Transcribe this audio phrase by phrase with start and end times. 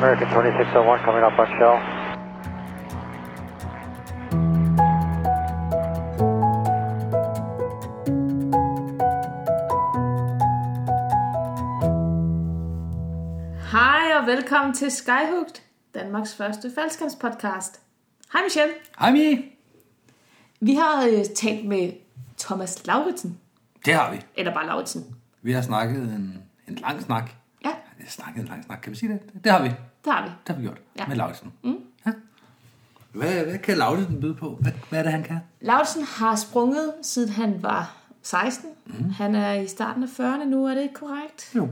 [0.00, 1.76] American 2601 coming up on shell.
[13.72, 15.62] Hej og velkommen til Skyhooked,
[15.94, 17.80] Danmarks første faldskærmspodcast.
[18.32, 18.72] Hej Michelle.
[18.98, 19.42] Hej Mie.
[20.60, 21.92] Vi har øh, talt med
[22.38, 23.38] Thomas Lauritsen,
[23.84, 24.20] Det har vi.
[24.36, 25.04] eller bare Lauritsen.
[25.42, 27.30] Vi har snakket en, en lang snak.
[28.08, 29.44] Snakket en lang snak, kan vi sige det?
[29.44, 29.68] Det har vi.
[30.04, 30.30] det har vi.
[30.46, 30.80] Det har vi gjort.
[30.98, 31.06] Ja.
[31.06, 31.52] Med Lauritsen.
[31.62, 31.76] Mm.
[32.06, 32.12] Ja.
[33.12, 34.58] Hvad, hvad kan Lauritsen byde på?
[34.60, 35.38] Hvad, hvad er det, han kan?
[35.60, 38.70] Lauritsen har sprunget, siden han var 16.
[38.86, 39.10] Mm.
[39.10, 41.52] Han er i starten af 40'erne nu, er det ikke korrekt?
[41.54, 41.68] Jo.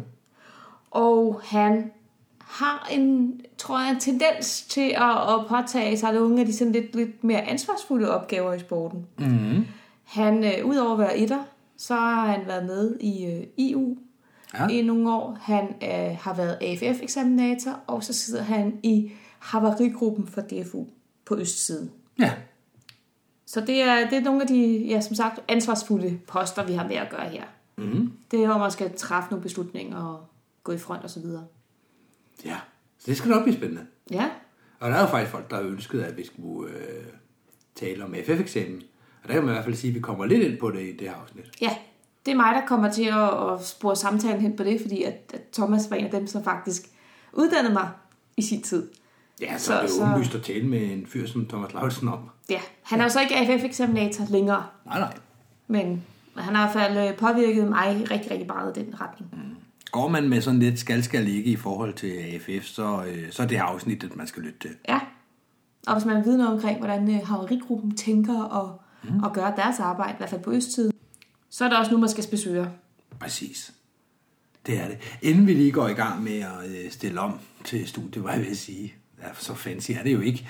[0.91, 1.91] Og han
[2.39, 6.73] har en, tror jeg, en tendens til at, at påtage sig nogle af de sådan
[6.73, 9.07] lidt, lidt mere ansvarsfulde opgaver i sporten.
[9.19, 9.67] Mm.
[10.05, 11.45] Han, øh, udover at være etter,
[11.77, 13.97] så har han været med i øh, EU
[14.55, 14.69] Ja.
[14.69, 15.39] i nogle år.
[15.41, 20.85] Han øh, har været AFF-eksaminator, og så sidder han i havarigruppen for DFU
[21.25, 21.91] på østsiden.
[22.19, 22.33] Ja.
[23.47, 26.89] Så det er, det er nogle af de, ja, som sagt, ansvarsfulde poster, vi har
[26.89, 27.45] med at gøre her.
[27.77, 28.13] Mm.
[28.31, 30.27] Det er, hvor man skal træffe nogle beslutninger og
[30.65, 31.45] gå i front og så videre.
[32.45, 32.57] Ja.
[32.99, 33.87] Så det skal nok blive spændende.
[34.11, 34.31] Ja,
[34.81, 37.05] Og der er jo faktisk folk, der har ønsket, at vi skulle øh,
[37.75, 38.83] tale om FF-eksamen.
[39.23, 40.81] Og der kan man i hvert fald sige, at vi kommer lidt ind på det
[40.81, 41.45] i det her afsnit.
[41.61, 41.77] ja.
[42.29, 45.31] Det er mig, der kommer til at, at spore samtalen hen på det, fordi at,
[45.35, 46.83] at Thomas var en af dem, som faktisk
[47.33, 47.89] uddannede mig
[48.37, 48.89] i sin tid.
[49.41, 52.09] Ja, så, Så- er det jo åbenlyst at tale med en fyr som Thomas Lauritsen
[52.09, 52.19] om.
[52.51, 55.15] Ja, han er jo så ikke AFF-eksaminator længere, Nej, nej.
[55.67, 56.03] men
[56.37, 59.31] han har i hvert fald øh, påvirket mig rigtig, rigtig meget i den retning.
[59.93, 63.43] Går man med sådan lidt skal skal ligge i forhold til AFF, så, øh, så
[63.43, 64.71] er det her afsnit, at man skal lytte til.
[64.89, 65.01] Ja,
[65.87, 69.23] og hvis man vide noget omkring, hvordan øh, haverigruppen tænker og, mm.
[69.23, 70.93] og gør deres arbejde, i hvert fald på østtiden,
[71.51, 72.67] så er der også nu, man skal besøge.
[73.21, 73.73] Præcis.
[74.67, 74.99] Det er det.
[75.23, 78.41] Inden vi lige går i gang med at øh, stille om til studiet, var jeg
[78.41, 78.95] vil sige.
[79.23, 80.49] Ja, så fancy er det jo ikke.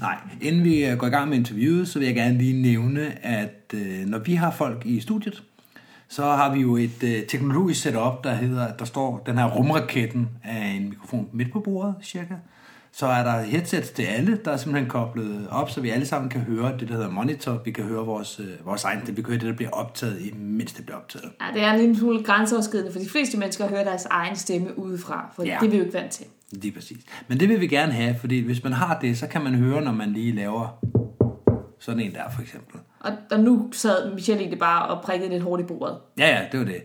[0.00, 3.24] Nej, inden vi øh, går i gang med interviewet, så vil jeg gerne lige nævne,
[3.26, 5.42] at øh, når vi har folk i studiet,
[6.08, 10.28] så har vi jo et øh, teknologisk setup, der hedder, der står den her rumraketten
[10.44, 12.34] af en mikrofon midt på bordet, cirka.
[12.92, 16.30] Så er der headsets til alle, der er simpelthen koblet op, så vi alle sammen
[16.30, 17.60] kan høre det, der hedder monitor.
[17.64, 20.20] Vi kan høre vores, øh, vores egen, det vi kan høre det, der bliver optaget,
[20.32, 21.32] imens det bliver optaget.
[21.40, 24.78] Ja, det er en lille smule grænseoverskridende, for de fleste mennesker hører deres egen stemme
[24.78, 25.56] udefra, for ja.
[25.60, 26.26] det er vi jo ikke vant til.
[26.52, 26.98] Lige præcis.
[27.28, 29.82] Men det vil vi gerne have, fordi hvis man har det, så kan man høre,
[29.82, 30.84] når man lige laver
[31.78, 32.80] sådan en der, for eksempel.
[33.00, 35.96] Og, og nu sad Michelle egentlig bare og prikkede lidt hårdt i bordet.
[36.18, 36.82] Ja, ja, det var det.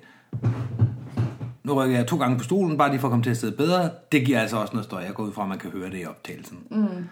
[1.65, 3.57] Nu rykker jeg to gange på stolen, bare lige for at komme til at sidde
[3.57, 3.89] bedre.
[4.11, 5.01] Det giver altså også noget støj.
[5.01, 6.57] Jeg går ud fra, at man kan høre det i optagelsen.
[6.71, 7.05] Mm.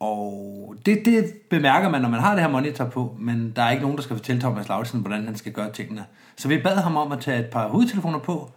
[0.00, 3.70] Og det, det bemærker man, når man har det her monitor på, men der er
[3.70, 6.04] ikke nogen, der skal fortælle Thomas Lauritsen, hvordan han skal gøre tingene.
[6.36, 8.50] Så vi bad ham om at tage et par hovedtelefoner på.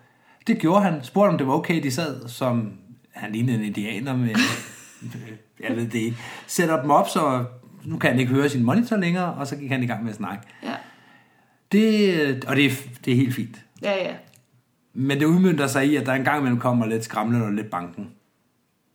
[0.48, 1.04] Det gjorde han.
[1.04, 2.74] Spurgte, om det var okay, de sad som...
[3.12, 4.30] Han lignede en indianer med...
[5.70, 6.18] jeg ved det ikke.
[6.48, 7.46] Sætter dem op, så
[7.84, 10.10] nu kan han ikke høre sin monitor længere, og så gik han i gang med
[10.10, 10.44] at snakke.
[10.64, 10.74] Ja,
[11.72, 12.70] Det, og det er,
[13.06, 13.66] det er helt fint.
[13.82, 14.14] ja, ja.
[14.98, 18.12] Men det udmyndter sig i, at der engang imellem kommer lidt skramlende og lidt banken.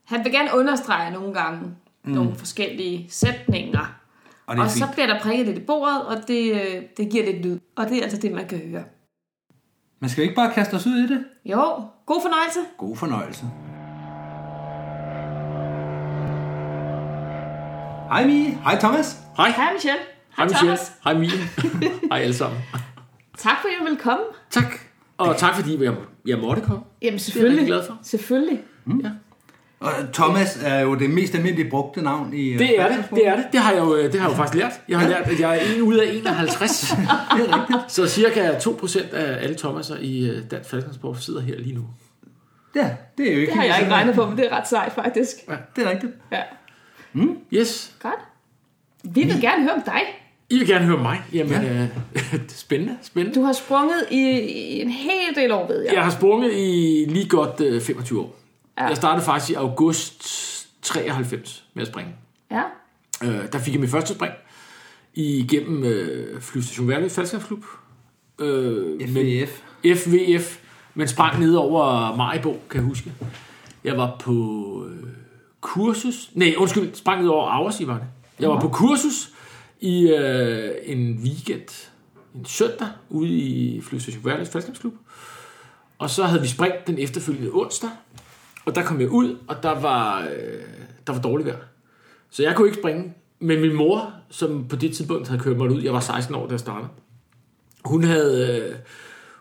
[0.07, 1.61] Han vil gerne understrege nogle gange
[2.05, 2.13] mm.
[2.13, 4.01] nogle forskellige sætninger.
[4.47, 7.11] Og det er og så bliver der prikket lidt i bordet, og det, øh, det
[7.11, 7.59] giver lidt lyd.
[7.77, 8.85] Og det er altså det, man kan høre.
[10.01, 11.25] Men skal vi ikke bare kaste os ud i det?
[11.45, 12.61] Jo, god fornøjelse.
[12.79, 13.45] God fornøjelse.
[18.09, 18.51] Hej Mie.
[18.51, 19.19] Hej Thomas.
[19.37, 19.51] Hej.
[19.51, 20.01] Hej Michelle.
[20.37, 20.77] Hej Michelle.
[20.77, 20.93] Thomas.
[21.05, 21.31] Hej Mie.
[22.11, 22.61] Hej alle sammen.
[23.39, 24.25] Tak fordi du vil komme.
[24.51, 24.90] Tak.
[25.29, 25.95] Og tak fordi jeg,
[26.27, 26.83] jeg måtte komme.
[27.03, 27.59] Jamen selvfølgelig.
[27.59, 27.99] rigtig glad for.
[28.03, 28.61] Selvfølgelig.
[29.05, 29.11] Ja.
[29.81, 32.49] Og Thomas er jo det mest almindelige brugte navn i...
[32.53, 33.45] øh, Det er det, det er det.
[33.53, 34.73] Det har jeg jo, det har jeg jo faktisk lært.
[34.89, 36.81] Jeg har lært, at jeg er en ud af 51.
[37.37, 37.93] Det er rigtigt.
[37.93, 41.83] Så cirka 2% af alle Thomaser i øh, Dansk Falkensport sidder her lige nu.
[42.77, 44.69] Ja, det er jo ikke Det har jeg ikke regnet på, men det er ret
[44.69, 45.37] sejt faktisk.
[45.77, 46.13] Det er rigtigt.
[46.33, 46.43] Ja.
[47.53, 47.95] Yes.
[48.03, 48.21] Godt.
[49.15, 50.01] Vi vil gerne høre om dig.
[50.51, 51.23] I vil gerne høre mig.
[51.33, 51.83] Jamen, Ja.
[51.83, 53.41] øh, spændende, spændende.
[53.41, 55.95] Du har sprunget i, i en hel del år, ved jeg.
[55.95, 58.37] Jeg har sprunget i lige godt øh, 25 år.
[58.79, 58.87] Ja.
[58.87, 60.25] Jeg startede faktisk i august
[60.83, 62.13] 93 med at springe.
[62.51, 62.63] Ja.
[63.25, 64.33] Øh, der fik jeg mit første spring
[65.15, 67.65] igennem øh, Flystation Værløb Faldskabsklub.
[68.39, 69.61] Øh, FVF.
[69.97, 70.59] FVF,
[70.95, 73.13] men sprang ned over Maribo, kan jeg huske.
[73.85, 74.33] Jeg var på
[74.91, 75.07] øh,
[75.61, 76.31] kursus.
[76.35, 78.05] Nej, undskyld, sprang ned over Aarhus, var det.
[78.41, 79.31] Jeg var på kursus
[79.81, 81.91] i øh, en weekend,
[82.35, 84.95] en søndag, ude i Flystation Værløb Faldskabsklub.
[85.99, 87.91] Og så havde vi spring den efterfølgende onsdag,
[88.65, 90.63] og der kom jeg ud, og der var, øh,
[91.07, 91.59] der var dårligt vejr.
[92.31, 93.15] Så jeg kunne ikke springe.
[93.39, 96.47] Men min mor, som på det tidspunkt havde kørt mig ud, jeg var 16 år,
[96.47, 96.89] da jeg startede,
[97.85, 98.77] hun havde, øh,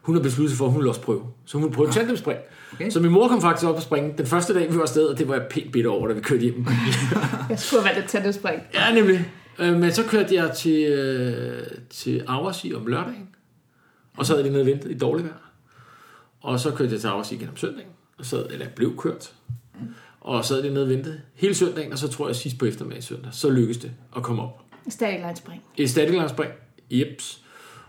[0.02, 1.24] hun har besluttet sig for, at hun vil også prøve.
[1.46, 2.40] Så hun vil prøve tandemspring.
[2.74, 2.90] Okay.
[2.90, 5.18] Så min mor kom faktisk op og springe den første dag, vi var afsted, og
[5.18, 6.66] det var jeg pænt bitter over, da vi kørte hjem.
[7.50, 8.62] Jeg skulle have været et tættespring.
[8.74, 9.32] ja, nemlig.
[9.60, 13.30] Øh, Men så kørte jeg til, øh, til Aarhus om lørdagen,
[14.18, 15.52] og så havde de nede ventet i dårligt vejr.
[16.42, 19.34] Og så kørte jeg til Aarhus igen om søndagen, og så, eller jeg blev kørt.
[20.22, 22.66] Og så havde de nede og ventet hele søndagen, og så tror jeg sidst på
[22.66, 24.62] eftermiddag søndag, så lykkedes det at komme op.
[24.90, 25.62] Stadig spring.
[25.78, 26.52] Et statiklandspring,
[26.92, 27.42] jeps.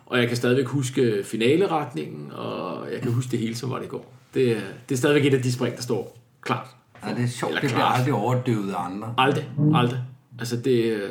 [0.07, 3.85] Og jeg kan stadigvæk huske finaleretningen, og jeg kan huske det hele, som var det
[3.85, 4.13] i går.
[4.35, 6.67] Det, er- det er stadigvæk et af de spring, der står klart.
[7.07, 7.51] Ja, det er sjovt.
[7.51, 7.99] Eller Det bliver klart.
[7.99, 9.15] aldrig overdøvet af andre.
[9.19, 10.01] Aldrig, aldrig.
[10.39, 11.11] Altså det, øh,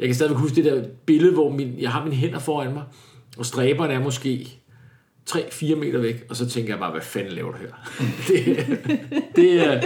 [0.00, 2.82] jeg kan stadigvæk huske det der billede, hvor min, jeg har mine hænder foran mig,
[3.38, 4.60] og stræberne er måske
[5.30, 7.72] 3-4 meter væk, og så tænker jeg bare, hvad fanden laver du her?
[8.28, 8.66] det,
[9.36, 9.82] det, øh,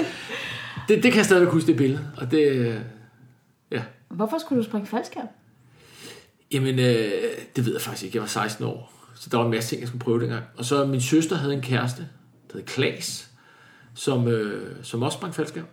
[0.88, 2.10] det, det kan jeg stadigvæk huske, det billede.
[2.16, 2.80] Og det, øh,
[3.70, 3.82] ja.
[4.08, 5.28] Hvorfor skulle du springe faldskærm?
[6.52, 7.12] Jamen, øh,
[7.56, 8.16] det ved jeg faktisk ikke.
[8.16, 10.44] Jeg var 16 år, så der var en masse ting, jeg skulle prøve dengang.
[10.56, 12.08] Og så min søster havde en kæreste,
[12.52, 13.30] der hed Klaas,
[13.94, 15.66] som, øh, som også sprang faldskærm.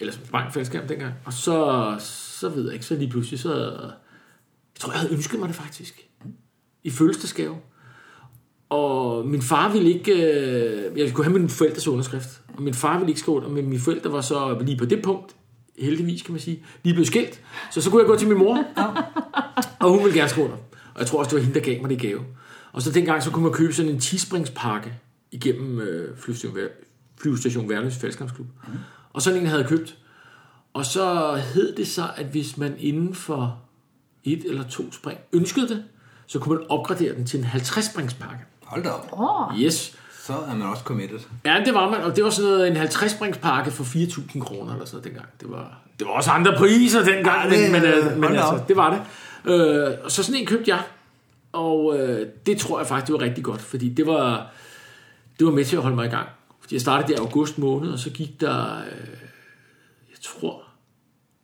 [0.00, 1.14] Eller som sprang faldskærm dengang.
[1.24, 1.96] Og så,
[2.40, 3.54] så ved jeg ikke, så lige pludselig, så...
[4.74, 6.08] Jeg tror, jeg havde ønsket mig det faktisk.
[6.84, 7.56] I fødselsdagsgave.
[8.68, 10.12] Og min far ville ikke...
[10.12, 12.42] Øh, jeg skulle have min forældres underskrift.
[12.54, 15.02] Og min far ville ikke skrive under, men mine forældre var så lige på det
[15.02, 15.36] punkt,
[15.78, 17.40] heldigvis kan man sige, lige blevet skilt.
[17.72, 18.64] Så så kunne jeg gå til min mor,
[19.80, 20.58] og hun ville gerne skrive under.
[20.94, 22.20] Og jeg tror også, det var hende, der gav mig det gave.
[22.72, 24.92] Og så dengang, så kunne man købe sådan en tispringspakke
[25.30, 26.84] igennem øh, flyvestation, Vær-
[27.20, 28.46] flyvestation Værløs Fællesskabsklub.
[28.68, 28.74] Mm.
[29.12, 29.96] Og sådan en havde jeg købt.
[30.74, 33.58] Og så hed det så, at hvis man inden for
[34.24, 35.84] et eller to spring ønskede det,
[36.26, 38.44] så kunne man opgradere den til en 50-springspakke.
[38.64, 39.08] Hold da op.
[39.12, 39.96] Oh, Yes.
[40.26, 41.18] Så er man også committed.
[41.44, 44.84] Ja, det var man, og det var sådan noget, en 50-springspakke for 4.000 kroner eller
[44.86, 45.26] sådan noget dengang.
[45.40, 48.44] Det var, det var også andre priser dengang, Ja, det- men, men, øh, men altså,
[48.46, 48.68] op.
[48.68, 48.90] det var
[49.44, 49.52] det.
[49.52, 50.82] Øh, og så sådan en købte jeg,
[51.52, 54.46] og øh, det tror jeg faktisk, det var rigtig godt, fordi det var,
[55.38, 56.28] det var med til at holde mig i gang.
[56.60, 59.19] Fordi jeg startede der i august måned, og så gik der, øh,
[60.20, 60.62] jeg tror,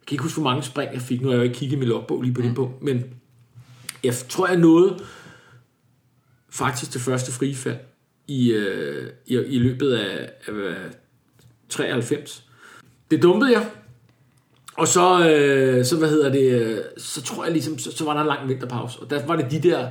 [0.00, 1.20] jeg kan ikke huske, hvor mange spring jeg fik.
[1.20, 3.04] Nu har jeg jo ikke kigget i min logbog lige på det punkt, men
[4.04, 4.98] jeg tror, jeg nåede
[6.50, 7.78] faktisk det første frifald
[8.28, 10.76] i, øh, i, i løbet af, af øh,
[11.68, 12.44] 93.
[13.10, 13.70] Det dumpede jeg.
[14.76, 18.14] Og så, øh, så hvad hedder det, øh, så tror jeg ligesom, så, så var
[18.14, 19.00] der en lang vinterpause.
[19.00, 19.88] Og der var det de der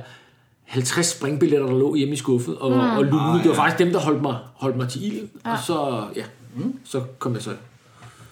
[0.64, 2.78] 50 springbilletter, der lå hjemme i skuffet og, mm.
[2.78, 3.20] og lune.
[3.20, 3.62] Ah, Det var ja.
[3.62, 5.30] faktisk dem, der holdt mig, holdt mig til ilden.
[5.44, 5.52] Ja.
[5.52, 6.24] Og så, ja,
[6.56, 6.80] mm.
[6.84, 7.50] så kom jeg så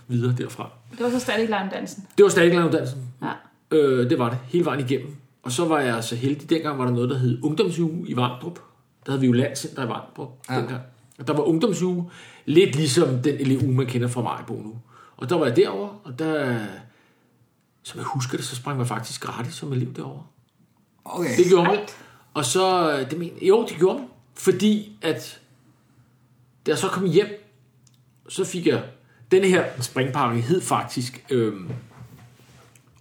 [0.08, 0.70] videre derfra.
[0.90, 2.06] det var så stadig dansen.
[2.18, 3.02] Det var stadig uddannelsen.
[3.22, 3.32] Ja.
[3.70, 5.16] Øh, det var det, hele vejen igennem.
[5.42, 8.58] Og så var jeg så heldig, dengang var der noget, der hed Ungdomsuge i Vamdrup.
[9.06, 10.56] Der havde vi jo Landscenter i Vamdrup ja.
[10.56, 10.82] Dengang.
[11.18, 12.10] Og der var Ungdomsuge,
[12.44, 14.78] lidt ligesom den LEU, man kender fra Majbo nu.
[15.16, 16.58] Og der var jeg derovre, og der,
[17.82, 20.22] som jeg husker det, så sprang man faktisk gratis som elev derovre.
[21.04, 21.36] Okay.
[21.36, 21.78] Det gjorde man.
[22.34, 24.08] Og så, det men, jo, det gjorde man.
[24.34, 25.40] Fordi at,
[26.66, 27.28] da jeg så kom hjem,
[28.28, 28.84] så fik jeg,
[29.34, 31.70] denne her springpakke hed faktisk øhm,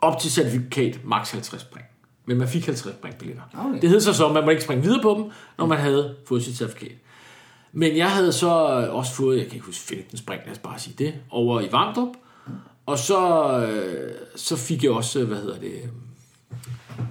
[0.02, 1.86] op til certifikat max 50 spring.
[2.26, 3.44] Men man fik 50 springbilletter.
[3.60, 3.82] Okay.
[3.82, 6.16] Det hed så så, at man må ikke springe videre på dem, når man havde
[6.28, 6.98] fået sit certifikat.
[7.72, 8.50] Men jeg havde så
[8.92, 11.68] også fået, jeg kan ikke huske, 15 spring, lad os bare sige det, over i
[11.72, 12.10] Vamdrup.
[12.86, 15.88] Og så, øh, så fik jeg også, øh, hvad hedder det, øh,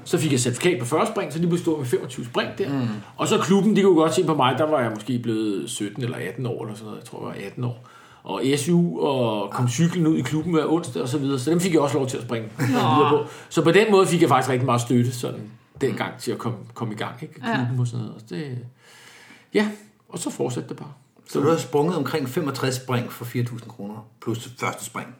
[0.04, 2.68] så fik jeg certifikat på 40 spring, så lige pludselig stod med 25 spring der.
[2.68, 2.88] Mm.
[3.16, 6.02] Og så klubben, de kunne godt se på mig, der var jeg måske blevet 17
[6.02, 7.00] eller 18 år, eller sådan noget.
[7.00, 7.88] Jeg tror, jeg var 18 år.
[8.24, 11.38] Og SU og kom cyklen ud i klubben hver onsdag og så videre.
[11.38, 13.24] Så dem fik jeg også lov til at springe videre på.
[13.48, 15.50] Så på den måde fik jeg faktisk rigtig meget støtte sådan
[15.80, 17.34] dengang til at komme, komme i gang ikke?
[17.36, 17.54] i Ja.
[17.56, 18.22] klubben og sådan noget.
[18.22, 18.58] Og det,
[19.54, 19.68] ja,
[20.08, 20.92] og så fortsatte det bare.
[21.30, 25.14] Så du har sprunget omkring 65 spring for 4.000 kroner, plus første spring,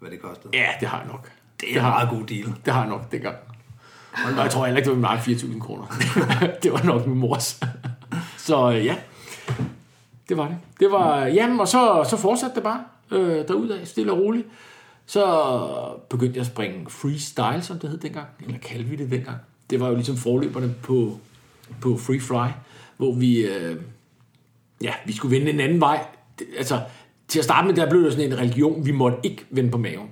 [0.00, 0.48] hvad det kostede.
[0.58, 1.30] Ja, det har jeg nok.
[1.60, 2.54] Det er en meget god deal.
[2.64, 3.36] det har jeg nok dengang.
[4.12, 5.86] Og jeg tror heller ikke, det var min 4.000 kroner.
[6.62, 7.60] det var nok min mors.
[8.36, 8.96] så øh, ja,
[10.28, 10.56] det var det.
[10.80, 14.46] Det var, jamen, og så, så fortsatte det bare øh, derudad, stille og roligt.
[15.06, 15.24] Så
[16.10, 18.26] begyndte jeg at springe freestyle, som det hed dengang.
[18.46, 19.36] Eller kaldte vi det dengang.
[19.70, 21.18] Det var jo ligesom forløberne på,
[21.80, 22.52] på free fly,
[22.96, 23.76] hvor vi, øh,
[24.82, 26.06] ja, vi skulle vende en anden vej.
[26.38, 26.80] Det, altså,
[27.28, 29.78] til at starte med, der blev det sådan en religion, vi måtte ikke vende på
[29.78, 30.08] maven.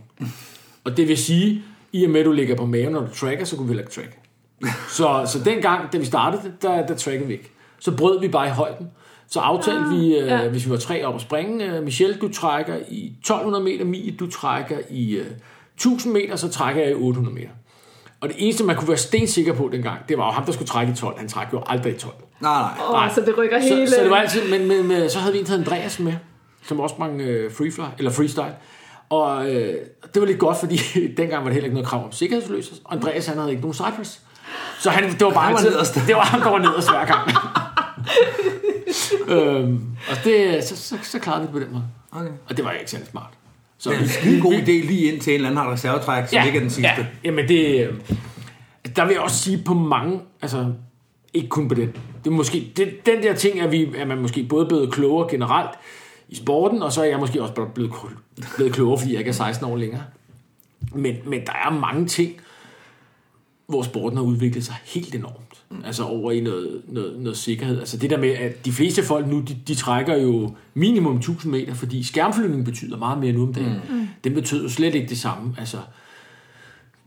[0.84, 3.44] Og det vil sige, i og med at du ligger på maven, når du tracker,
[3.44, 4.18] så kunne vi heller ikke track.
[4.88, 7.50] Så, så dengang, da vi startede det, der, der trackede vi ikke.
[7.78, 8.90] Så brød vi bare i højden.
[9.34, 10.48] Så aftalte vi, øh, ja.
[10.48, 14.10] hvis vi var tre op at springe, øh, Michelle, du trækker i 1200 meter, Mie,
[14.10, 15.26] du trækker i øh,
[15.74, 17.48] 1000 meter, så trækker jeg i 800 meter.
[18.20, 20.68] Og det eneste, man kunne være stensikker på dengang, det var jo ham, der skulle
[20.68, 21.18] trække i 12.
[21.18, 22.14] Han trækker jo aldrig i 12.
[22.40, 22.70] Nej, nej.
[22.88, 23.12] Åh, Nej.
[23.14, 23.88] så det rykker hele...
[23.88, 25.98] Så, så det var altid, men, men, men så havde vi en, der hed Andreas
[25.98, 26.12] med,
[26.62, 28.54] som også sprang øh, freefly, eller freestyle.
[29.08, 29.74] Og øh,
[30.14, 30.78] det var lidt godt, fordi
[31.16, 32.72] dengang var det heller ikke noget krav om sikkerhedsløs.
[32.90, 34.20] Andreas, han havde ikke nogen cypress.
[34.80, 35.94] Så han, det var bare Han var altid, nederst.
[35.94, 37.30] det var ham, der var nederst hver gang.
[39.28, 39.80] øhm,
[40.10, 41.84] og det, så, så, så klarede vi det på den måde.
[42.12, 42.30] Okay.
[42.48, 43.30] Og det var ikke særlig smart.
[43.78, 46.28] Så Det er en skide god idé lige indtil en eller anden har et reservetræk,
[46.28, 46.88] som ikke er den sidste.
[46.88, 47.90] Ja, jamen det...
[48.96, 50.20] Der vil jeg også sige på mange...
[50.42, 50.72] Altså,
[51.34, 51.96] ikke kun på den.
[52.24, 55.30] Det er måske, det, den der ting, er, vi, er man måske både blevet klogere
[55.30, 55.70] generelt
[56.28, 57.92] i sporten, og så er jeg måske også bare blevet,
[58.56, 60.02] blevet klogere, fordi jeg ikke er 16 år længere.
[60.92, 62.32] Men, men der er mange ting,
[63.66, 65.43] hvor sporten har udviklet sig helt enormt.
[65.70, 65.76] Mm.
[65.84, 67.78] Altså over i noget, noget, noget sikkerhed.
[67.78, 71.52] Altså det der med, at de fleste folk nu, de, de trækker jo minimum 1000
[71.52, 73.80] meter, fordi skærmflyvning betyder meget mere nu om dagen.
[73.90, 74.08] Mm.
[74.24, 75.54] Den betød jo slet ikke det samme.
[75.58, 75.76] Altså,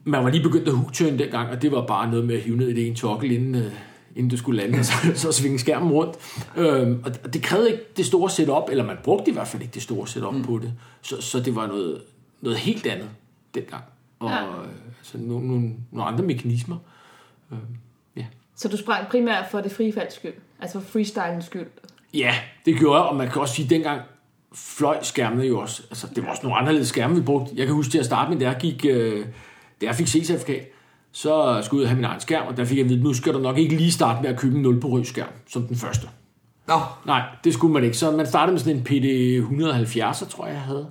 [0.03, 2.57] man var lige begyndt at hookturn dengang, og det var bare noget med at hive
[2.57, 3.71] ned i det ene tokkel, inden, øh,
[4.15, 6.15] inden du skulle lande, og så, så svinge skærmen rundt.
[6.57, 9.73] Øhm, og det krævede ikke det store setup, eller man brugte i hvert fald ikke
[9.73, 10.43] det store setup mm.
[10.43, 10.73] på det.
[11.01, 12.01] Så, så det var noget,
[12.41, 13.09] noget helt andet
[13.55, 13.83] dengang.
[14.19, 14.35] Og Ja.
[14.35, 14.43] ja.
[14.99, 16.77] altså, nogle, nogle, nogle andre mekanismer.
[17.51, 17.59] Øhm.
[18.57, 20.33] Så du sprang primært for det frie falds skyld?
[20.61, 21.67] Altså for freestylens skyld?
[22.13, 22.33] Ja,
[22.65, 24.01] det gjorde jeg, og man kan også sige, at dengang
[24.53, 25.83] fløj skærmene jo også.
[25.89, 27.53] Altså, det var også nogle anderledes skærme, vi brugte.
[27.55, 29.25] Jeg kan huske til at starte med, da jeg, gik, øh,
[29.81, 30.73] da jeg fik C-certifikat,
[31.11, 33.33] så skulle jeg have min egen skærm, og der fik jeg at vide, nu skal
[33.33, 36.07] du nok ikke lige starte med at købe en 0 på skærm som den første.
[36.67, 37.97] Nå, Nej, det skulle man ikke.
[37.97, 40.87] Så man startede med sådan en PD 170, tror jeg, jeg havde.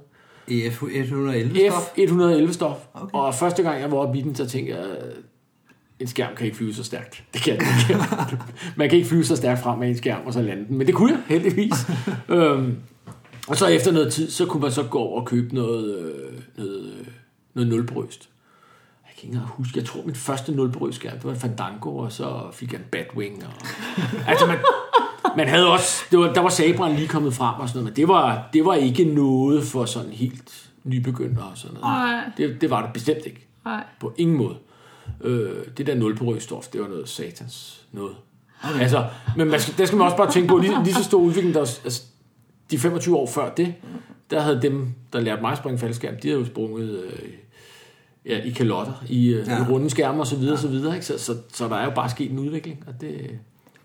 [0.49, 1.99] EF 111 stof.
[1.99, 2.77] F111 stof.
[2.95, 3.19] Okay.
[3.19, 4.85] Og første gang jeg var oppe i den, så tænkte jeg,
[6.01, 7.25] en skærm kan ikke flyve så stærkt.
[7.35, 8.05] Det kan den ikke.
[8.77, 10.79] Man kan ikke flyve så stærkt frem med en skærm og så lande den.
[10.79, 11.73] Men det kunne jeg, heldigvis.
[12.29, 12.77] øhm,
[13.49, 16.41] og så efter noget tid, så kunne man så gå over og købe noget, øh,
[16.57, 17.07] noget, øh,
[17.55, 18.29] noget nulbrøst.
[19.05, 22.13] Jeg kan ikke engang huske, jeg tror min første nulbrøstskærm, det var en Fandango, og
[22.13, 23.45] så fik jeg en Batwing.
[23.47, 23.53] Og,
[24.31, 24.59] altså man,
[25.37, 27.97] man havde også, det var, der var Sabren lige kommet frem og sådan noget, men
[27.97, 31.97] det var, det var ikke noget for sådan helt nybegynder og sådan noget.
[31.97, 32.21] Nej.
[32.37, 33.47] Det, det var det bestemt ikke.
[33.65, 33.85] Nej.
[34.01, 34.57] På ingen måde.
[35.21, 38.17] Øh, det der nul på stof, det var noget satans noget.
[38.65, 38.81] Okay.
[38.81, 41.19] Altså, men man skal, der skal man også bare tænke på, lige, lige så stor
[41.19, 42.03] udvikling, der altså,
[42.71, 43.75] de 25 år før det,
[44.31, 47.29] der havde dem, der lærte mig at springe faldskærm, de havde jo sprunget øh,
[48.27, 49.59] ja, i kalotter, i, øh, Ja.
[49.59, 50.61] i runde skærme og så videre, ja.
[50.61, 50.95] så videre.
[50.95, 51.07] Ikke?
[51.07, 53.39] Så, så, så der er jo bare sket en udvikling, og det...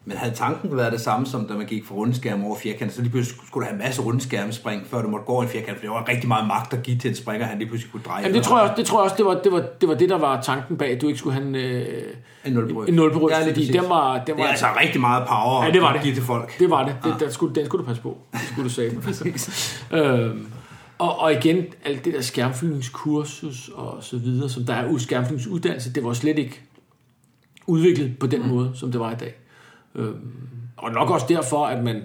[0.06, 3.02] Men havde tanken været det samme, som da man gik fra rundskærm over firkant, så
[3.02, 5.78] lige pludselig skulle du have en masse rundskærmespring, før du måtte gå over en firkant,
[5.78, 8.04] for det var rigtig meget magt at give til en springer, han lige pludselig kunne
[8.06, 8.22] dreje.
[8.22, 9.96] Jamen, det tror jeg også, det, tror jeg også det, var, det, var, det var
[9.96, 11.86] det, der var tanken bag, at du ikke skulle have en, øh,
[12.46, 12.88] En nulbrød.
[12.88, 12.96] en
[13.30, 15.88] Ja, fordi den var, den Det var er altså rigtig meget power Ja, det var
[15.88, 16.04] at det.
[16.04, 16.60] give til folk.
[16.60, 16.96] Det var det.
[17.04, 18.18] det der skulle, den skulle du passe på.
[18.34, 18.74] Det skulle du
[19.14, 19.42] sige.
[19.92, 20.48] øhm,
[20.98, 25.94] og, og igen, alt det der skærmflyvningskursus og så videre, som der er ud skærmflyvningsuddannelse,
[25.94, 26.62] det var slet ikke
[27.68, 28.48] udviklet på den mm.
[28.48, 29.36] måde, som det var i dag.
[29.96, 30.14] Øh,
[30.78, 32.04] og nok også derfor, at man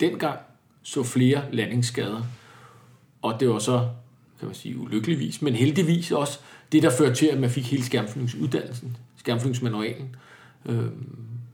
[0.00, 0.38] dengang
[0.82, 2.22] så flere landingsskader.
[3.22, 3.88] Og det var så,
[4.38, 6.38] kan man sige, ulykkeligvis, men heldigvis også
[6.72, 10.16] det, der førte til, at man fik hele skærmflyvningsuddannelsen, skærmflyvningsmanualen.
[10.66, 10.86] Øh,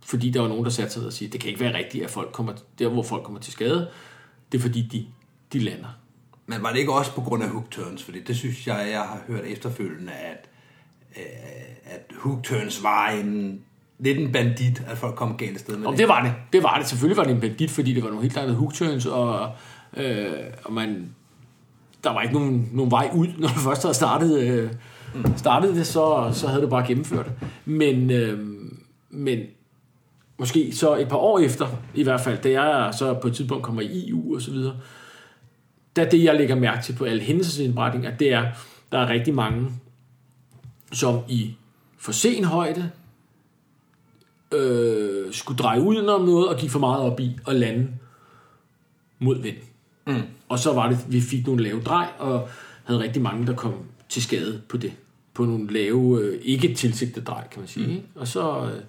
[0.04, 2.04] fordi der var nogen, der satte sig ned og sige, det kan ikke være rigtigt,
[2.04, 3.90] at folk kommer, der hvor folk kommer til skade,
[4.52, 5.06] det er fordi, de,
[5.52, 5.98] de lander.
[6.46, 8.02] Men var det ikke også på grund af hook turns?
[8.02, 10.48] Fordi det synes jeg, jeg har hørt efterfølgende, at,
[11.16, 11.22] øh,
[11.84, 13.60] at hook turns var en,
[14.04, 15.98] lidt en bandit, at folk kom galt sted med Og det.
[15.98, 16.32] det var det.
[16.52, 16.86] Det var det.
[16.86, 19.50] Selvfølgelig var det en bandit, fordi det var nogle helt andre hook turns, og,
[19.96, 20.32] øh,
[20.64, 21.14] og man,
[22.04, 24.70] der var ikke nogen, nogen vej ud, når du først havde startet, øh,
[25.36, 27.48] startet det, så, så havde du bare gennemført det.
[27.64, 28.38] Men, øh,
[29.10, 29.38] men
[30.38, 33.64] måske så et par år efter, i hvert fald, da jeg så på et tidspunkt
[33.64, 34.76] kommer i EU og så videre,
[35.96, 38.44] der det, jeg lægger mærke til på alle hændelsesindberetninger, det er,
[38.92, 39.70] der er rigtig mange,
[40.92, 41.54] som i
[41.98, 42.90] for sen højde
[44.52, 47.88] øh, skulle dreje udenom noget og gik for meget op i at lande
[49.18, 49.56] mod vind.
[50.06, 50.22] Mm.
[50.48, 52.48] Og så var det, vi fik nogle lave drej, og
[52.84, 53.74] havde rigtig mange, der kom
[54.08, 54.92] til skade på det.
[55.34, 57.86] På nogle lave, øh, ikke tilsigtede drej, kan man sige.
[57.86, 58.20] Mm.
[58.20, 58.82] Og så, øh,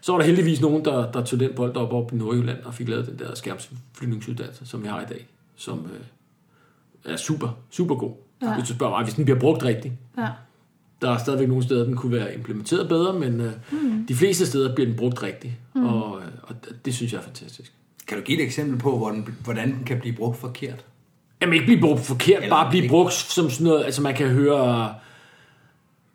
[0.00, 2.74] så var der heldigvis nogen, der, der tog den bold op, op i Nordjylland og
[2.74, 7.94] fik lavet den der skærmsflyvningsuddannelse, som vi har i dag, som øh, er super, super
[7.94, 8.12] god.
[8.42, 8.54] Ja.
[8.54, 9.94] Hvis du spørger mig, hvis den bliver brugt rigtigt.
[10.18, 10.28] Ja.
[11.04, 14.06] Der er stadigvæk nogle steder, den kunne være implementeret bedre, men øh, mm.
[14.08, 15.84] de fleste steder bliver den brugt rigtigt, mm.
[15.86, 17.72] og, øh, og det synes jeg er fantastisk.
[18.08, 20.84] Kan du give et eksempel på, hvordan, hvordan den kan blive brugt forkert?
[21.42, 24.14] Jamen ikke blive brugt forkert, Eller bare blive ikke- brugt som sådan noget, altså man
[24.14, 24.94] kan høre,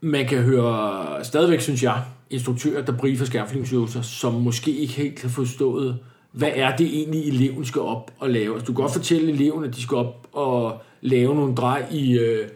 [0.01, 5.29] man kan høre stadigvæk, synes jeg, instruktører, der briefer skærmflyvningsøvelser, som måske ikke helt har
[5.29, 5.97] forstået,
[6.31, 8.53] hvad er det egentlig, eleven skal op og lave.
[8.53, 12.17] Altså, du kan godt fortælle eleven, at de skal op og lave nogle drej i,
[12.19, 12.47] øh,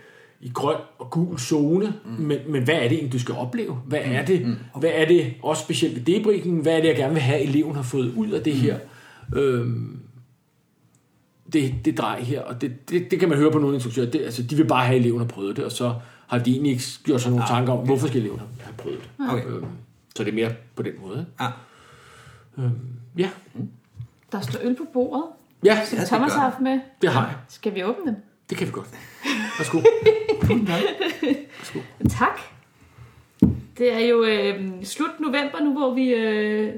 [0.43, 2.11] i grøn og gul zone, mm.
[2.11, 3.75] men, men hvad er det egentlig, du skal opleve?
[3.85, 4.47] Hvad er det?
[4.47, 4.55] Mm.
[4.79, 7.49] Hvad er det, også specielt ved debriefingen, hvad er det, jeg gerne vil have, at
[7.49, 8.77] eleven har fået ud af det her?
[9.35, 9.99] Øhm,
[11.53, 14.21] det, det drej her, og det, det, det kan man høre på nogle instruktører, det,
[14.21, 15.93] altså, de vil bare have, at eleven har prøvet det, og så
[16.27, 19.29] har de egentlig ikke gjort sig nogle tanker om, hvorfor skal eleven have prøvet det.
[19.29, 19.45] Okay.
[19.47, 19.65] Øhm,
[20.15, 21.25] så det er mere på den måde.
[21.41, 21.47] Ja.
[22.57, 22.71] Øhm,
[23.17, 23.29] ja.
[24.31, 25.23] Der står øl på bordet,
[25.65, 26.79] Ja, som det Thomas har haft med.
[27.01, 27.35] det har jeg.
[27.49, 28.15] Skal vi åbne dem?
[28.53, 28.87] Det kan vi godt.
[29.57, 29.81] Værsgo.
[32.09, 32.39] Tak.
[33.77, 36.73] Det er jo øh, slut november nu, hvor vi øh,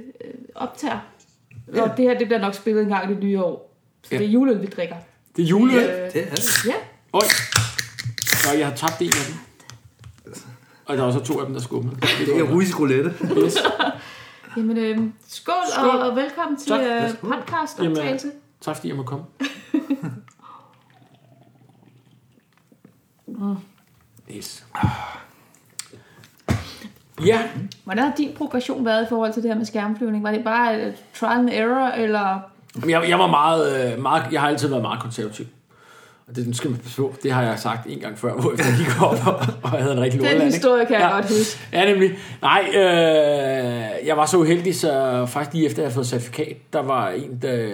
[0.55, 1.00] optager.
[1.74, 1.82] Ja.
[1.82, 3.75] Og det her det bliver nok spillet en gang i det nye år.
[4.03, 4.17] Så Ja.
[4.17, 4.96] det er juleøl, vi drikker.
[5.36, 5.84] Det er juleøl.
[5.89, 6.65] Øh, Det er det.
[6.65, 6.74] ja.
[7.13, 7.22] Øj.
[8.25, 9.36] Så jeg har tabt en af dem.
[10.86, 11.91] Og der er også to af dem, der skummer.
[12.20, 13.13] Det er russisk roulette.
[13.46, 13.58] Yes.
[14.58, 15.89] Jamen, øh, skål, Skål.
[15.89, 16.79] Og, og velkommen til Tak.
[16.82, 17.27] øh, Værsgo.
[17.27, 18.32] podcast Jamen, optagelse.
[18.62, 19.25] Tak fordi jeg må komme.
[24.36, 24.65] Yes.
[27.25, 27.39] Ja,
[27.84, 30.24] Hvordan har din progression været i forhold til det her med skærmflyvning?
[30.24, 32.39] Var det bare øh, trial and error, eller...
[32.89, 35.46] Jeg, jeg var meget, øh, meget, jeg har altid været meget konservativ.
[36.27, 37.13] Og det skal man forstå.
[37.24, 40.00] Det har jeg sagt en gang før, hvor jeg gik op og, og havde en
[40.01, 40.54] rigtig Den lortelanding.
[40.54, 41.15] historie kan jeg Ja.
[41.15, 41.60] godt huske.
[41.74, 42.12] Ja, nemlig.
[42.42, 46.82] Nej, øh, jeg var så uheldig, så faktisk lige efter jeg havde fået certifikat, der
[46.82, 47.70] var en, der,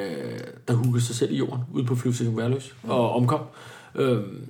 [0.67, 3.39] der huggede sig selv i jorden ude på flyvestation Værløs og omkom.
[3.95, 4.47] Øhm,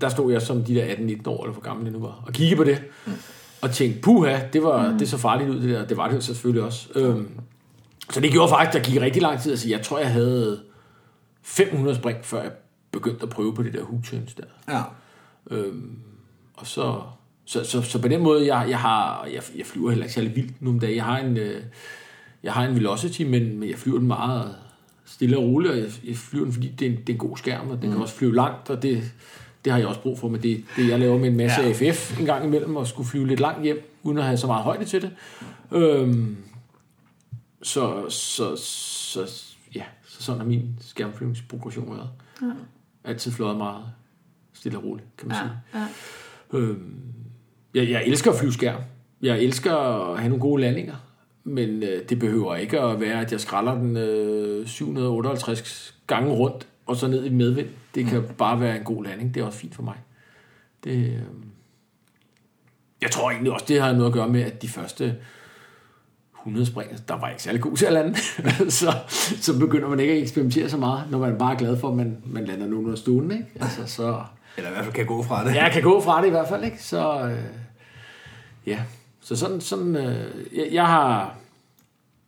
[0.00, 2.32] der stod jeg som de der 18-19 år, eller hvor gammel jeg nu var, og
[2.32, 2.82] kiggede på det.
[3.60, 5.86] Og tænkte, puha, det, var, det så farligt ud, det der.
[5.86, 6.88] Det var det jo selvfølgelig også.
[6.94, 7.28] Øhm,
[8.10, 9.50] så det gjorde faktisk, der gik rigtig lang tid.
[9.50, 10.60] Altså, jeg tror, jeg havde
[11.42, 12.52] 500 spring, før jeg
[12.90, 14.44] begyndte at prøve på det der hookturns der.
[14.68, 14.82] Ja.
[15.50, 15.98] Øhm,
[16.54, 17.00] og så,
[17.44, 20.36] så, så, så på den måde, jeg, jeg har, jeg, jeg flyver heller ikke særlig
[20.36, 20.96] vildt nogle dage.
[20.96, 21.62] Jeg har en, øh,
[22.42, 24.54] jeg har en Velocity, men, men jeg flyver den meget
[25.04, 27.18] stille og roligt, og jeg, jeg flyver den, fordi det er en, det er en
[27.18, 29.12] god skærm, og den kan også flyve langt, og det,
[29.64, 31.68] det har jeg også brug for med det, det jeg laver med en masse Ja.
[31.68, 34.64] AFF en gang imellem, og skulle flyve lidt langt hjem, uden at have så meget
[34.64, 35.10] højde til det.
[35.72, 36.36] Øhm,
[37.62, 39.30] så, så, så,
[39.74, 42.08] ja, så sådan har min skærmflyvningsprogression været.
[42.42, 42.46] Ja.
[43.04, 43.84] Altid fløjet meget
[44.52, 45.86] stille og roligt, kan man Ja, sige.
[46.52, 46.58] ja.
[46.58, 46.94] Øhm,
[47.74, 48.80] jeg, jeg elsker at flyve skærm.
[49.22, 50.94] Jeg elsker at have nogle gode landinger.
[51.44, 56.66] Men øh, det behøver ikke at være, at jeg skralder den øh, 758 gange rundt,
[56.90, 57.68] og så ned i medvind.
[57.94, 59.34] Det kan bare være en god landing.
[59.34, 59.96] Det er også fint for mig.
[60.84, 61.20] Det, øh,
[63.02, 65.16] jeg tror egentlig også, det har noget at gøre med, at de første
[66.38, 68.18] 100 spring, der var ikke særlig god til at lande.
[68.80, 68.94] så,
[69.40, 71.96] så begynder man ikke at eksperimentere så meget, når man bare er glad for, at
[71.96, 73.34] man, man lander nogenlunde stående.
[73.34, 73.48] Ikke?
[73.60, 74.22] Altså, så,
[74.56, 75.54] Eller i hvert fald kan gå fra det.
[75.54, 76.82] jeg kan gå fra det i hvert fald, ikke?
[76.82, 77.44] Så, øh,
[78.66, 78.82] ja.
[79.20, 80.24] Så sådan, sådan øh,
[80.56, 81.36] jeg, jeg har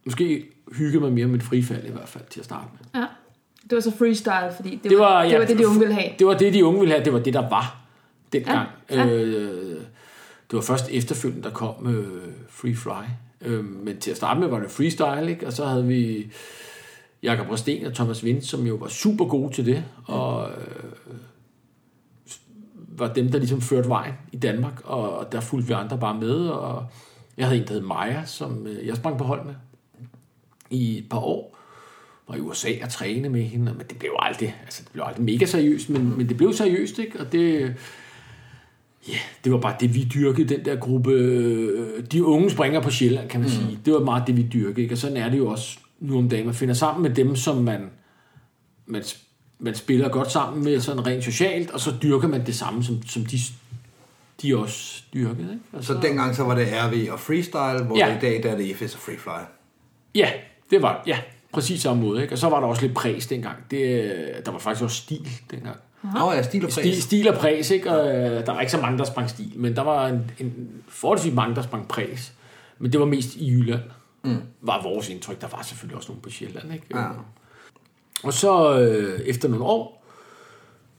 [0.05, 0.45] måske
[0.77, 3.01] hygget mig mere med et frifald i hvert fald til at starte med.
[3.01, 3.07] ja.
[3.73, 5.79] Det var så freestyle, fordi det, Det var, var- det, ja, var det, de unge
[5.79, 6.09] ville have.
[6.19, 7.05] Det var det, de unge ville have.
[7.05, 7.77] Det var det, der var
[8.33, 8.69] dengang.
[8.91, 8.97] Ja.
[9.05, 9.07] ja.
[9.13, 9.75] Øh,
[10.51, 12.91] det var først efterfølgende, der kom øh, Free Fly.
[13.41, 15.47] Øh, men til at starte med var det freestyle, ikke?
[15.47, 16.33] Og så havde vi
[17.23, 19.85] Jakob Rosten og Thomas Vind, som jo var super gode til det.
[20.05, 21.15] Og øh,
[22.99, 24.81] var dem, der ligesom førte vejen i Danmark.
[24.85, 26.49] Og der fulgte vi andre bare med.
[26.49, 26.87] Og
[27.37, 29.55] jeg havde en, der hed Maja, som øh, jeg sprang på hold med
[30.71, 31.59] i et par år
[32.29, 35.25] var i USA og træne med hende, men det blev aldrig, altså det blev aldrig
[35.25, 37.21] mega seriøst, men, men det blev seriøst, ikke?
[37.21, 37.75] Og det,
[39.09, 42.91] ja, det var bare det, vi dyrkede, den der gruppe, øh, de unge springer på
[42.91, 43.55] Sjælland, kan man mm.
[43.55, 43.79] sige.
[43.85, 44.95] Det var meget det, vi dyrkede, ikke?
[44.95, 46.47] Og sådan er det jo også nu om dagen.
[46.47, 47.91] Man finder sammen med dem, som man,
[48.87, 49.03] man,
[49.59, 53.03] man spiller godt sammen med, sådan rent socialt, og så dyrker man det samme, som,
[53.03, 53.39] som de,
[54.43, 55.65] de også dyrkede, ikke?
[55.73, 58.17] Og Så dengang så var det RV og freestyle, hvor ja.
[58.17, 59.45] i dag der er det EFS og freefly.
[60.15, 60.31] Ja,
[60.71, 61.19] det var ja,
[61.53, 62.23] præcis samme måde.
[62.23, 62.35] Ikke?
[62.35, 63.57] Og så var der også lidt præs dengang.
[63.71, 64.13] Det,
[64.47, 65.77] der var faktisk også stil dengang.
[66.15, 66.85] Nå ja, stil og præs.
[66.85, 67.91] Stil, stil og præs, ikke?
[67.91, 70.69] Og, øh, der var ikke så mange, der sprang stil, men der var en, en
[70.89, 72.33] forholdsvis mange, der sprang præs.
[72.79, 73.83] Men det var mest i Jylland,
[74.25, 74.37] mm.
[74.61, 75.41] var vores indtryk.
[75.41, 76.87] Der var selvfølgelig også nogen på Sjælland, ikke?
[76.95, 77.07] Ja.
[78.23, 80.05] Og så øh, efter nogle år,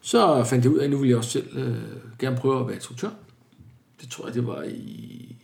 [0.01, 1.77] så fandt jeg ud af, at nu ville jeg også selv øh,
[2.19, 3.09] gerne prøve at være instruktør.
[4.01, 5.35] Det tror jeg, det var i...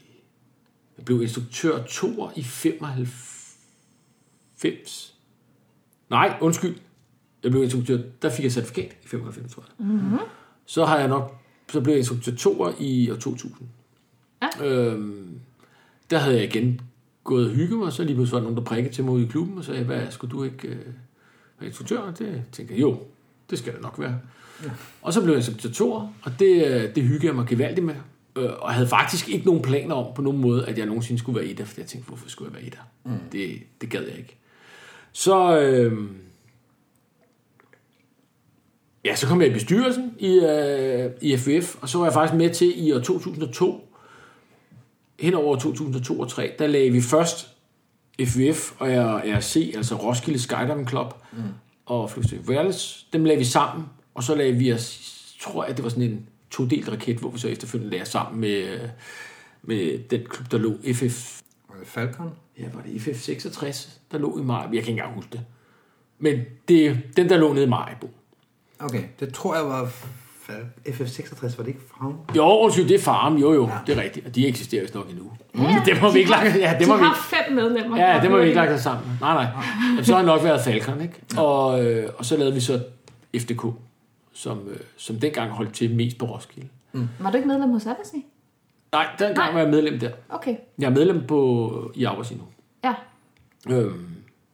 [0.98, 3.39] Jeg blev instruktør to år i 95.
[6.10, 6.76] Nej, undskyld.
[7.44, 9.88] Jeg blev instruktør, der fik jeg certifikat i 95, tror jeg.
[9.88, 10.18] Mm-hmm.
[10.66, 11.36] Så har jeg nok,
[11.72, 13.68] så blev jeg instruktør to år i år 2000.
[14.42, 14.68] Ja.
[14.68, 15.40] Øhm,
[16.10, 16.82] der havde jeg igen
[17.24, 19.24] gået og hygget mig, så lige pludselig var der nogen, der prikkede til mig ude
[19.24, 20.86] i klubben og sagde, hvad, skulle du ikke øh,
[21.60, 22.12] være instruktør?
[22.12, 23.00] Det tænkte jeg, jo,
[23.50, 24.20] det skal det nok være.
[24.64, 24.70] Ja.
[25.02, 27.86] Og så blev jeg instruktør to år, og det, øh, det hyggede jeg mig gevaldigt
[27.86, 27.96] med.
[28.36, 31.40] Øh, Og havde faktisk ikke nogen planer om på nogen måde, at jeg nogensinde skulle
[31.40, 32.80] være etter, for jeg tænkte, hvorfor skulle jeg være etter?
[33.06, 33.12] Mm.
[33.32, 34.39] Det, det gad jeg ikke.
[35.12, 36.10] Så, øh,
[39.06, 42.38] ja, så kom jeg i bestyrelsen i, øh, i FF, og så var jeg faktisk
[42.38, 43.96] med til i år 2002,
[45.20, 47.48] hen over 2002 og 2003, der lagde vi først
[48.26, 48.88] FVF og
[49.26, 51.40] RC, altså Roskilde Skydiving Club, mm.
[51.86, 55.84] og Flyvestation Wireless, dem lagde vi sammen, og så lagde vi os, tror jeg, det
[55.84, 58.80] var sådan en todelt raket, hvor vi så efterfølgende lagde sammen med,
[59.62, 61.42] med den klub, der lå FF.
[61.84, 62.32] Falcon?
[62.60, 64.74] Ja, var det FF66, der lå i Majbo?
[64.74, 65.42] Jeg kan ikke engang huske det.
[66.20, 68.10] Men det, den, der lå nede i Majbo.
[68.80, 69.86] Okay, det tror jeg var
[70.88, 72.16] FF66, var det ikke farven?
[72.36, 73.74] Jo, undskyld, det er Farm, jo jo, Ja.
[73.88, 74.26] det er rigtigt.
[74.26, 75.32] Og de eksisterer vist nok endnu.
[75.58, 77.98] Ja, det må vi ikke lage, ja, det de må vi har fem medlemmer.
[77.98, 79.18] Ja, det må vi ikke lage sammen.
[79.22, 79.64] Nej, nej.
[79.90, 81.42] Jamen, så har nok været Falcon, ikke?
[81.42, 82.84] Og, øh, og så lavede vi så
[83.40, 83.62] FDK,
[84.34, 86.68] som, øh, som dengang holdt til mest på Roskilde.
[87.20, 88.26] Var du ikke medlem hos Abbasi?
[88.92, 89.54] Nej, dengang Nej.
[89.54, 90.12] var jeg medlem der.
[90.30, 90.56] Okay.
[90.80, 92.44] Jeg er medlem på, i Aarhus nu.
[92.84, 92.94] Ja.
[93.70, 94.10] Øhm,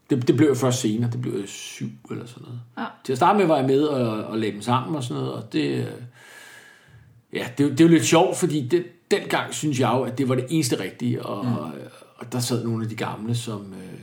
[0.10, 2.60] det, det blev jo først senere, det blev jo syv eller sådan noget.
[2.78, 2.86] Ja.
[3.04, 5.36] Til at starte med var jeg med og, og lagde dem sammen og sådan noget,
[5.36, 5.94] og det,
[7.34, 10.30] ja, det, det er jo lidt sjovt, fordi det, dengang synes jeg jo, at det
[10.30, 11.52] var det eneste rigtige, og, mm.
[12.16, 14.00] og der sad nogle af de gamle, som øh,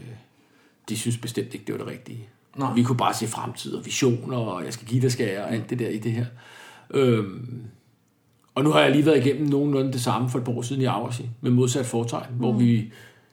[0.89, 2.29] de synes bestemt ikke, det var det rigtige.
[2.57, 2.75] Nej.
[2.75, 5.53] Vi kunne bare se fremtid og visioner, og jeg skal give dig skal jeg, og
[5.53, 6.27] alt det der i det her.
[6.91, 7.63] Øhm,
[8.55, 10.83] og nu har jeg lige været igennem nogenlunde det samme for et par år siden
[10.83, 12.37] i Aarhus, med modsat fortegn, mm.
[12.39, 12.93] hvor vi,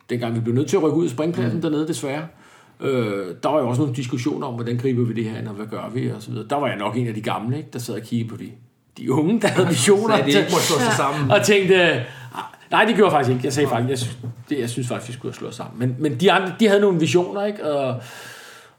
[0.09, 1.61] dengang vi blev nødt til at rykke ud af springpladsen mm.
[1.61, 2.27] dernede desværre,
[2.79, 5.65] øh, der var jo også nogle diskussioner om, hvordan griber vi det her og hvad
[5.65, 6.47] gør vi, og så videre.
[6.49, 8.51] Der var jeg nok en af de gamle, ikke, der sad og kiggede på de,
[8.97, 10.17] de unge, der havde visioner.
[10.17, 11.31] Så de ikke måtte slå sig sammen.
[11.35, 12.03] og tænkte, "Ah,
[12.71, 13.45] nej, det gjorde jeg faktisk ikke.
[13.45, 15.79] Jeg sagde faktisk, jeg, det, jeg synes faktisk, vi skulle slået os sammen.
[15.79, 17.73] Men, men de andre, de havde nogle visioner, ikke?
[17.73, 18.01] Og,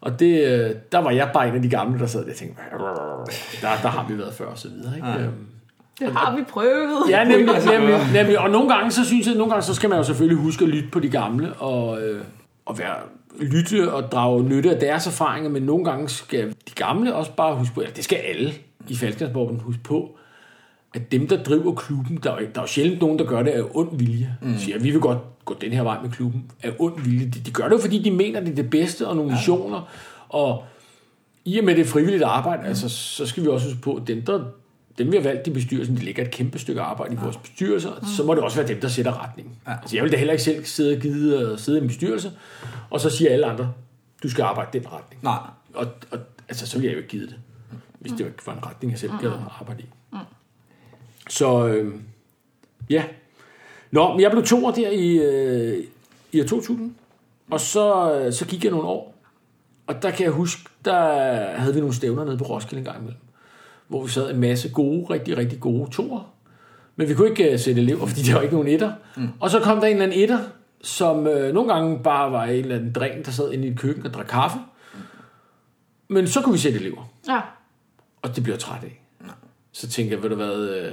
[0.00, 2.62] og det, øh, der var jeg bare en af de gamle, der sad og tænkte,
[3.62, 5.08] der, der har vi været før, og så videre, ikke?
[5.08, 5.26] Ja.
[6.00, 7.10] Det har vi prøvet.
[7.10, 8.38] Ja, nemlig, nemlig, nemlig.
[8.38, 10.70] Og nogle gange, så synes jeg, nogle gange, så skal man jo selvfølgelig huske at
[10.70, 12.22] lytte på de gamle, og, øh,
[12.66, 12.96] og være,
[13.40, 17.56] lytte og drage nytte af deres erfaringer, men nogle gange skal de gamle også bare
[17.56, 18.52] huske på, ja, det skal alle
[18.88, 20.16] i Falkenborgen huske på,
[20.94, 23.50] at dem, der driver klubben, der er, der er jo sjældent nogen, der gør det
[23.50, 24.36] af ond vilje.
[24.42, 24.58] Mm.
[24.58, 27.26] Siger, vi vil godt gå den her vej med klubben af ond vilje.
[27.26, 29.88] De, de gør det jo, fordi de mener, det er det bedste, og nogle visioner,
[30.28, 30.64] og
[31.44, 32.68] i og med det frivilligt arbejde, mm.
[32.68, 34.40] altså, så skal vi også huske på, at dem, der,
[35.04, 37.90] dem vi har valgt i bestyrelsen, de lægger et kæmpe stykke arbejde i vores bestyrelser,
[38.00, 38.06] mm.
[38.06, 39.54] så må det også være dem, der sætter retningen.
[39.66, 39.72] Ja.
[39.82, 42.32] Altså, jeg vil da heller ikke selv sidde og gide og sidde i en bestyrelse,
[42.90, 43.72] og så siger alle andre,
[44.22, 45.22] du skal arbejde den retning.
[45.22, 45.38] Nej.
[45.74, 47.36] Og, og altså, så ville jeg jo ikke give det,
[47.98, 49.86] hvis det var en retning, jeg selv gad at arbejde i.
[51.28, 51.94] Så øh,
[52.90, 53.04] ja.
[53.90, 55.84] Nå, men jeg blev toer der i, øh,
[56.32, 56.94] i år 2000,
[57.50, 59.14] og så, øh, så gik jeg nogle år,
[59.86, 62.98] og der kan jeg huske, der havde vi nogle stævner nede på Roskilde en gang
[62.98, 63.20] imellem,
[63.90, 66.32] hvor vi sad en masse gode, rigtig, rigtig gode toer,
[66.96, 68.92] men vi kunne ikke uh, sætte elever, fordi der var ikke nogen etter.
[69.16, 69.28] Mm.
[69.40, 70.38] Og så kom der en eller anden etter,
[70.82, 73.78] som øh, nogle gange bare var en eller anden dren, der sad inde i et
[73.78, 74.58] køkken og drak kaffe.
[76.08, 77.12] Men så kunne vi sætte elever.
[77.28, 77.40] Ja.
[78.22, 79.02] Og det blev jeg træt af.
[79.72, 80.92] Så tænkte jeg, ved du hvad, øh,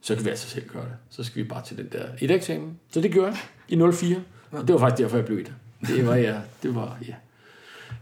[0.00, 0.94] så kan vi altså selv gøre det.
[1.10, 2.78] Så skal vi bare til den der et eksamen.
[2.90, 4.16] Så det gjorde jeg i 04.
[4.50, 5.52] Og det var faktisk derfor, jeg blev et.
[5.86, 7.14] Det var, ja, det var, ja.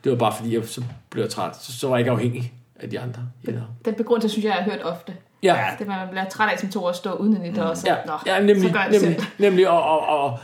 [0.04, 1.56] Det var bare fordi, jeg så blev jeg træt.
[1.56, 3.22] Så, så var jeg ikke afhængig af de andre.
[3.46, 3.52] Ja,
[3.84, 5.12] Den begrundelse, synes jeg, jeg har hørt ofte.
[5.42, 7.76] ja, Det man bliver træt af som to år at stå uden en etter, og
[7.76, 9.32] så, ja, nå, ja nemlig, så gør jeg det nemlig, selv.
[9.38, 10.38] nemlig og, og, og,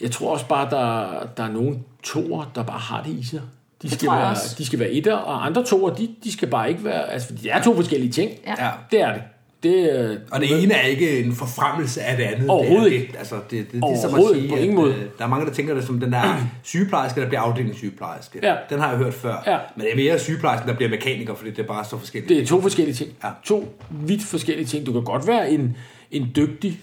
[0.00, 3.40] jeg tror også bare, der, der er nogle toer, der bare har det i sig.
[3.82, 6.84] De skal, være, de skal være etter, og andre toer, de, de skal bare ikke
[6.84, 7.10] være...
[7.10, 8.30] Altså, det er to forskellige ting.
[8.46, 8.64] Ja.
[8.64, 8.70] Ja.
[8.90, 9.22] Det er det.
[9.66, 12.50] Det øh, Og det ene er ikke en forfremmelse af det andet.
[12.50, 14.94] Overhovedet det er, det, altså, det, det, det, er som at sige, på ingen måde.
[14.94, 18.38] øh, der er mange, der tænker det som den der sygeplejerske, der bliver afdelingssygeplejerske.
[18.42, 18.54] Ja.
[18.70, 19.42] Den har jeg hørt før.
[19.46, 19.58] Ja.
[19.76, 22.28] Men det er mere sygeplejersken, der bliver mekaniker, fordi det er bare så forskelligt.
[22.28, 23.10] Det er to forskellige ting.
[23.24, 23.28] Ja.
[23.44, 24.86] To vidt forskellige ting.
[24.86, 25.76] Du kan godt være en,
[26.10, 26.80] en dygtig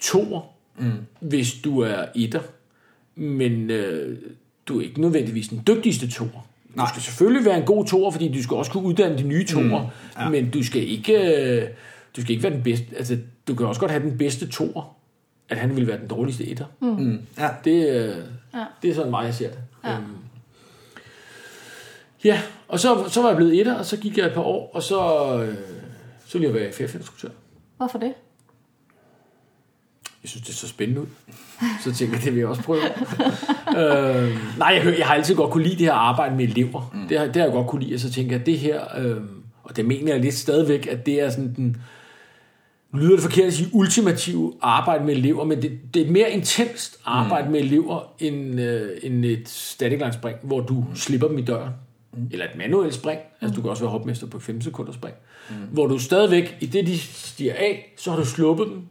[0.00, 0.40] toer,
[0.78, 0.90] mm.
[1.20, 2.40] hvis du er etter.
[3.14, 4.18] Men øh,
[4.66, 6.28] du er ikke nødvendigvis den dygtigste toer.
[6.28, 6.86] Du Nej.
[6.88, 9.82] skal selvfølgelig være en god toer, fordi du skal også kunne uddanne de nye toer.
[9.82, 10.22] Mm.
[10.22, 10.28] Ja.
[10.28, 11.34] Men du skal ikke...
[11.34, 11.68] Øh,
[12.16, 12.86] du skal ikke være den bedste...
[12.96, 13.18] Altså,
[13.48, 14.96] du kan også godt have den bedste toer,
[15.48, 16.64] at han vil være den dårligste etter.
[16.80, 16.88] Mm.
[16.88, 17.18] Mm.
[17.38, 17.48] Ja.
[17.64, 18.14] Det, øh,
[18.54, 18.58] Ja.
[18.58, 18.64] ja.
[18.82, 19.58] det er sådan mig, jeg ser det.
[19.84, 19.92] Ja.
[19.96, 20.04] Øhm,
[22.24, 24.70] ja, og så, så var jeg blevet etter, og så gik jeg et par år,
[24.74, 24.98] og så,
[25.42, 25.54] øh,
[26.26, 27.28] så ville jeg være FF-instruktør.
[27.76, 28.12] Hvorfor det?
[30.22, 31.06] Jeg synes, det så spændende ud.
[31.84, 32.80] Så tænkte jeg, det vil jeg også prøve.
[33.78, 36.90] øh, nej, jeg, jeg har altid godt kunne lide det her arbejde med elever.
[36.94, 37.08] Mm.
[37.08, 38.98] Det, har, det har jeg godt kunne lide, og så tænker jeg, at det her,
[38.98, 39.16] øh,
[39.62, 41.76] og det mener jeg lidt stadigvæk, at det er sådan den,
[42.92, 46.30] nu lyder det forkert at sige ultimative arbejde med elever, men det, det er mere
[46.30, 47.52] intenst arbejde mm.
[47.52, 50.96] med elever, end, øh, end et statiklandsspring, hvor du mm.
[50.96, 51.72] slipper dem i døren.
[52.12, 52.28] Mm.
[52.32, 55.14] Eller et manuelt spring, altså du kan også være hopmester på 5 sekunder spring,
[55.50, 55.56] mm.
[55.56, 58.82] hvor du stadigvæk, i det de stiger af, så har du sluppet dem,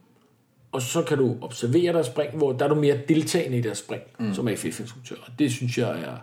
[0.71, 3.77] og så kan du observere deres spring, hvor der er du mere deltagende i deres
[3.77, 4.33] spring, mm.
[4.33, 5.15] som AFF-instruktør.
[5.15, 6.17] Og det synes jeg er...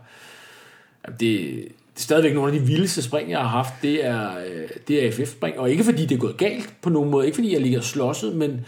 [1.05, 1.65] at det,
[1.97, 3.75] det er stadigvæk nogle af de vildeste spring, jeg har haft.
[3.83, 5.59] Det er, øh, det er AFF-spring.
[5.59, 7.27] Og ikke fordi det er gået galt på nogen måde.
[7.27, 8.67] Ikke fordi jeg ligger slåsset, men,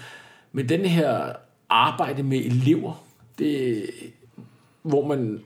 [0.52, 1.32] men den her
[1.68, 3.04] arbejde med elever,
[3.38, 3.82] det,
[4.82, 5.40] hvor man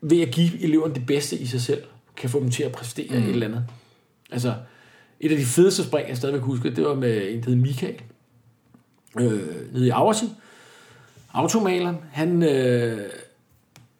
[0.00, 1.82] ved at give eleverne det bedste i sig selv,
[2.16, 3.24] kan få dem til at præstere mm.
[3.24, 3.64] et eller andet.
[4.30, 4.54] Altså,
[5.20, 8.00] et af de fedeste spring, jeg stadigvæk husker, det var med en, der hed Michael
[9.20, 10.26] øh, nede i Aversi.
[11.32, 12.98] Automaleren, han, øh,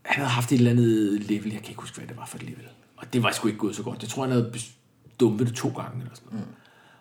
[0.03, 2.37] han havde haft et eller andet level, jeg kan ikke huske, hvad det var for
[2.37, 2.65] et level.
[2.97, 4.03] Og det var sgu ikke gået så godt.
[4.03, 4.53] Jeg tror, han havde
[5.21, 6.47] dumpet det to gange eller sådan noget.
[6.47, 6.55] Mm.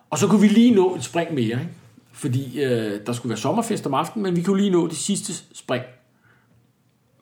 [0.09, 1.69] Og så kunne vi lige nå et spring mere, ikke?
[2.11, 5.33] Fordi øh, der skulle være sommerfest om aftenen, men vi kunne lige nå det sidste
[5.53, 5.83] spring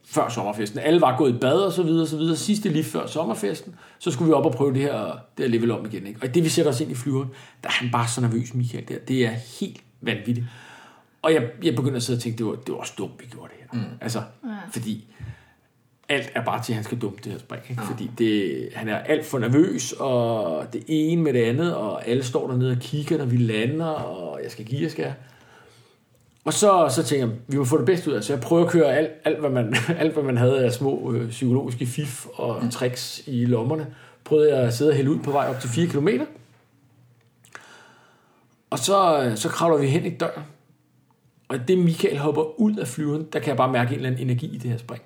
[0.05, 0.79] før sommerfesten.
[0.79, 2.35] Alle var gået i bad og så videre, og så videre.
[2.35, 5.71] Sidste lige før sommerfesten, så skulle vi op og prøve det her, det her level
[5.71, 6.07] om igen.
[6.07, 6.19] Ikke?
[6.23, 7.29] Og det vi sætter os ind i flyveren,
[7.63, 8.87] der er han bare så nervøs, Michael.
[8.87, 8.99] Der.
[9.07, 10.45] Det er helt vanvittigt.
[11.21, 13.25] Og jeg, jeg begyndte at sidde og tænke, det var, det var også dumt, vi
[13.25, 13.87] gjorde det her.
[13.87, 13.97] Mm.
[14.01, 14.49] Altså, ja.
[14.71, 15.05] fordi
[16.11, 17.63] alt er bare til, at han skal dumme det her spring.
[17.69, 17.81] Ikke?
[17.81, 17.89] Ja.
[17.89, 22.23] Fordi det, han er alt for nervøs, og det ene med det andet, og alle
[22.23, 25.13] står dernede og kigger, når vi lander, og jeg skal give, jeg skal.
[26.45, 28.65] Og så, så tænker jeg, vi må få det bedste ud af, så jeg prøver
[28.65, 32.25] at køre alt, alt, hvad, man, alt hvad man havde af små øh, psykologiske fif
[32.33, 32.71] og mm.
[32.71, 33.87] tricks i lommerne.
[34.23, 36.07] Prøvede jeg at sidde og hælde ud på vej op til 4 km.
[38.69, 40.43] Og så, øh, så kravler vi hen i døren.
[41.47, 44.21] Og det Michael hopper ud af flyveren, der kan jeg bare mærke en eller anden
[44.21, 45.03] energi i det her spring.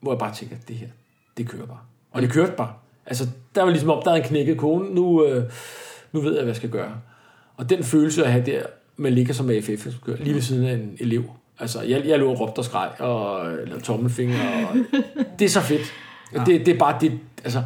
[0.00, 0.88] Hvor jeg bare tænker, det her,
[1.36, 1.80] det kører bare.
[2.10, 2.72] Og det kørte bare.
[3.06, 4.94] Altså, der var ligesom om, der havde en knækket kone.
[4.94, 5.44] Nu, øh,
[6.12, 6.92] nu ved jeg, hvad jeg skal gøre.
[7.56, 8.62] Og den følelse at have der,
[8.96, 9.86] man ligger som AFF,
[10.18, 11.24] lige ved siden af en elev.
[11.58, 14.76] Altså, jeg, jeg lå og råbte og skreg, og lavede tommelfinger, og
[15.38, 15.92] det er så fedt.
[16.34, 16.44] Ja.
[16.44, 17.62] Det, det er bare det, altså,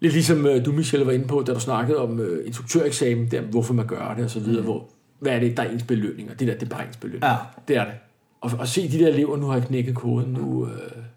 [0.00, 3.40] lidt ligesom øh, du, Michelle, var inde på, da du snakkede om uh, instruktøreksamen, der,
[3.40, 4.66] hvorfor man gør det, og så videre, mm.
[4.66, 6.96] hvor, hvad er det, der er ens belønning, og det der, det er bare ens
[6.96, 7.24] belønning.
[7.24, 7.36] Ja.
[7.68, 7.94] Det er det.
[8.40, 10.72] Og, og se de der elever, nu har jeg knækket koden, nu, øh,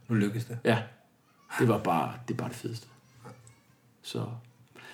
[0.07, 0.57] Nu lykkes det.
[0.65, 0.77] ja,
[1.59, 2.87] det var bare det, bare det fedeste.
[4.03, 4.21] Så.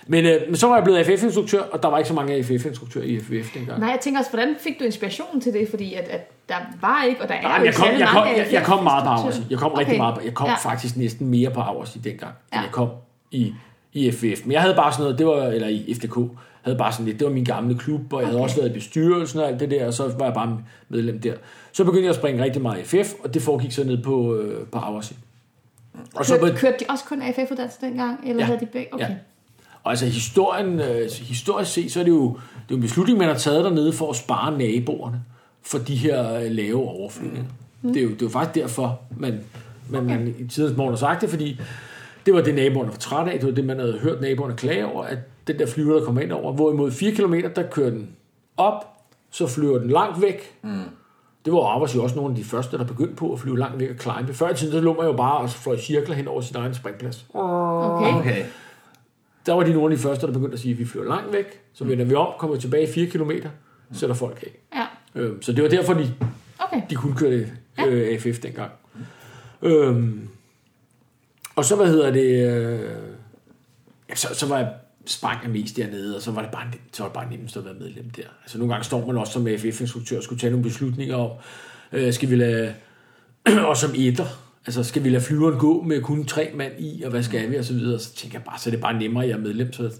[0.08, 3.06] Men, øh, men så var jeg blevet AFF-instruktør, og der var ikke så mange AFF-instruktører
[3.06, 3.80] i FVF dengang.
[3.80, 5.70] Nej, jeg tænker også, hvordan fik du inspiration til det?
[5.70, 8.28] Fordi at, at der var ikke, og der er Nej, jo jeg kom, jeg, kom,
[8.28, 9.10] jeg, jeg kom meget på.
[9.10, 9.34] Aarhus.
[9.50, 9.98] Jeg kom rigtig Okay.
[9.98, 10.56] meget på, jeg kom Ja.
[10.56, 12.62] faktisk næsten mere på Aarhus i dengang, end Ja.
[12.62, 12.90] jeg kom
[13.32, 13.54] i,
[13.94, 14.42] i FVF.
[14.46, 16.18] Men jeg havde bare sådan noget, det var, eller i FDK,
[16.66, 18.44] havde bare sådan lidt, det var min gamle klub, og jeg havde Okay.
[18.44, 21.34] også været i bestyrelsen og alt det der, og så var jeg bare medlem der.
[21.72, 24.36] Så begyndte jeg at springe rigtig meget i FF, og det foregik så ned på,
[24.36, 25.14] øh, på Aarhus.
[26.16, 28.20] Og så Kørte, kørte de også kun AFF-uddannelse dengang?
[28.28, 28.46] Eller Ja.
[28.46, 28.94] havde de begge?
[28.94, 29.10] Okay.
[29.10, 29.16] Ja.
[29.84, 33.18] Og altså historien, øh, historisk set, så er det jo, det er jo en beslutning,
[33.20, 35.22] man har taget dernede for at spare naboerne
[35.62, 37.50] for de her øh, lave overflyvninger.
[37.82, 37.94] Mm.
[37.94, 39.40] Det, er jo, det er jo faktisk derfor, man,
[39.90, 40.16] man, okay.
[40.18, 41.60] man i tidens morgen har sagt det, fordi
[42.26, 43.40] det var det, naboerne var træt af.
[43.40, 46.22] Det var det, man havde hørt naboerne klage over, at den der flyver, der kommer
[46.22, 46.54] ind over.
[46.54, 48.10] Hvorimod 4 km, der kører den
[48.58, 48.86] op,
[49.32, 50.58] så flyver den langt væk.
[50.62, 50.82] Mm.
[51.46, 53.80] Det var Aarhus jo også nogle af de første, der begyndte på at flyve langt
[53.80, 54.34] væk og climbe.
[54.34, 56.74] Før i tiden, så lå man jo bare og fløj cirkler hen over sin egen
[56.74, 57.26] springplads.
[57.34, 58.14] Okay.
[58.20, 58.46] Okay.
[59.46, 61.34] Der var de nogle af de første, der begyndte at sige, at vi flyver langt
[61.34, 63.32] væk, så vender vi om, kommer tilbage 4 km,
[63.94, 64.78] sætter folk af.
[64.80, 65.22] Ja.
[65.22, 66.14] Øhm, så det var derfor, de,
[66.60, 66.82] Okay.
[66.90, 67.46] de kunne køre
[67.88, 68.72] øh, AFF dengang.
[69.62, 70.28] Øhm,
[71.56, 72.90] og så, hvad hedder det, øh,
[74.10, 74.74] ja, så, så var jeg
[75.06, 77.66] sprang jeg mest dernede, og så var det bare, så var det bare nemmest at
[77.66, 78.24] være medlem der.
[78.44, 81.32] Altså nogle gange står man også som AFF-instruktør og skulle tage nogle beslutninger om,
[81.92, 82.74] øh, skal vi lade,
[83.70, 84.26] og som etter,
[84.66, 87.56] altså skal vi lade flyveren gå med kun tre mand i, og hvad skal vi,
[87.56, 88.00] og så videre.
[88.00, 89.92] Så tænker jeg bare, så er det bare nemmere, at jeg er medlem, så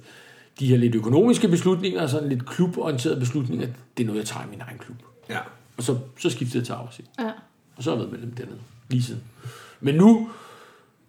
[0.60, 4.46] de her lidt økonomiske beslutninger, og sådan lidt kluborienterede beslutninger, det er noget, jeg tager
[4.46, 4.98] i min egen klub.
[5.30, 5.40] Ja.
[5.78, 7.02] Og så, så skiftede jeg til Aarhus.
[7.20, 7.32] Ja.
[7.76, 9.24] Og så har jeg været medlem dernede, lige siden.
[9.80, 10.30] Men nu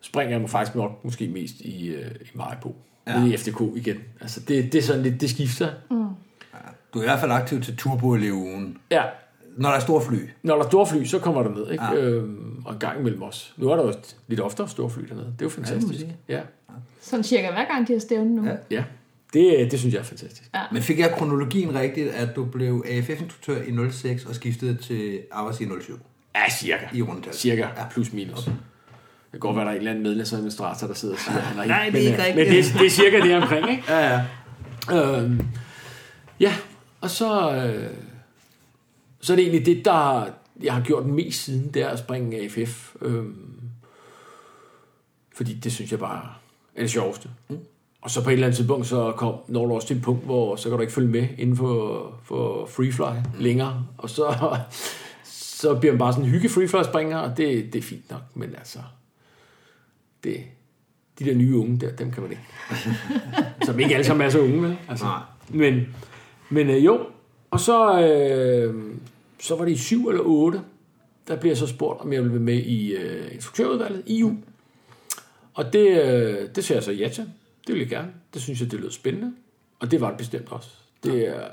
[0.01, 2.77] springer jeg mig faktisk nok måske mest i, øh, i Majbo.
[3.07, 3.19] Ja.
[3.21, 3.97] Nede i FDK igen.
[4.21, 5.69] Altså det, det er sådan lidt, det skifter.
[6.95, 8.79] Du er i hvert fald aktiv til turbo-ugen.
[8.91, 9.03] Ja,
[9.57, 10.17] Når der er store fly.
[10.43, 11.85] når der er store fly, så kommer der ned, ikke?
[11.85, 11.95] Ja.
[11.95, 12.01] Ja.
[12.05, 13.55] Øhm, og en gang imellem os.
[13.57, 13.93] Nu er der jo
[14.29, 15.27] lidt oftere store fly dernede.
[15.27, 15.95] Det er jo fantastisk.
[16.01, 16.17] sige.
[16.29, 16.41] Ja,
[17.01, 18.45] Sådan cirka hver gang, de har stævnet nu.
[18.45, 18.51] Ja.
[18.51, 18.57] Ja.
[18.71, 18.85] ja.
[19.33, 20.51] Det, det synes jeg er fantastisk.
[20.73, 25.61] Men fik jeg kronologien rigtigt, at du blev AFF-instruktør i 06 og skiftede til Aarhus
[25.61, 25.99] i 07?
[26.35, 26.85] Ja, cirka.
[26.93, 27.35] I rundtal.
[27.35, 27.89] Cirka, Ja.
[27.91, 28.49] plus minus.
[29.33, 31.59] Det kan godt være, der er en eller anden medlemsadministrator, der sidder og siger, han
[31.59, 32.49] er Nej, det er men, ikke øh, rigtigt.
[32.49, 33.83] Men det, det er cirka det omkring, ikke?
[33.93, 34.25] Ja,
[34.89, 35.19] ja.
[35.19, 35.41] Øhm,
[36.41, 36.55] ja,
[37.01, 37.91] og så, øh,
[39.21, 40.27] så er det egentlig det, der
[40.63, 42.95] jeg har gjort mest siden, det er at springe AFF.
[43.03, 43.61] Øhm,
[45.35, 46.29] fordi det synes jeg bare
[46.75, 47.29] er det sjoveste.
[47.49, 47.59] Mm.
[48.03, 50.25] Og så på et eller andet tidspunkt, så kom, når du også til et punkt,
[50.25, 53.41] hvor så kan du ikke følge med inden for, for freefly mm.
[53.43, 53.87] længere.
[53.99, 54.57] Og så,
[55.61, 58.23] så bliver man bare sådan en hygge freefly springer, og det, det er fint nok,
[58.35, 58.79] men altså,
[60.27, 60.45] det,
[61.19, 62.43] de der nye unge der, dem kan man ikke.
[63.67, 64.77] Som ikke alle sammen er så unge, vel?
[64.89, 65.21] Altså, Nej.
[65.49, 65.95] Men,
[66.51, 67.07] men øh, jo,
[67.51, 68.75] og så, øh,
[69.41, 70.61] så var det i syv eller otte,
[71.29, 74.37] der bliver jeg så spurgt, om jeg vil være med i øh, instruktørudvalget, EU.
[75.55, 77.25] Og det, øh, det siger jeg så ja til.
[77.67, 78.09] Det vil jeg gerne.
[78.35, 79.33] Det synes jeg, det lød spændende.
[79.81, 80.71] Og det var det bestemt også.
[81.05, 81.45] Det er...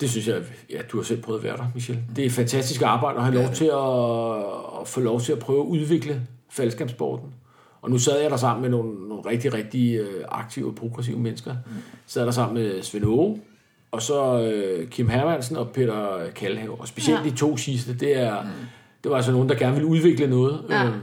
[0.00, 1.98] Det synes jeg, ja, du har selv prøvet at være der, Michel.
[2.16, 5.38] Det er et fantastisk arbejde at have lov til at, at få lov til at
[5.38, 7.34] prøve at udvikle faldskærmsporten.
[7.82, 11.18] Og nu sad jeg der sammen med nogle, nogle rigtig, rigtig øh, aktive og progressive
[11.18, 11.52] mennesker.
[11.52, 11.72] Mm.
[12.06, 13.40] Sad der sammen med Svend Åge,
[13.90, 16.80] og så øh, Kim Hermansen og Peter Kalhave.
[16.80, 17.24] Og specielt Ja.
[17.24, 17.30] ja.
[17.30, 18.48] de to sidste, det er, mm.
[19.04, 20.64] Det var altså nogen, der gerne ville udvikle noget.
[20.70, 20.84] Ja.
[20.86, 21.00] Øhm,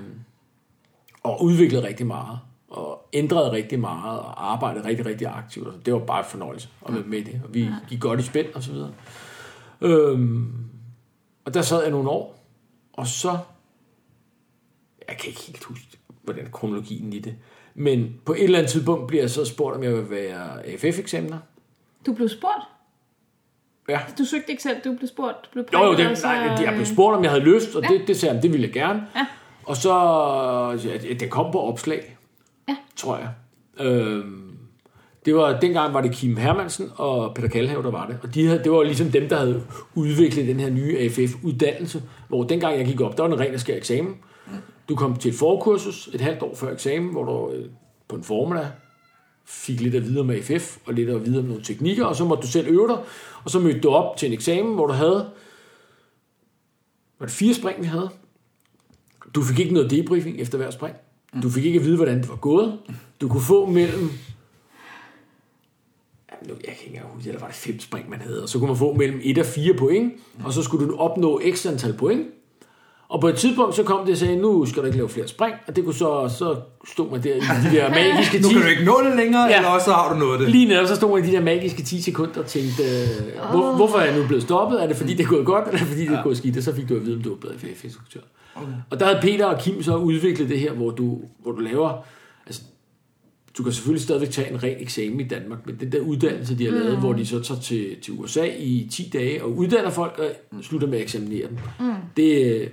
[1.24, 2.40] og udviklede rigtig meget.
[2.70, 4.20] Og ændrede rigtig meget.
[4.20, 5.68] Og arbejdede rigtig, rigtig aktivt.
[5.68, 7.42] Og det var bare en fornøjelse at være med i det.
[7.48, 8.92] Og vi gik godt i spænd og så videre.
[9.82, 10.54] Øhm,
[11.46, 12.40] og der sad jeg nogle år.
[12.94, 13.38] Og så...
[15.12, 15.86] Jeg kan ikke helt huske,
[16.24, 17.36] hvordan kronologien i det.
[17.76, 21.38] Men på et eller andet tidspunkt bliver jeg så spurgt, om jeg vil være AFF-eksamener.
[22.06, 22.64] Du blev spurgt?
[23.90, 24.00] Ja.
[24.18, 25.36] Du søgte ikke selv, du blev spurgt.
[25.44, 27.76] Du blev Jo, jo, det, og så, nej, jeg blev spurgt, om jeg havde lyst,
[27.76, 29.08] og det, det sagde jeg, det ville jeg gerne.
[29.16, 29.26] Ja.
[29.64, 29.94] Og så,
[30.86, 32.18] ja, det kom på opslag,
[32.70, 32.76] Ja.
[32.96, 33.30] tror jeg.
[33.86, 34.58] Øhm,
[35.26, 38.20] det var, dengang var det Kim Hermansen og Peter Kalhav, der var det.
[38.24, 39.64] Og de havde, det var ligesom dem, der havde
[39.96, 43.60] udviklet den her nye AFF-uddannelse, hvor dengang jeg gik op, der var en ren og
[43.60, 44.16] skær eksamen.
[44.92, 47.70] Du kom til et forkursus et halvt år før eksamen, hvor du øh,
[48.08, 48.68] på en formiddag
[49.46, 52.26] fik lidt at vide om AFF, og lidt at vide om nogle teknikker, og så
[52.26, 52.98] måtte du selv øve dig,
[53.44, 55.30] og så mødte du op til en eksamen, hvor du havde,
[57.20, 58.10] var det fire spring, vi havde?
[59.36, 60.96] Du fik ikke noget debriefing efter hver spring.
[61.44, 62.80] Du fik ikke at vide, hvordan det var gået.
[63.22, 64.10] Du kunne få mellem,
[66.48, 68.68] nu, jeg kan ikke huske, eller var det fem spring, man havde, og så kunne
[68.68, 72.28] man få mellem et og fire point, og så skulle du opnå x antal point,
[73.12, 75.28] og på et tidspunkt så kom det og sagde, nu skal du ikke lave flere
[75.28, 76.56] spring, og det kunne så, så
[76.88, 79.44] stod man der i de der magiske Nu 10, kan du ikke nå det længere,
[79.48, 79.58] Ja.
[79.58, 80.50] eller også så har du nået det.
[80.50, 83.76] Lige netop så stod man i de der magiske 10 sekunder og tænkte, øh, hvor,
[83.76, 84.84] hvorfor er jeg nu blevet stoppet?
[84.84, 86.58] Er det fordi, det er gået godt, eller er det fordi, det er gået skidt?
[86.58, 88.20] Og så fik du at vide, om du var blevet FF-instruktør.
[88.56, 88.68] Okay.
[88.90, 92.06] Og der havde Peter og Kim så udviklet det her, hvor du, hvor du laver...
[92.46, 92.62] Altså,
[93.58, 96.66] du kan selvfølgelig stadigvæk tage en ren eksamen i Danmark, men den der uddannelse, de
[96.66, 97.00] har lavet, mm.
[97.00, 100.88] hvor de så tager til, til USA i 10 dage og uddanner folk og slutter
[100.88, 101.58] med at eksaminere dem.
[101.80, 101.94] Mm.
[102.18, 102.68] Det, øh,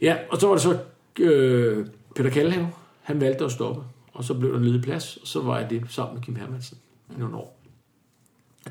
[0.00, 0.78] ja, og så var det så
[1.18, 2.66] øh, Peter Kallhav,
[3.02, 3.82] han valgte at stoppe,
[4.12, 6.36] og så blev der en ledig plads, og så var jeg det sammen med Kim
[6.36, 6.78] Hermansen
[7.16, 7.58] i nogle år.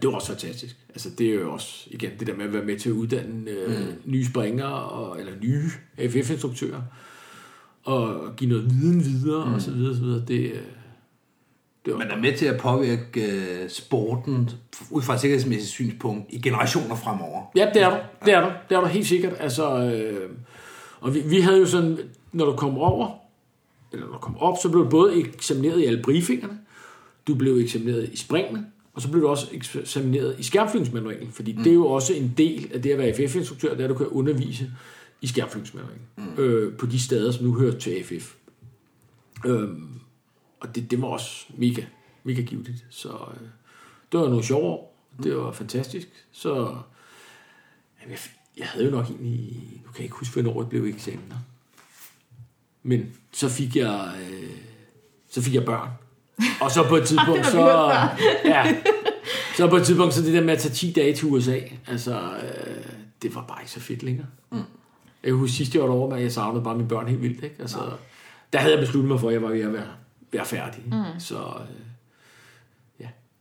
[0.01, 0.75] Det var også fantastisk.
[0.89, 3.51] Altså, det er jo også, igen, det der med at være med til at uddanne
[3.51, 3.85] øh, mm.
[4.05, 6.81] nye springere, og, eller nye AFF-instruktører,
[7.83, 9.53] og give noget viden videre, mm.
[9.53, 10.23] og så videre, så videre.
[10.27, 10.61] Det, øh,
[11.85, 14.49] det var Man er med til at påvirke øh, sporten
[14.91, 17.51] ud fra et sikkerhedsmæssigt synspunkt i generationer fremover.
[17.55, 17.97] Ja, det er du.
[18.25, 18.51] Det er du.
[18.69, 19.33] Det er du helt sikkert.
[19.39, 20.29] Altså, øh,
[20.99, 21.97] og vi, vi havde jo sådan,
[22.31, 23.09] når du kom over,
[23.91, 26.59] eller når du kom op, så blev du både eksamineret i alle briefingerne,
[27.27, 31.63] du blev eksamineret i springene, og så blev du også eksamineret i skærmflyvningsmanualen, fordi mm.
[31.63, 33.95] det er jo også en del af det at være FF-instruktør, det er, at du
[33.95, 34.71] kan undervise
[35.21, 36.43] i skærmflyvningsmanualen, mm.
[36.43, 38.35] øh, på de steder, som nu hører til AFF.
[39.45, 39.89] Øhm,
[40.59, 41.83] og det, det var også mega,
[42.23, 42.85] mega givetigt.
[42.89, 43.47] Så øh,
[44.11, 44.97] det var nogle sjove år.
[45.23, 46.07] Det var fantastisk.
[46.31, 46.75] Så
[48.09, 48.17] jeg,
[48.57, 49.81] jeg havde jo nok egentlig...
[49.85, 51.35] Nu kan jeg ikke huske, hvornår jeg blev eksamener.
[52.83, 54.11] Men så fik jeg...
[54.21, 54.49] Øh,
[55.29, 55.89] så fik jeg børn.
[56.61, 57.91] Og så på et tidspunkt, Det så...
[58.45, 58.75] Ja,
[59.57, 62.19] så på et tidspunkt, så det der med at tage 10 dage til USA, altså,
[62.19, 62.83] øh,
[63.21, 64.27] det var bare ikke så fedt længere.
[64.51, 64.57] Mm.
[65.23, 67.43] Jeg kan huske sidste år derovre, at jeg savnede bare mine børn helt vildt.
[67.43, 67.55] Ikke?
[67.59, 67.77] Altså,
[68.53, 69.87] der havde jeg besluttet mig for, at jeg var ved at være,
[70.31, 70.83] være færdig.
[70.85, 71.19] Mm.
[71.19, 71.75] Så øh,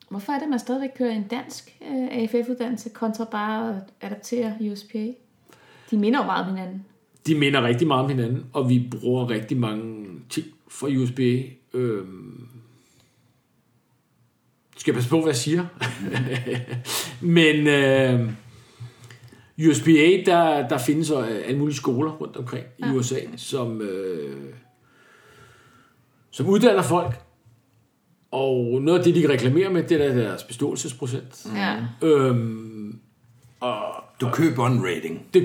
[0.09, 4.57] Hvorfor er det, at man stadigvæk kører en dansk øh, AFF-uddannelse, kontra bare at adaptere
[4.73, 5.07] USPA?
[5.91, 6.85] De minder jo meget om hinanden.
[7.27, 11.21] de minder rigtig meget om hinanden, og vi bruger rigtig mange ting fra USB.
[11.75, 12.49] Øhm,
[14.77, 15.67] skal jeg passe på, hvad jeg siger?
[17.37, 18.31] Men øh,
[19.69, 22.93] USPA, der, der findes så alle mulige skoler rundt omkring i Ja.
[22.93, 24.55] USA, som, øh,
[26.31, 27.15] som uddanner folk.
[28.37, 31.47] Og noget af det, de reklamerer med, det er deres beståelsesprocent.
[31.57, 31.75] Ja.
[32.09, 32.99] Øhm,
[33.61, 33.77] og
[34.21, 35.23] Du køber en rating.
[35.35, 35.43] det,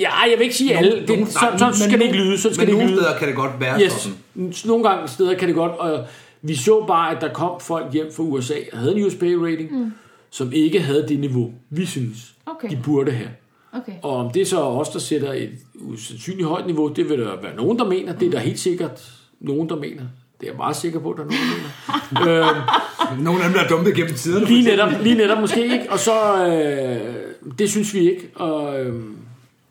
[0.00, 1.00] ja, jeg vil ikke sige alle.
[1.00, 2.38] Det, Nogle- så, nej, så men skal det nogle- ikke lyde.
[2.38, 3.02] Så skal men det nogle lyde.
[3.02, 4.52] steder kan det godt være Yes, sådan.
[4.64, 5.72] nogle gange steder kan det godt.
[5.72, 6.06] Og
[6.42, 9.92] vi så bare, at der kom folk hjem fra USA og havde en USPA-rating, mm.
[10.30, 12.70] som ikke havde det niveau, vi synes, Okay.
[12.70, 13.30] de burde have.
[13.72, 13.92] Okay.
[14.02, 17.40] Og om det er så os, der sætter et usandsynligt højt niveau, det vil der
[17.42, 18.12] være nogen, der mener.
[18.18, 20.02] Det er der helt sikkert nogen, der mener.
[20.40, 22.48] Det er jeg meget sikker på, at der er nogen, der mener.
[23.12, 24.46] øhm, Nogle af dem, der er dumpet gennem tiderne.
[24.46, 25.86] Lige netop, lige netop måske ikke.
[25.90, 28.30] Og så, øh, det synes vi ikke.
[28.34, 29.04] Og, øh,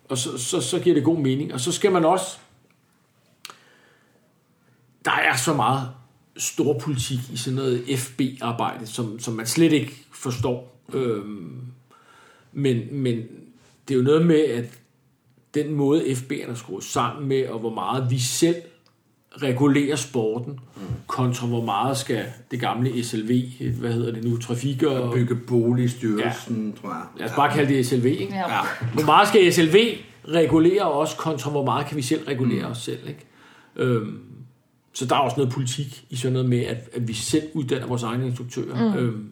[0.10, 1.54] og så, så, så giver det god mening.
[1.54, 2.38] Og så skal man også,
[5.06, 5.90] der er så meget
[6.38, 10.82] stor politik i sådan noget FB-arbejde, som, som man slet ikke forstår.
[10.94, 11.24] Øh,
[12.54, 13.16] men, men
[13.88, 14.80] det er jo noget med, at
[15.54, 18.56] den måde FB'erne er skruet sammen med, og hvor meget vi selv
[19.42, 20.82] regulerer sporten, mm.
[21.08, 23.42] kontra hvor meget skal det gamle SLV,
[23.80, 25.14] hvad hedder det nu, trafik og...
[25.14, 26.82] Bygge boligstyrelsen, ja.
[26.82, 27.04] tror jeg.
[27.18, 28.36] Lad os bare kalde det SLV, ikke?
[28.36, 28.54] Ja.
[28.54, 28.62] Ja.
[28.94, 29.76] Hvor meget skal SLV
[30.28, 32.72] regulere os, kontra hvor meget kan vi selv regulere mm.
[32.72, 33.26] os selv, ikke?
[33.76, 34.20] Øhm,
[34.94, 37.88] så der er også noget politik i sådan noget med, at, at vi selv uddanner
[37.88, 38.92] vores egne instruktører.
[38.94, 38.98] Mm.
[38.98, 39.30] Øhm,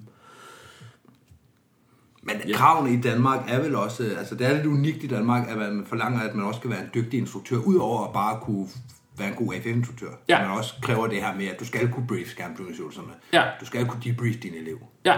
[2.24, 2.56] Men ja.
[2.56, 5.86] kravene i Danmark er vel også, altså det er lidt unikt i Danmark, at man
[5.88, 8.68] forlanger, at man også skal være en dygtig instruktør, udover at bare kunne
[9.18, 10.08] være en god AFF-instruktør.
[10.30, 10.42] Ja.
[10.42, 13.14] Man også kræver det her med, at du skal kunne brief skærmflyvningsøvelserne.
[13.34, 13.44] Ja.
[13.62, 14.78] Du skal kunne debrief din elev.
[15.06, 15.16] Ja,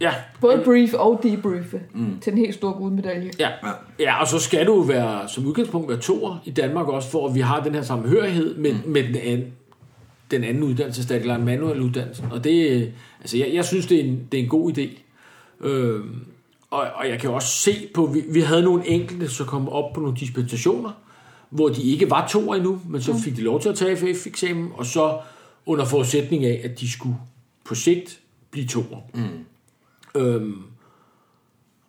[0.00, 0.14] ja.
[0.40, 2.20] Både brief og debriefe mm.
[2.20, 3.30] til en helt stor guldmedalje.
[3.38, 3.48] Ja.
[3.48, 3.72] Ja.
[3.98, 7.34] ja, og så skal du være, som udgangspunkt være toer i Danmark også, for at
[7.34, 8.90] vi har den her sammenhørighed med, mm.
[8.90, 9.52] med den, anden,
[10.30, 12.24] den anden uddannelse, eller en manuel uddannelse.
[12.30, 12.88] Og det, øh,
[13.20, 15.00] altså jeg, jeg synes, det er en, det er en god idé.
[15.60, 16.24] Øhm,
[16.70, 19.92] og, og jeg kan også se på, vi, vi havde nogle enkelte, som kom op
[19.92, 20.90] på nogle dispensationer,
[21.52, 24.70] hvor de ikke var to endnu, men så fik de lov til at tage FF-eksamen,
[24.74, 25.18] og så
[25.66, 27.16] under forudsætning af, at de skulle
[27.64, 29.00] på sigt blive toer.
[29.14, 30.20] Mm.
[30.20, 30.62] Øhm,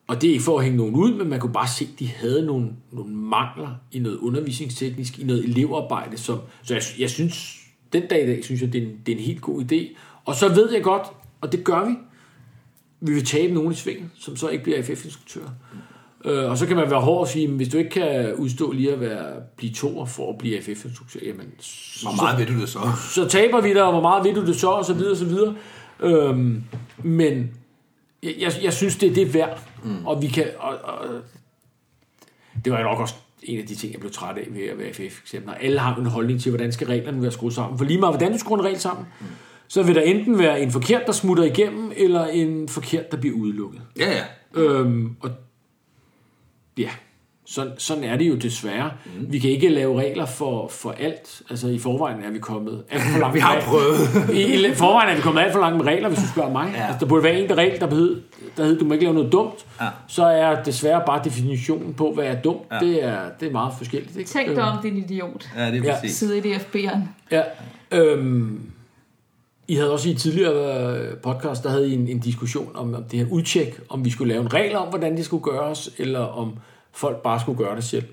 [0.08, 2.00] og det er ikke for at hænge nogen ud, men man kunne bare se, at
[2.00, 6.18] de havde nogle, nogle mangler i noget undervisningsteknisk, i noget elevarbejde.
[6.18, 7.60] Som, så jeg, jeg synes,
[7.94, 9.98] den dag i dag, synes jeg, det er, en, det er en helt god idé.
[10.26, 11.08] Og så ved jeg godt,
[11.42, 11.96] og det gør vi,
[13.00, 15.50] vi vil tabe nogen i svingen, som så ikke bliver AFF-instruktør.
[16.26, 18.72] Øh, og så kan man være hård og sige, at hvis du ikke kan udstå
[18.72, 19.26] lige at være,
[19.58, 22.80] blive toer for at blive AFF-instruktør, jamen, så, Hvor meget ved du det så?
[23.14, 25.18] så taber vi dig, og hvor meget ved du det så, og så videre, og
[25.18, 25.56] så videre.
[26.00, 26.64] Øhm,
[26.98, 27.52] men
[28.24, 30.06] jeg, jeg, jeg synes, det er det værd, mm.
[30.06, 31.06] og vi kan, og, og,
[32.66, 34.78] det var jo nok også en af de ting, jeg blev træt af ved at
[34.78, 35.48] være FF, eksempel.
[35.48, 37.78] Når alle har en holdning til, hvordan skal reglerne være skruet sammen.
[37.78, 39.26] For lige meget, hvordan du skruer en regel sammen, mm.
[39.68, 43.36] så vil der enten være en forkert, der smutter igennem, eller en forkert, der bliver
[43.36, 43.82] udelukket.
[44.00, 44.24] Ja, ja.
[44.62, 45.30] Øhm, og
[46.78, 46.90] ja,
[47.46, 48.92] sådan, sådan er det jo desværre.
[49.06, 49.26] Mm.
[49.34, 51.42] Vi kan ikke lave regler for, for alt.
[51.50, 54.00] Altså i forvejen er vi kommet alt for langt Vi har prøvet.
[54.40, 56.72] I, I forvejen er vi kommet alt for langt med regler, hvis du spørger mig.
[56.74, 56.80] Ja.
[56.80, 56.86] Ja.
[56.88, 58.22] Altså, der burde være en der regel, der hed,
[58.58, 59.66] der hed, du må ikke lave noget dumt.
[59.82, 59.88] Ja.
[60.08, 62.62] Så er desværre bare definitionen på, hvad er dumt.
[62.72, 62.76] Ja.
[62.76, 62.86] Ja.
[62.86, 64.18] Det, er, det er meget forskelligt.
[64.18, 64.30] Ikke?
[64.30, 65.50] Tænk dig om, din idiot.
[65.58, 65.94] Ja, det er Ja.
[66.00, 66.16] præcis.
[66.18, 67.00] Sidde i DFB'eren.
[67.32, 67.42] Ja.
[67.92, 68.62] Øhm,
[69.68, 72.94] I havde også i et tidligere øh, podcast, der havde I en, en diskussion om,
[72.94, 75.90] om det her udtjek, om vi skulle lave en regel om, hvordan det skulle gøres,
[75.98, 76.54] eller om
[76.92, 78.06] folk bare skulle gøre det selv.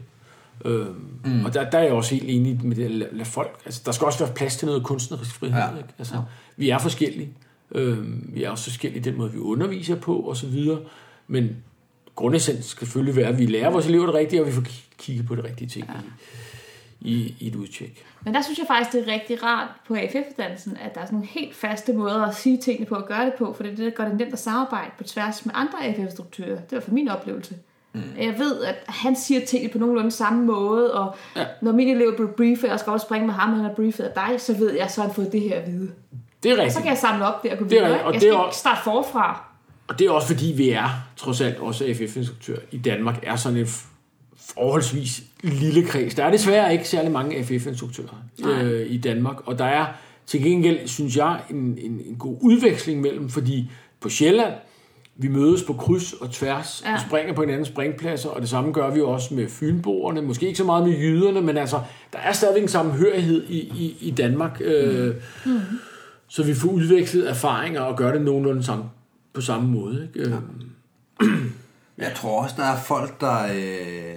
[0.65, 0.95] Øhm,
[1.25, 1.45] mm.
[1.45, 2.91] Og der, der er jeg også helt enig med det.
[2.91, 5.57] Lad, lad folk, altså, der skal også være plads til noget kunstnerisk frihed.
[5.57, 5.71] Ja.
[5.71, 5.77] Ja.
[5.77, 5.89] Ikke?
[5.99, 6.23] Altså,
[6.57, 7.29] Vi er forskellige.
[7.75, 10.79] Øhm, vi er også forskellige i den måde, vi underviser på, og så videre.
[11.29, 11.57] Men
[12.15, 14.95] grundessens skal selvfølgelig være, at vi lærer vores elever det rigtige, og vi får ki-
[14.99, 15.95] kigget på det rigtige ting ja.
[17.01, 18.05] i, i, i et udtjek.
[18.25, 21.15] Men der synes jeg faktisk, det er rigtig rart på AFF-uddannelsen, at der er sådan
[21.17, 23.77] nogle helt faste måder at sige tingene på og gøre det på, for det er
[23.77, 26.61] det, der gør det nemt at samarbejde på tværs med andre AFF-instruktører.
[26.61, 27.55] Det var for min oplevelse.
[27.93, 28.01] Mm.
[28.19, 31.45] Jeg ved, at han siger tingene på nogenlunde samme måde, og ja.
[31.63, 33.75] Når min elev bliver briefet, og jeg skal også springe med ham, og han er
[33.75, 35.91] briefet af dig, så ved jeg, så har han fået det her at vide.
[36.43, 36.83] Det er Og så rigtigt.
[36.83, 37.91] kan jeg samle op der og gå Det er videre.
[37.93, 39.45] rigtigt, og Jeg det skal er ikke starte forfra.
[39.89, 43.59] Og det er også fordi, vi er, trods alt, også AFF-instruktør i Danmark, er sådan
[43.59, 43.67] en
[44.55, 46.15] forholdsvis lille kreds.
[46.15, 49.87] Der er desværre ikke særlig mange AFF-instruktører øh, i Danmark, og der er
[50.27, 53.71] til gengæld, synes jeg, en, en, en god udveksling mellem, fordi
[54.01, 54.55] på Sjælland,
[55.17, 56.95] vi mødes på kryds og tværs Ja.
[56.95, 60.47] og springer på hinandens springpladser, og det samme gør vi jo også med fynboerne, måske
[60.47, 61.81] ikke så meget med jyderne, men altså,
[62.13, 65.15] der er stadigvæk en sammenhørighed i, i, i Danmark, øh,
[65.47, 65.61] mm.
[66.29, 68.85] så vi får udvekslet erfaringer og gør det nogenlunde samme,
[69.33, 70.09] på samme måde.
[70.17, 70.31] Ikke?
[70.31, 70.37] Ja.
[71.99, 73.43] Jeg tror også, der er folk, der...
[73.45, 74.17] Øh,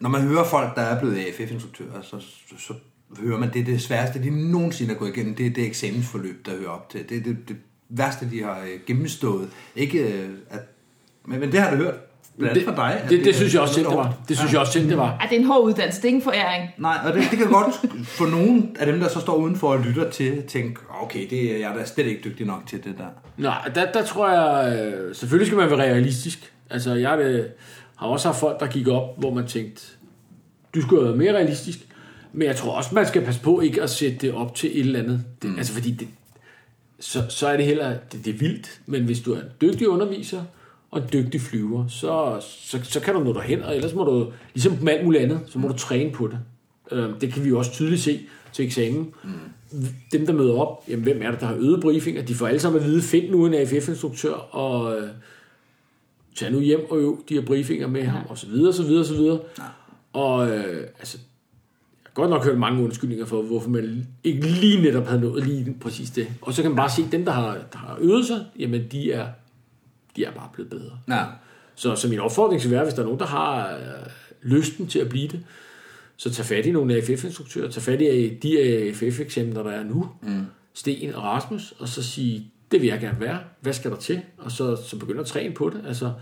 [0.00, 2.74] når man hører folk, der er blevet AFF-instruktører, så, så, så
[3.22, 5.34] hører man, det er det sværeste, de nogensinde er gået igennem.
[5.34, 7.08] Det er det eksamensforløb, der hører op til.
[7.08, 7.56] Det er det, det
[7.88, 9.48] værste, de har øh, gennemstået.
[9.76, 10.60] Ikke øh, at...
[11.26, 11.94] Men, men det har du hørt
[12.38, 13.00] blandt Det, fra dig.
[13.04, 14.14] at det, det, synes jeg også selv, det var.
[14.28, 15.18] Det synes jeg også selv, det var.
[15.22, 16.70] Ja, det er en hård uddannelse, det er ingen foræring.
[16.78, 17.74] Nej, og det, det kan godt
[18.04, 21.58] få nogen af dem, der så står udenfor og lytter til, tænke, okay, det er
[21.58, 23.06] jeg er da slet ikke dygtig nok til det der.
[23.36, 24.78] Nej, der, der tror jeg...
[24.78, 26.52] øh, Selvfølgelig skal man være realistisk.
[26.70, 27.44] Altså, jeg øh,
[28.00, 29.82] har også haft folk, der gik op, hvor man tænkte,
[30.74, 31.78] du skulle have været mere realistisk.
[32.32, 34.80] Men jeg tror også, man skal passe på ikke at sætte det op til et
[34.80, 35.24] eller andet.
[35.42, 35.56] Det, mm.
[35.58, 36.08] Altså, fordi det,
[37.00, 37.96] så, så er det heller...
[38.12, 38.80] Det, det er vildt.
[38.86, 40.42] Men hvis du er en dygtig underviser
[40.90, 43.62] og en dygtig flyver, så, så, så kan du nå derhen.
[43.62, 46.38] Og ellers må du, ligesom med alt muligt andet, så må du træne på det.
[46.92, 48.20] Øh, Det kan vi jo også tydeligt se
[48.52, 49.10] til eksamen.
[49.24, 49.30] Mm.
[50.12, 52.22] Dem, der møder op, jamen, hvem er det, der har øget briefinger?
[52.22, 55.08] De får alle sammen at vide, find nu en AFF-instruktør, og øh,
[56.36, 59.04] tag nu hjem og øv de her briefinger med ham, og så videre, så videre,
[59.04, 59.40] så videre.
[60.12, 64.82] Og øh, altså, jeg har godt nok hørt mange undskyldninger for, hvorfor man ikke lige
[64.82, 66.28] netop havde nået lige præcis det.
[66.42, 68.86] Og så kan man bare se, at dem, der har, der har øvet sig, jamen
[68.92, 69.26] de er,
[70.16, 70.98] de er bare blevet bedre.
[71.08, 71.24] Ja.
[71.74, 74.06] Så, så min opfordring skal være, hvis der er nogen, der har øh,
[74.42, 75.44] lysten til at blive det,
[76.16, 80.44] så tag fat i nogle AFF-instruktører, tag fat i de AFF-eksamener, der er nu, mm.
[80.74, 84.20] Sten og Rasmus, og så sige, det vil jeg gerne være, hvad skal der til?
[84.38, 85.84] Og så, så begynde at træne på det.
[85.86, 86.12] Altså,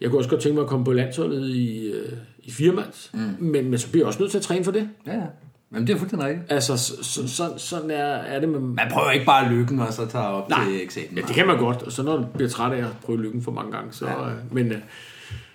[0.00, 3.20] jeg kunne også godt tænke mig at komme på landsholdet i, øh, i firmands, mm.
[3.38, 4.88] men, men så bliver jeg også nødt til at træne for det.
[5.06, 5.26] Ja, ja.
[5.72, 6.52] Jamen, det er fuldstændig rigtigt.
[6.52, 8.60] Altså, så, så, så, sådan er, er det med...
[8.60, 11.16] Man prøver ikke bare lykken, og så tager op Nej, til eksamen.
[11.16, 13.42] ja, det kan man godt, og så når du bliver træt af at prøve lykken
[13.42, 14.06] for mange gange, så...
[14.06, 14.14] Ja.
[14.52, 14.78] Men øh,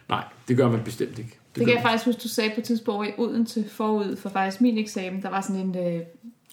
[0.10, 1.40] nej, det gør man bestemt ikke.
[1.56, 4.30] Det kan gør jeg faktisk huske, du sagde på et tidspunkt i Odense forud for
[4.30, 5.22] faktisk min eksamen.
[5.22, 6.02] Der var sådan en øh,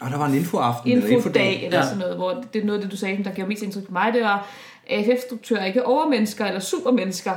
[0.00, 0.92] Og der var en infoaften.
[0.92, 1.84] eller infodag eller Ja.
[1.84, 3.92] sådan noget, hvor det er noget af det, du sagde, der gjorde mest indtryk på
[3.92, 4.12] mig.
[4.12, 4.46] Det var
[4.90, 7.32] AFF-struktører, ikke overmennesker eller supermennesker,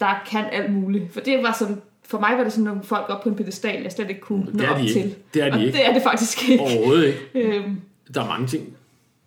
[0.00, 1.12] der kan alt muligt.
[1.12, 3.82] For det var sådan, for mig var det sådan nogle folk op på en pedestal,
[3.82, 4.92] jeg slet ikke kunne nå op ikke.
[4.92, 5.14] til.
[5.34, 5.78] Det er de og ikke.
[5.78, 6.62] det er det faktisk ikke.
[6.62, 7.20] Overhovedet ikke.
[7.34, 7.80] Øhm,
[8.14, 8.76] Der er mange ting,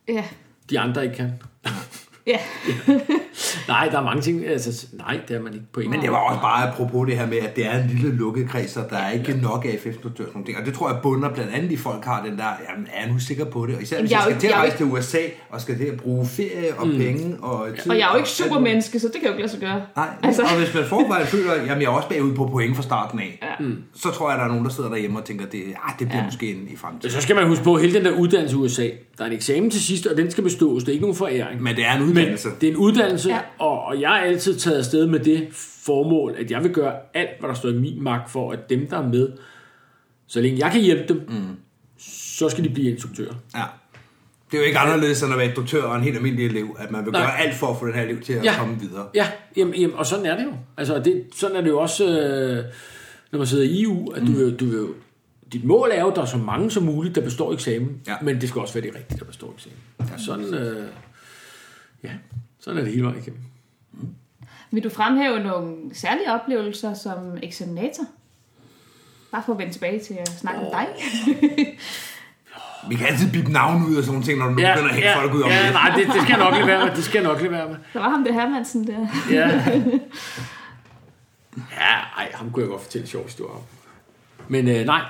[0.08, 0.24] ja,
[0.70, 1.32] de andre ikke kan.
[2.28, 2.38] Ja.
[3.68, 6.12] Nej, der er mange ting, altså, nej, det er man ikke på en Men det
[6.12, 8.80] var også bare apropos det her med, at det er en lille lukket kreds, så
[8.90, 10.58] der er ikke nok af AFF-instruktører og sådan ting.
[10.58, 13.12] Og det tror jeg bunder blandt andet i folk har den der, jamen er jeg
[13.14, 13.76] nu sikker på det?
[13.76, 15.18] Og især Jamen, hvis jeg jeg, skal ikke- til at jeg rejse til USA,
[15.50, 16.98] og skal til at bruge ferie og mm.
[16.98, 17.92] penge og tid.
[17.92, 19.82] Og jeg er jo ikke supermenneske, så det kan jo ikke lade sig gøre.
[19.96, 20.42] Nej, Altså.
[20.42, 23.20] og hvis man forvejen føler, at jamen, jeg er også bagud på point fra starten
[23.20, 23.66] af, ja.
[23.96, 25.94] så tror jeg, at der er nogen, der sidder derhjemme og tænker, at det, ah,
[26.00, 26.26] det bliver ja.
[26.26, 27.12] måske en i fremtiden.
[27.16, 29.34] Så skal man huske på, at hele den der uddannelse i USA, der er en
[29.34, 30.84] eksamen til sidst, og den skal bestås.
[30.84, 31.62] Det er ikke nogen foræring.
[31.64, 32.50] Men det er en Men uddannelse.
[32.62, 33.40] det er en uddannelse, Ja.
[33.60, 35.48] og, og jeg er altid taget afsted med det
[35.86, 38.88] formål, at jeg vil gøre alt, hvad der står i min magt for, at dem,
[38.88, 39.30] der er med,
[40.28, 41.44] så længe jeg kan hjælpe dem, mm.
[42.38, 43.34] så skal de blive instruktører.
[43.56, 43.64] Ja.
[44.52, 46.92] Det er jo ikke anderledes end at være instruktør og en helt almindelig elev, at
[46.92, 47.22] man vil Nej.
[47.22, 48.54] gøre alt for at få den her elev til at Ja.
[48.60, 49.08] komme videre.
[49.16, 50.54] Ja, jamen, jamen, og sådan er det jo.
[50.78, 52.64] Altså, det, sådan er det jo også, øh,
[53.32, 54.88] når man sidder i EU, at du, vil, du vil
[55.54, 58.16] dit mål er jo, at der er så mange som muligt, der består eksamen, Ja.
[58.22, 59.78] men det skal også være de rigtige, der består eksamen.
[60.00, 60.18] Ja.
[60.26, 60.86] Sådan, øh,
[62.04, 62.12] ja,
[62.60, 63.42] sådan er det hele vejen igennem.
[64.72, 68.04] Vil du fremhæve nogle særlige oplevelser som eksaminator?
[69.32, 70.66] Bare for at vende tilbage til at snakke oh.
[70.66, 70.88] om dig.
[72.90, 74.96] Vi kan altid bippe navn ud og sådan nogle ting, når du ja, begynder at
[74.96, 75.74] hænge ja, folk ud om ja, det.
[75.74, 76.96] nej, det, det skal jeg nok lade være med.
[76.96, 77.76] Det skal jeg nok lade være med.
[77.94, 79.08] Der var ham der Hermansen der.
[79.32, 79.48] Ja.
[81.80, 83.62] ja, ej, ham kunne jeg godt fortælle en sjov historie om.
[84.48, 85.02] Men øh, nej.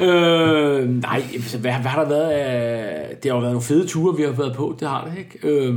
[0.00, 1.22] Øh, nej,
[1.60, 3.16] hvad, hvad har der været af...
[3.16, 4.76] Det har jo været nogle fede ture, vi har været på.
[4.80, 5.48] Det har det, ikke?
[5.48, 5.74] Øh,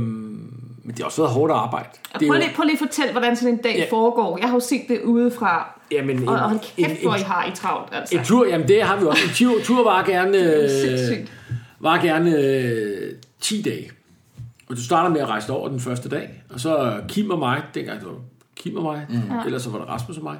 [0.84, 1.88] men det har også været hårdt arbejde.
[2.14, 3.86] Og prøv, jo- lige, prøv lige at fortælle, hvordan sådan en dag Ja.
[3.90, 4.38] foregår.
[4.38, 5.80] Jeg har jo set det udefra.
[5.90, 8.18] Jamen, en, Og, hold en, kæft, hvor I en, har I travlt, altså.
[8.18, 9.22] en tur, jamen det har vi også.
[9.28, 11.26] En tur, tur var gerne, øh,
[11.80, 13.90] var gerne øh, 10 dage.
[14.68, 17.62] Og du starter med at rejse over den første dag, og så Kim og mig,
[17.74, 18.14] dengang det var
[18.56, 19.20] Kim og mig, mm.
[19.46, 20.36] ellers så var det Rasmus og mig,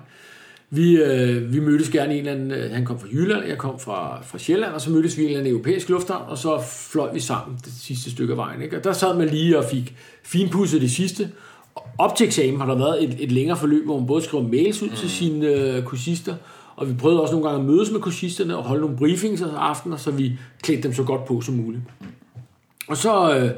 [0.74, 3.58] vi, øh, vi mødtes gerne i en eller anden, øh, han kom fra Jylland, jeg
[3.58, 6.38] kom fra, fra Sjælland, og så mødtes vi i en eller anden europæisk lufthavn, og
[6.38, 6.62] så
[6.92, 8.62] fløj vi sammen det sidste stykke af vejen.
[8.62, 8.76] Ikke?
[8.76, 11.30] Og der sad man lige og fik finpudset det sidste.
[11.74, 14.48] Og Op til eksamen har der været et, et længere forløb, hvor man både skriver
[14.48, 14.96] mails ud mm.
[14.96, 16.34] til sine øh, kursister,
[16.76, 19.50] og vi prøvede også nogle gange at mødes med kursisterne og holde nogle briefings om
[19.54, 21.82] aftener, så vi klædte dem så godt på som muligt.
[22.88, 23.50] Og så, øh,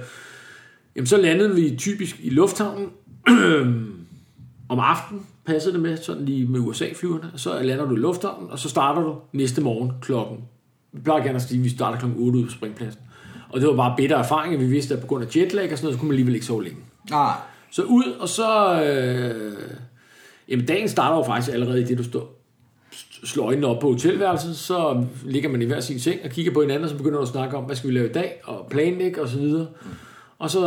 [0.97, 2.89] jamen, så landede vi typisk i lufthavnen
[4.73, 8.59] om aftenen, passer det med, sådan lige med USA-flyverne, så lander du i lufthavnen, og
[8.59, 10.39] så starter du næste morgen klokken.
[10.93, 13.01] Vi plejer gerne at sige, at vi starter klokken 8 ude på springpladsen.
[13.49, 15.79] Og det var bare bedre erfaring, at vi vidste, at på grund af jetlag og
[15.79, 16.79] sådan noget, så kunne man alligevel ikke sove længe.
[17.11, 17.33] Nej.
[17.71, 18.83] Så ud, og så...
[18.83, 19.53] Øh,
[20.49, 22.41] jamen, dagen starter jo faktisk allerede i det, du står
[23.25, 26.61] slår øjnene op på hotelværelset, så ligger man i hver sin seng og kigger på
[26.61, 28.67] hinanden, og så begynder du at snakke om, hvad skal vi lave i dag, og
[28.71, 29.67] planlægge og så videre.
[30.39, 30.61] Og så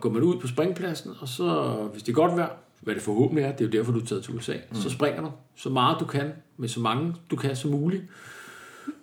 [0.00, 2.48] går man ud på springpladsen, og så, hvis det er godt vejr,
[2.80, 4.76] hvad det forhåbentlig er, det er jo derfor, du er taget til USA, mm.
[4.76, 8.02] så springer du så meget du kan, med så mange du kan som muligt,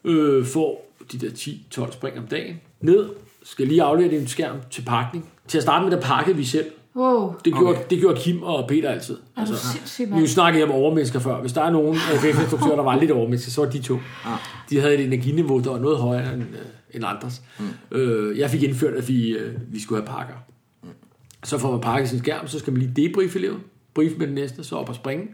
[0.04, 3.10] øh, får de der 10-12 spring om dagen, ned,
[3.44, 5.30] skal lige aflevere din skærm til pakning.
[5.48, 6.66] Til at starte med, der pakkede vi selv.
[6.96, 7.84] Wow, Det gjorde, Okay.
[7.90, 9.18] det gjorde Kim og Peter altid.
[9.38, 11.42] du sindssyg, Vi har jo snakket om overmennesker før.
[11.42, 13.98] Hvis der er nogen AFF-instruktører, der var lidt overmennesker, så var de to.
[14.70, 16.48] De havde et energiniveau, der var noget højere end, øh,
[16.92, 17.42] end andres.
[17.60, 17.98] Mm.
[17.98, 20.34] Øh, jeg fik indført, at vi, øh, vi skulle have pakker.
[21.44, 23.60] Så får man pakket sin skærm, så skal man lige debriefe eleven.
[23.94, 25.28] Brief med den næste, så op og springe.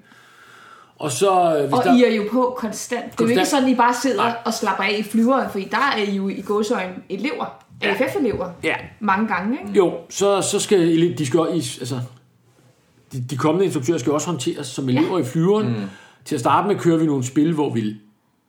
[0.96, 1.56] Og så...
[1.58, 3.04] øh, Hvis Og der, I er jo på konstant.
[3.12, 3.48] Det er jo ikke Konstant.
[3.48, 4.36] sådan, I bare sidder Nej.
[4.46, 7.64] og slapper af i flyveren, for der er I jo i gåsøjne elever.
[7.84, 7.90] Ja.
[7.94, 8.50] AFF-elever.
[8.64, 9.78] Ja, Mange gange, ikke?
[9.78, 10.80] Jo, så, så skal
[11.18, 12.00] de skal også, altså,
[13.14, 15.24] de, de kommende instruktører skal også håndteres som elever ja.
[15.24, 15.68] i flyveren.
[15.68, 15.76] Mm.
[16.26, 17.96] Til at starte med kører vi nogle spil, hvor vi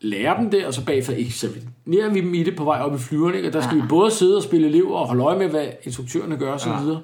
[0.00, 2.98] lærer dem det, og så bagefter eksaminerer vi dem i det på vej op i
[2.98, 3.34] flyveren.
[3.34, 3.48] Ikke?
[3.48, 3.82] Og der skal ja.
[3.82, 6.68] vi både sidde og spille elever og holde øje med, hvad instruktørerne gør osv.
[6.70, 6.96] Ja.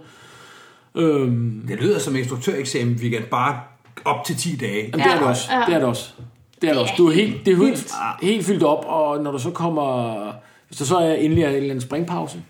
[0.94, 3.60] Øhm, Det lyder som instruktøreksamen weekend, bare
[4.04, 4.82] op til 10 dage.
[4.82, 5.52] Jamen, det er det også.
[5.52, 5.64] ja.
[5.66, 6.12] Det er det også.
[6.60, 6.94] Det er det også.
[6.98, 10.32] Du er helt, det er helt, helt fyldt op, og når du så kommer...
[10.68, 12.42] Hvis der så er endelig er en eller anden springpause,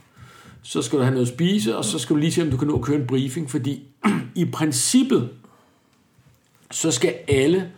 [0.62, 2.56] så skal du have noget at spise, og så skal du lige se, om du
[2.56, 3.82] kan nå at køre en briefing, fordi
[4.34, 5.28] i princippet,
[6.70, 7.70] så skal alle,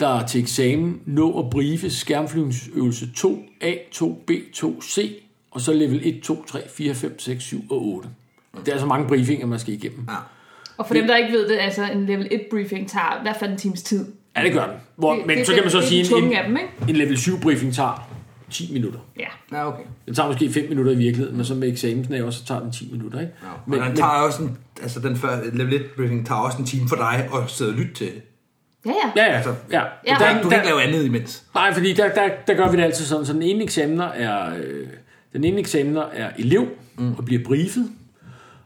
[0.00, 5.08] der er til eksamen, nå at briefe skærmflyvningsøvelse 2A, 2B, 2C,
[5.50, 8.08] og så level 1, 2, 3, 4, 5, 6, 7 og 8.
[8.60, 10.04] Det er altså mange briefinger, man skal igennem.
[10.08, 10.14] Ja.
[10.78, 13.36] Og for dem, der ikke ved det, altså en level 1 briefing tager i hvert
[13.36, 14.06] fald en times tid.
[14.36, 14.74] Ja, det gør den.
[14.96, 16.68] Hvor, Det- men det- så kan man så det sige, en, af dem, ikke?
[16.88, 18.08] en level 7 briefing tager
[18.50, 18.98] 10 minutter.
[19.18, 19.56] Ja.
[19.56, 19.82] Ja, okay.
[20.06, 22.88] Den tager måske 5 minutter i virkeligheden, men så med eksamensnaver, så tager den 10
[22.92, 23.20] minutter.
[23.20, 23.32] Ikke?
[23.42, 23.48] Ja.
[23.66, 26.64] Men, Men, den tager også en, altså den før level 1 briefing tager også en
[26.66, 28.22] time for dig at sidde og lytte til det.
[28.86, 29.22] Ja, ja.
[29.22, 29.36] ja, ja.
[29.36, 29.80] Altså, ja.
[30.06, 30.14] Ja.
[30.14, 31.42] Du, Der, kan, du kan ikke lave andet imens.
[31.54, 34.54] Nej, fordi der, der, der gør vi det altid sådan, så den ene eksamener er,
[34.56, 34.86] øh,
[35.32, 37.14] den ene eksamener er elev mm.
[37.14, 37.90] og bliver briefet,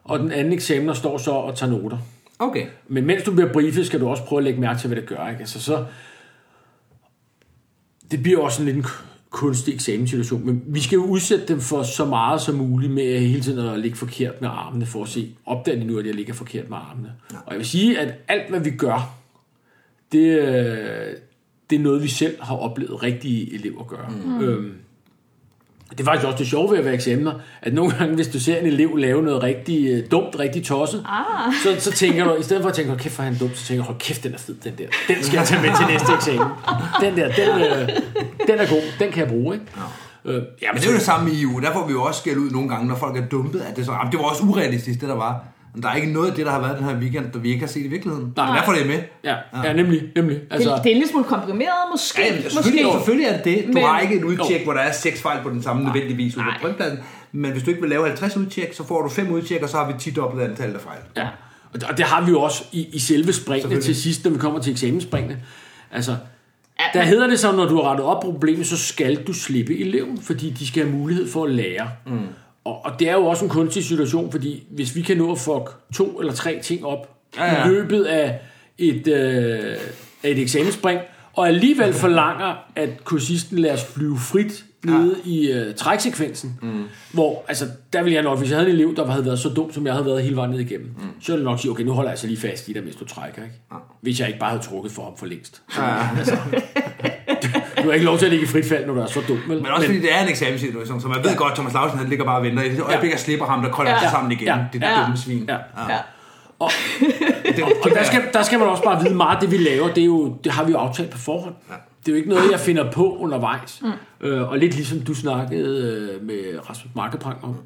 [0.06, 1.98] og den anden eksamener står så og tager noter.
[2.38, 2.66] Okay.
[2.88, 5.08] Men mens du bliver briefet, skal du også prøve at lægge mærke til, hvad det
[5.08, 5.28] gør.
[5.28, 5.40] Ikke?
[5.40, 5.84] Altså, så,
[8.10, 8.84] det bliver også en lidt en
[9.30, 13.40] kunstig eksamenssituation, men vi skal jo udsætte dem for så meget som muligt med hele
[13.40, 16.34] tiden at ligge forkert med armene, for at se, opdager de nu, at jeg ligger
[16.34, 17.12] forkert med armene.
[17.32, 17.36] Ja.
[17.36, 19.14] Og jeg vil sige, at alt, hvad vi gør,
[20.12, 21.16] det, øh,
[21.70, 24.10] det er noget, vi selv har oplevet rigtige elever gøre.
[24.26, 24.40] Mm.
[24.40, 24.74] Øhm,
[25.98, 27.32] det er faktisk også det sjove ved at være eksamener,
[27.62, 31.04] at nogle gange, hvis du ser en elev lave noget rigtig øh, dumt, rigtig tosset,
[31.08, 31.52] Ah.
[31.62, 33.50] så, så tænker du, i stedet for at tænke, hold kæft, hvor er han dum,
[33.54, 34.84] så tænker du, hold kæft, den er fed, den der.
[35.14, 36.46] Den skal jeg tage med til næste eksamen.
[37.00, 37.88] Den der, den, øh,
[38.48, 39.66] den er god, den kan jeg bruge, ikke?
[39.76, 40.30] Ja.
[40.32, 41.60] Øh, ja, Men det er jo det samme i EU.
[41.60, 43.60] Der får vi jo også skæld ud nogle gange, når folk er dumpet.
[43.60, 45.44] At det, så, "Jamen, det var også urealistisk, det der var.
[45.76, 47.48] Men der er ikke noget af det, der har været den her weekend, der vi
[47.48, 48.32] ikke har set i virkeligheden.
[48.36, 48.46] Nej.
[48.46, 48.56] Nej.
[48.58, 48.98] Derfor er det med.
[49.24, 50.36] ja, ja, nemlig, nemlig.
[50.36, 52.20] Det, Altså, det er en lille smule komprimeret, måske.
[52.22, 52.98] Ja, jamen, selvfølgelig, måske.
[52.98, 53.64] selvfølgelig er det det.
[53.66, 54.64] Du Men- har ikke et udtjek, Jo.
[54.64, 56.58] hvor der er seks fejl på den samme nødvendigvis ude på Nej.
[56.60, 56.98] printpladsen.
[57.32, 59.76] Men hvis du ikke vil lave 50 udtjek, så får du fem udtjek, og så
[59.76, 60.98] har vi 10 dobbelt antallet af fejl.
[61.16, 61.28] Ja,
[61.72, 64.30] og det- og det har vi jo også i, i selve springene til sidst, når
[64.30, 65.38] vi kommer til eksamensspringene.
[65.92, 66.16] Altså,
[66.80, 69.78] Ja, der hedder det så, når du har rettet op problemet, så skal du slippe
[69.80, 71.88] eleven, fordi de skal have mulighed for at lære.
[72.06, 72.18] Mm.
[72.66, 75.38] Og, og det er jo også en kunstig situation, fordi hvis vi kan nå at
[75.38, 77.60] få to eller tre ting op ja, Ja, ja.
[77.60, 77.66] ja.
[77.66, 78.40] i løbet af
[78.78, 79.76] et, øh,
[80.22, 81.00] af et eksamensspring,
[81.32, 86.84] og alligevel forlanger, at kursisten lader os flyve frit nede i øh, træksekvensen, mm.
[87.12, 89.48] hvor, altså, der ville jeg nok, hvis jeg havde en elev, der havde været så
[89.48, 91.02] dum, som jeg havde været hele vejen ned igennem, mm.
[91.20, 92.96] så ville jeg nok sige, okay, nu holder jeg altså lige fast i dig, mens
[92.96, 93.54] du trækker, ikke?
[93.72, 93.76] Ja.
[94.00, 95.62] Hvis jeg ikke bare havde trukket for ham for længst.
[95.78, 96.08] Ja.
[97.86, 99.38] Du har ikke lov til at ligge i frit fald, når du er så dum,
[99.48, 99.56] vel?
[99.62, 102.24] Men også fordi det er en eksamenssituation, så man ved godt, Thomas Lausen han ligger
[102.24, 102.62] bare og venter.
[102.62, 103.98] I det øjeblik, jeg slipper ham, der krøller Ja.
[104.04, 104.10] ja.
[104.10, 104.46] sammen igen.
[104.46, 104.58] Ja.
[104.72, 105.00] Det der Ja.
[105.02, 105.44] dumme svin.
[105.48, 105.54] Ja.
[105.88, 105.98] Ja.
[106.58, 106.70] Og,
[107.56, 110.00] Det, og der, skal, der skal man også bare vide meget, det vi laver, det,
[110.00, 111.54] er jo, det har vi jo aftalt på forhånd.
[111.70, 111.74] Ja.
[112.00, 113.82] Det er jo ikke noget, jeg finder på undervejs.
[113.82, 114.26] Mm.
[114.28, 115.82] Øh, og lidt ligesom du snakkede
[116.14, 116.36] øh, med
[116.70, 117.56] Rasmus Markeprang om,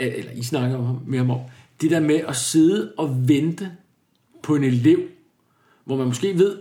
[0.00, 1.38] øh, eller I snakkede om, med ham om,
[1.80, 3.70] det der med at sidde og vente
[4.42, 4.98] på en elev,
[5.84, 6.56] hvor man måske ved,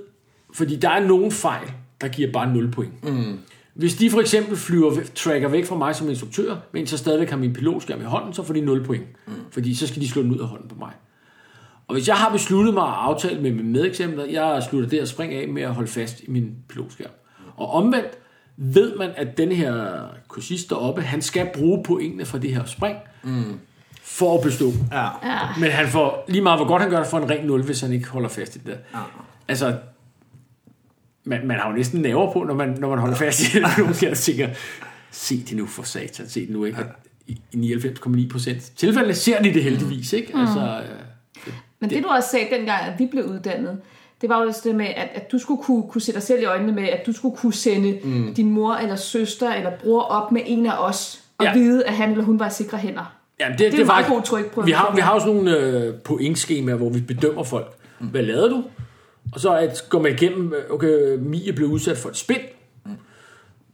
[0.53, 1.71] fordi der er nogle fejl,
[2.01, 3.03] der giver bare 0 point.
[3.03, 3.39] Mm.
[3.73, 7.37] Hvis de for eksempel flyver, tracker væk fra mig som instruktør, mens jeg stadigvæk har
[7.37, 9.05] min pilotskærm i hånden, så får de 0 point.
[9.27, 9.33] Mm.
[9.51, 10.91] Fordi så skal de slå den ud af hånden på mig.
[11.87, 15.07] Og hvis jeg har besluttet mig at aftale med mine medeksempler, jeg slutter det at
[15.07, 17.09] springe af med at holde fast i min pilotskærm.
[17.55, 18.17] Og omvendt
[18.57, 22.97] ved man, at den her kursist deroppe, han skal bruge pointene fra det her spring,
[23.23, 23.59] mm.
[24.01, 24.65] for at bestå.
[24.91, 25.03] ja.
[25.03, 25.39] Ja.
[25.59, 27.81] Men han får, lige meget hvor godt han gør det, får en ren 0, hvis
[27.81, 28.77] han ikke holder fast i det der.
[28.93, 29.03] Ja.
[29.47, 29.75] Altså,
[31.27, 33.61] man, man har jo næsten nerver på, når man, når man holder fast i det.
[33.77, 34.49] Nogle jeg tænker,
[35.11, 36.77] se det nu for satan, se det nu ikke.
[37.27, 40.33] I i 99,9 procent tilfælde ser de det heldigvis, ikke?
[40.35, 43.79] Altså, øh, Men det du også sagde dengang, at vi blev uddannet,
[44.21, 46.41] det var jo også det med, at, at du skulle kunne, kunne se dig selv
[46.41, 48.33] i øjnene med, at du skulle kunne sende mm.
[48.33, 51.53] din mor eller søster eller bror op med en af os, og Ja.
[51.53, 53.13] vide, at han eller hun var i sikre hænder.
[53.39, 54.65] Ja, det, Det er en meget god trykprøve.
[54.65, 57.67] Vi har, vi har også nogle øh, pointskemaer, hvor vi bedømmer folk.
[57.99, 58.63] Hvad lavede du?
[59.33, 62.41] Og så at, går man igennem, øh, okay, Mie blev udsat for et spind.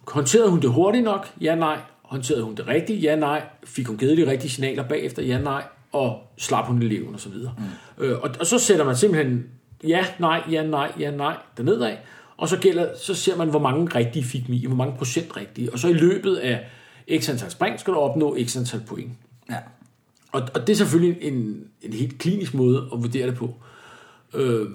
[0.07, 1.27] Håndterede hun det hurtigt nok?
[1.41, 1.79] Ja, nej.
[2.01, 3.03] Håndterede hun det rigtigt?
[3.03, 3.43] Ja, nej.
[3.63, 5.23] Fik hun givet de rigtige signaler bagefter?
[5.23, 5.63] Ja, nej.
[5.91, 7.55] Og slap hun eleven og så videre.
[7.97, 8.03] Mm.
[8.03, 9.45] Øh, og, og så sætter man simpelthen
[9.83, 11.99] ja, nej, ja, nej, ja, nej derned af.
[12.37, 15.73] Og så, gælder, så ser man, hvor mange rigtige fik Mie, hvor mange procent rigtige.
[15.73, 16.69] Og så i løbet af
[17.19, 19.11] x antal spring skal du opnå x antal point.
[19.49, 19.57] ja.
[20.31, 23.53] Og, og det er selvfølgelig en, en helt klinisk måde at vurdere det på.
[24.33, 24.67] Øh,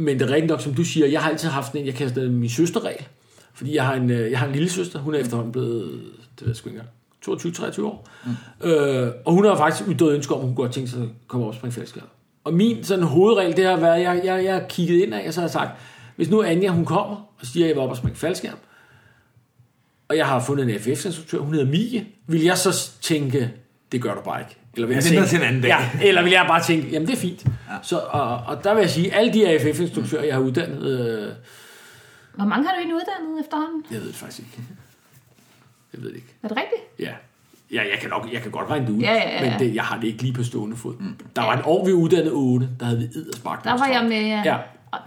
[0.00, 2.14] men det er rigtigt nok, som du siger, jeg har altid haft en, jeg kalder
[2.14, 3.06] det min søsterregel.
[3.54, 5.82] Fordi jeg har en, øh, jeg har en lille søster, hun er efterhånden blevet,
[6.38, 8.08] det ved jeg sgu ikke engang, 22-23 år.
[8.24, 8.68] Mm.
[8.68, 11.46] Øh, og hun har faktisk ytret ønske om, at hun godt tænke sig at komme
[11.46, 12.02] op og springe fællesskab.
[12.44, 15.26] Og min sådan hovedregel, det har været, at jeg, jeg, jeg har kigget ind af,
[15.26, 15.70] og så har jeg sagt,
[16.16, 18.56] hvis nu Anja, hun kommer og siger, at jeg vil op og springe faldskærm,
[20.08, 23.52] og jeg har fundet en FF-instruktør, hun hedder Mie, vil jeg så tænke,
[23.92, 24.59] det gør du bare ikke.
[24.74, 25.68] Eller vil jeg, tænke, til en anden dag.
[25.68, 27.44] Ja, eller vil jeg bare tænke, jamen det er fint.
[27.44, 27.50] Ja.
[27.82, 31.32] Så, og, og der vil jeg sige, alle de her FF-instruktører, jeg har uddannet, øh,
[32.34, 33.84] Hvor mange har du egentlig uddannet efterhånden?
[33.90, 34.62] jeg ved det faktisk ikke.
[35.92, 36.34] Jeg ved det ikke.
[36.42, 36.82] Er det rigtigt?
[36.98, 37.12] Ja.
[37.72, 39.50] Ja, jeg kan, nok, jeg kan godt regne det ud, Ja, ja, ja.
[39.50, 40.94] men det, jeg har det ikke lige på stående fod.
[41.00, 41.14] Mm.
[41.36, 43.64] Der var en år, vi uddannede 8, der havde vi edderspark.
[43.64, 44.42] Der var jeg med, ja.
[44.44, 44.56] Ja.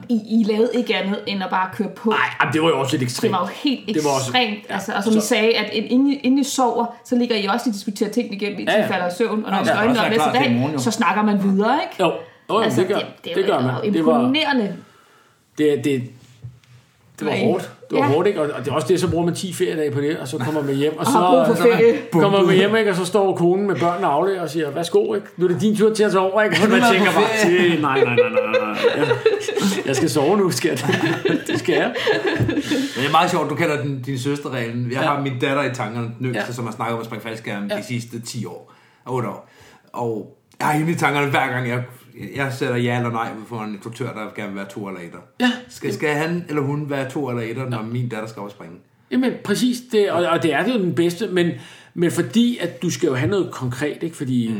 [0.09, 2.09] I, I lavede ikke andet end at bare køre på.
[2.09, 3.31] Nej, det var jo også lidt ekstremt.
[3.33, 4.59] Det var jo helt Det var også- ekstremt.
[4.69, 4.73] ja.
[4.73, 7.45] altså, og som Så- I sagde, at inden I, inden I sover, så ligger I
[7.45, 8.85] også og diskuterer tingene igennem, indtil Ja, ja.
[8.85, 9.45] I falder i søvn.
[9.45, 10.79] Og når I Ja, skal ja, øjnene op er næste i morgen, dag, jo.
[10.79, 12.03] så snakker man videre, ikke?
[12.03, 12.11] Jo,
[12.49, 13.93] jo altså, det gør, det, det, det, gør var man.
[13.93, 14.75] Det var, imponerende.
[15.57, 16.03] det, det,
[17.19, 17.43] det var Nej.
[17.43, 17.71] hårdt.
[17.93, 18.13] Det var Ja.
[18.13, 18.41] hårdt, ikke?
[18.41, 20.37] Og og det er også det, så bruger man 10 feriedage på det, og så
[20.37, 21.93] kommer man hjem, og Og så for ferie.
[22.11, 22.91] kommer man hjem, ikke?
[22.91, 25.27] Og så står konen med børnene og afleverer og siger, værsgo, ikke?
[25.37, 26.57] Nu er det din tur til at sove, ikke?
[26.63, 28.77] Og man tænker bare, "Til- nej, nej, nej, nej, nej.
[28.97, 29.07] Jeg,
[29.85, 30.77] jeg skal sove nu, jeg.
[31.47, 31.93] Det skal jeg.
[32.47, 32.55] Men
[32.95, 34.83] det er meget sjovt, du kender den, din søsterreglen.
[34.91, 35.07] Jeg Ja.
[35.07, 36.53] har min datter i tankerne, den yngste, Ja.
[36.53, 37.77] som har snakket om at springe faldskærm Ja.
[37.77, 38.73] de sidste 10 år.
[39.07, 39.49] 8 år.
[39.93, 41.83] Og jeg har hende i tankerne hver gang, jeg,
[42.35, 45.19] jeg sætter ja eller nej for en instruktør, der gerne vil være to eller etter.
[45.39, 45.51] Ja.
[45.69, 48.51] Skal, skal han eller hun være to eller etter, når min datter skal op og
[48.51, 48.75] springe?
[49.11, 49.77] Jamen, præcis.
[49.91, 51.51] Det, og, og det er det jo den bedste, men,
[51.93, 54.15] men fordi, at du skal jo have noget konkret, ikke?
[54.15, 54.47] Fordi...
[54.47, 54.55] Mm.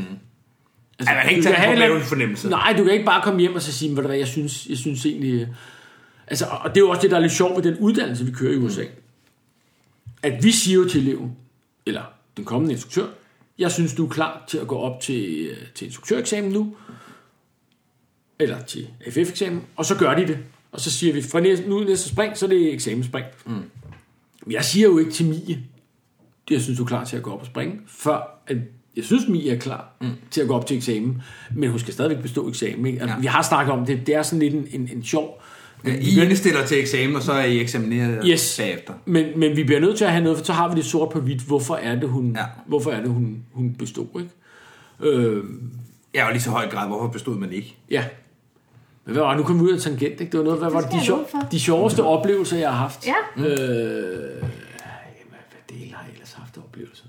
[1.00, 2.50] Altså, Ej, man kan ikke tage en- fornemmelse.
[2.50, 5.06] Nej, du kan ikke bare komme hjem og så sige, hvad, jeg synes, jeg synes
[5.06, 5.42] egentlig...
[5.42, 5.48] øh,
[6.28, 8.32] Altså, og det er jo også det, der er lidt sjovt ved den uddannelse, vi
[8.32, 8.84] kører i USA.
[10.24, 11.32] At vi siger jo til eleven,
[11.86, 12.02] eller
[12.38, 13.06] den kommende instruktør,
[13.60, 16.76] jeg synes, du er klar til at gå op til, øh, til instruktøreksamen nu,
[18.44, 20.38] eller til AFF-eksamen, og så gør de det.
[20.72, 23.26] Og så siger vi, fra næste, nu næste spring, så er det eksamensspring.
[23.46, 23.52] Mm.
[24.46, 25.60] Men jeg siger jo ikke til Mie,
[26.52, 28.58] jeg synes, du er klar til at gå op og springe, før at
[28.96, 30.08] jeg synes, Mie er klar mm.
[30.32, 31.22] til at gå op til eksamen,
[31.56, 32.86] men hun skal stadigvæk bestå eksamen.
[32.86, 33.02] Ikke?
[33.02, 33.22] Altså, Ja.
[33.22, 35.42] Vi har snakket om det, det er sådan lidt en, en, en sjov...
[35.86, 38.58] Ja, I indstiller til eksamen, og så er I eksamineret Yes.
[38.60, 38.94] bagefter.
[39.06, 41.10] Men, men vi bliver nødt til at have noget, for så har vi det sort
[41.14, 41.42] på hvidt.
[41.42, 42.44] Hvorfor er det, hun, Ja.
[42.68, 44.22] hvorfor er det, hun, hun bestod?
[44.22, 45.18] Ikke?
[45.18, 45.44] Øh,
[46.16, 47.76] Ja, og lige så høj grad, hvorfor bestod man ikke?
[47.92, 48.06] ja.
[49.06, 49.38] Men hvad var?
[49.38, 50.32] Nu kom vi ud af tangent, ikke?
[50.32, 53.08] Det var noget, hvad var det, de, sjov, de sjoveste oplevelser, jeg har haft.
[53.08, 53.16] Ja.
[53.38, 57.06] Øh, jamen, hvad del har jeg ellers haft af oplevelser?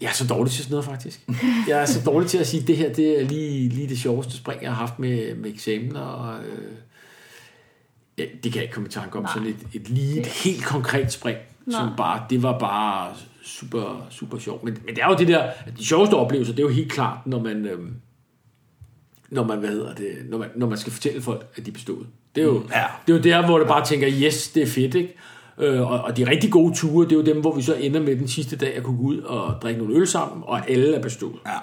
[0.00, 1.28] Jeg er så dårlig til sådan noget, faktisk.
[1.68, 3.98] Jeg er så dårlig til at sige, at det her det er lige, lige det
[3.98, 6.00] sjoveste spring, jeg har haft med, med eksamener.
[6.00, 6.72] Og, øh,
[8.18, 9.22] ja, det kan jeg ikke komme i tanke om.
[9.22, 9.32] Nej.
[9.34, 11.38] Sådan et, et lige et helt konkret spring,
[11.70, 11.96] som Nej.
[11.96, 14.64] bare, det var bare super, super sjovt.
[14.64, 17.26] Men, men det er jo det der, de sjoveste oplevelser, det er jo helt klart,
[17.26, 17.66] når man...
[17.66, 17.78] Øh,
[19.30, 22.04] når man, hvad hedder det, når man, når man skal fortælle folk, at de bestod.
[22.34, 22.84] Det er jo, Ja.
[23.06, 25.14] det er jo der, hvor det bare tænker, yes, det er fedt, ikke?
[25.58, 28.00] Øh, og, og de rigtig gode ture, det er jo dem, hvor vi så ender
[28.00, 30.94] med den sidste dag at kunne gå ud og drikke nogle øl sammen, og alle
[30.94, 31.36] er bestået.
[31.46, 31.58] Ja.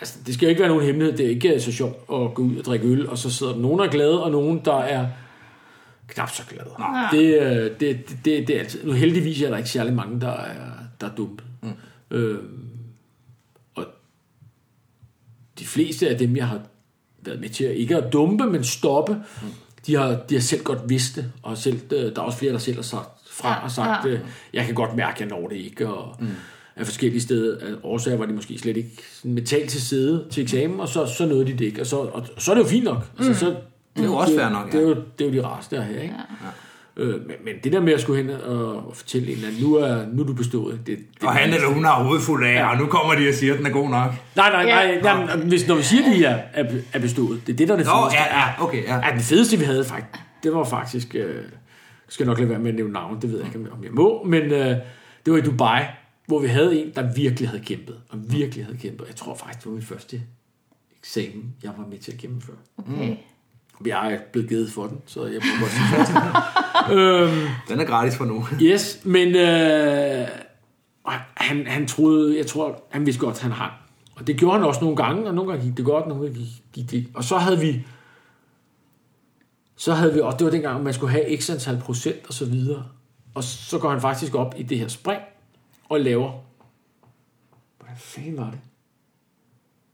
[0.00, 1.16] Altså, det skal jo ikke være nogen hemmelighed.
[1.18, 3.60] Det er ikke så sjovt at gå ud og drikke øl, og så sidder der
[3.60, 5.06] nogen, der er glade, og nogen, der er
[6.08, 6.68] knap så glade.
[6.78, 7.08] Nej.
[7.10, 8.84] Det, øh, det, det, det, det er altid.
[8.84, 10.54] Nu heldigvis er der ikke særlig mange, der er,
[11.00, 11.44] der er dumpet.
[11.62, 11.68] Mm.
[12.16, 12.38] Øh,
[13.74, 13.84] og
[15.58, 16.60] de fleste af dem, jeg har
[17.26, 19.48] været med til at ikke at dumpe, men stoppe, mm.
[19.86, 22.52] de, har, de har selv godt vidst det, og selv, øh, der er også flere,
[22.52, 24.10] der selv har sagt fra og sagt, ja.
[24.10, 24.20] øh,
[24.52, 26.28] jeg kan godt mærke, at jeg når det ikke, og mm.
[26.76, 30.80] af forskellige steder, af årsager var de måske slet ikke mentalt til side til eksamen,
[30.80, 32.84] og så, så nåede de det ikke, og så, og, så er det jo fint
[32.84, 32.98] nok.
[33.18, 33.56] Altså, så,
[33.96, 34.88] Det er jo også fair nok, Det er ja.
[34.88, 36.14] jo, det er jo de rareste have, ikke?
[36.14, 36.46] Ja.
[36.96, 39.74] Øh, men, men det der med at skulle hen og, og fortælle en, at nu
[39.74, 42.70] er, nu er du bestået, det, det Og han eller hun har hovedet fuld af,
[42.70, 44.12] og nu kommer de og siger, at den er god nok.
[44.36, 45.00] Nej, nej, nej.
[45.04, 45.10] Ja.
[45.10, 47.74] jamen, hvis, når vi siger, at de er, er, er bestået, det er det, der
[47.74, 48.18] er det Nå, fedeste.
[48.18, 48.94] ja, ja, okay, ja.
[48.94, 51.42] Ja, den fedeste, vi havde faktisk, det var faktisk, øh,
[52.08, 53.92] skal jeg nok lade være med at nævne navn, det ved jeg ikke, om jeg
[53.92, 54.76] må, men øh,
[55.26, 55.82] det var i Dubai,
[56.26, 59.06] hvor vi havde en, der virkelig havde kæmpet, og virkelig havde kæmpet.
[59.08, 60.22] Jeg tror faktisk, det var min første
[61.02, 62.56] eksamen, jeg var med til at gennemføre.
[62.78, 63.16] Okay.
[63.84, 66.12] Jeg er blevet givet for den, så jeg må godt sige først.
[66.92, 68.46] øhm, Den er gratis for nu.
[68.62, 70.28] Yes, men øh,
[71.04, 73.72] og han, han troede, jeg tror, han vidste godt, han hang.
[74.16, 76.46] Og det gjorde han også nogle gange, og nogle gange gik det godt, nogle gange
[76.72, 77.08] gik, det.
[77.14, 77.86] Og så havde vi,
[79.76, 82.44] så havde vi, og det var dengang, man skulle have x antal procent og så
[82.44, 82.84] videre.
[83.34, 85.22] Og så går han faktisk op i det her spring,
[85.88, 86.32] og laver,
[87.78, 88.60] hvordan fanden var det?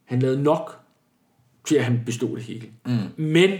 [0.04, 0.81] Han lavede nok
[1.66, 2.66] til, at han bestod det hele.
[2.86, 3.24] Mm.
[3.24, 3.50] Men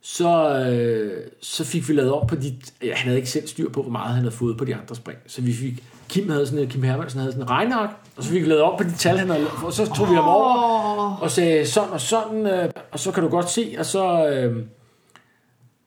[0.00, 2.56] så, øh, så fik vi lavet op på de...
[2.82, 4.94] Ja, han havde ikke selv styr på, hvor meget han havde fået på de andre
[4.94, 5.18] spring.
[5.26, 5.84] Så vi fik...
[6.08, 8.78] Kim, havde sådan, Kim Hermansen havde sådan en regneark, og så fik vi lavet op
[8.78, 11.90] på de tal, han havde lavet, og så tog vi ham over og sagde sådan
[11.90, 14.28] og sådan, øh, og så kan du godt se, og så...
[14.28, 14.64] Øh,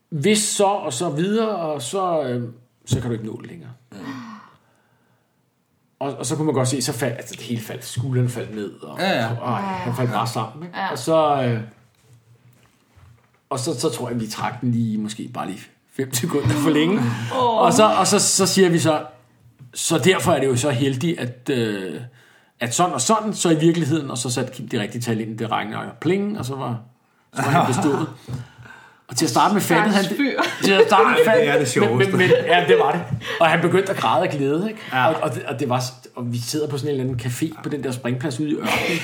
[0.10, 2.44] hvis så, og så videre, og så, øh,
[2.86, 3.72] så kan du ikke nå det længere.
[6.02, 8.56] Og, og så kunne man godt se, så faldt altså, det hele faldt, skuldrene faldt
[8.56, 9.30] ned, og, Ja, ja.
[9.42, 10.64] og han faldt bare sammen.
[10.64, 10.80] Ikke?
[10.80, 10.92] Ja.
[10.92, 11.44] Og så...
[11.44, 11.62] Øh,
[13.50, 15.60] og så, så tror jeg, vi trak den lige, måske bare lige
[15.94, 17.00] 5 sekunder for længe.
[17.40, 17.62] Oh.
[17.62, 19.06] Og, så, og så, så siger vi så,
[19.74, 22.02] så derfor er det jo så heldigt, at, øh,
[22.60, 25.38] at sådan og sådan, så i virkeligheden, og så satte Kim de rigtige tal ind,
[25.38, 26.80] det regner og pling, og så var,
[27.34, 28.08] så var han bestået.
[29.12, 30.06] Og til at starte med fandt han...
[30.06, 30.40] Fyr.
[30.64, 32.12] Til at starte med fandt, det er det sjoveste.
[32.12, 33.02] Men, men, ja, det var det.
[33.40, 34.82] Og han begyndte at græde af glæde, ikke?
[34.94, 35.08] Ja.
[35.08, 35.84] Og, og, det, og, det var,
[36.16, 38.54] og vi sidder på sådan en eller anden café på den der springplads ude i
[38.54, 39.00] ørkenen.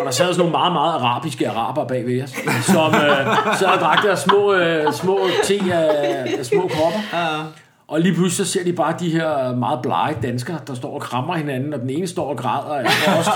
[0.00, 2.30] og der sad sådan nogle meget, meget arabiske araber bag ved os,
[2.66, 7.00] som øh, sad og drak deres små, øh, små te af, af små kopper.
[7.12, 7.26] Ja.
[7.88, 11.00] Og lige pludselig så ser de bare de her meget blege danskere, der står og
[11.00, 12.90] krammer hinanden, og den ene står og græder.
[13.04, 13.30] Tror også,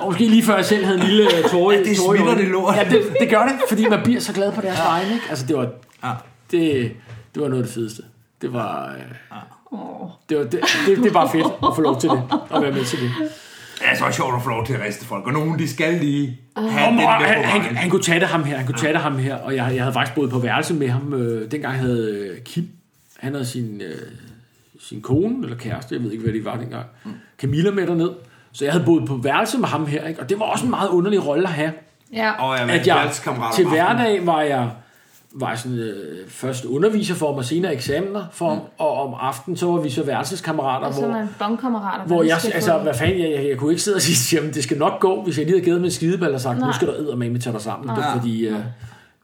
[0.00, 2.34] og måske lige før jeg selv havde en lille øh, tåre i Ja, det smitter
[2.34, 2.76] det lort.
[2.76, 4.84] Ja, det, det gør det, fordi man bliver så glad på deres ja.
[4.84, 5.14] vegne.
[5.14, 5.26] Ikke?
[5.30, 5.68] Altså, det var...
[6.04, 6.12] Ja.
[6.50, 6.92] Det,
[7.34, 8.02] Det var noget af det fedeste.
[8.42, 9.36] Det var, øh,
[9.72, 10.08] Åh.
[10.28, 12.22] det, var det, det, det bare fedt at få lov til det,
[12.54, 13.10] at være med til det.
[13.78, 15.94] Det er så sjovt at få lov til at riste folk, og nogen de skal
[15.94, 18.78] lige have Og, den der han, han, han kunne tage det ham her, han kunne
[18.78, 21.14] tage det ham her, og jeg, jeg havde faktisk boet på værelse med ham.
[21.14, 22.68] Øh, dengang havde øh, Kim,
[23.18, 23.94] han havde sin, øh,
[24.80, 26.86] sin kone, eller kæreste, jeg ved ikke, hvad det var dengang,
[27.38, 28.10] Camilla med derned.
[28.52, 30.20] Så jeg havde boet på værelse med ham her, ikke?
[30.20, 31.72] og det var også en meget underlig rolle at have.
[32.12, 32.30] Ja.
[32.32, 33.10] Og jeg At jeg,
[33.54, 34.70] til hverdag var jeg
[35.32, 39.14] var jeg sådan, øh, først underviser for ham, og senere eksamener for ham, og om
[39.20, 42.04] aftenen så var vi så værelseskammerater, Og så hvor, er man bongkammerater.
[42.04, 44.62] hvor jeg, altså, hvad fanden, jeg, jeg, jeg kunne ikke sidde og sige, jamen det
[44.64, 46.72] skal nok gå, hvis jeg lige havde givet med en skideball og sagt, nu Nej.
[46.74, 48.18] skal du eddermame tage dig sammen, Nej.
[48.18, 48.58] fordi øh,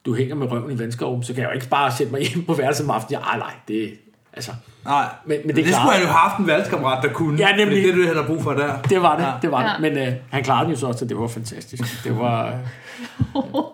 [0.06, 2.44] du hænger med røven i vandskoven, så kan jeg jo ikke bare sætte mig hjem
[2.44, 3.20] på værelset om aftenen.
[3.20, 3.90] Ja, ej, nej, det,
[4.36, 4.52] altså,
[4.84, 7.38] Nej, Men- men det det, det skulle han jo have haft en valgskammerat, der kunne.
[7.38, 7.82] Ja, nemlig.
[7.82, 8.82] Det er det, han har brug for der.
[8.82, 9.32] det var det, Ja.
[9.42, 9.80] det var det.
[9.92, 12.04] Men øh, han klarede den jo så også, og det var fantastisk.
[12.04, 12.52] Det var, øh,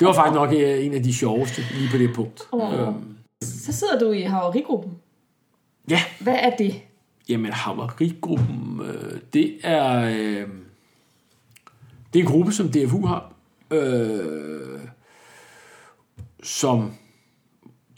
[0.00, 2.40] det var faktisk nok øh, en af de sjoveste lige på det punkt.
[2.52, 2.80] Åh.
[2.80, 4.92] Øhm, Så sidder du i haverigruppen.
[5.90, 6.74] ja, Hvad er det?
[7.28, 10.00] Jamen, Havarigruppen, øh, det er...
[10.00, 10.46] Øh,
[12.12, 13.32] det er en gruppe, som DFU har,
[13.70, 14.80] øh,
[16.42, 16.92] som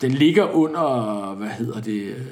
[0.01, 2.27] den ligger under, hvad hedder det, øh,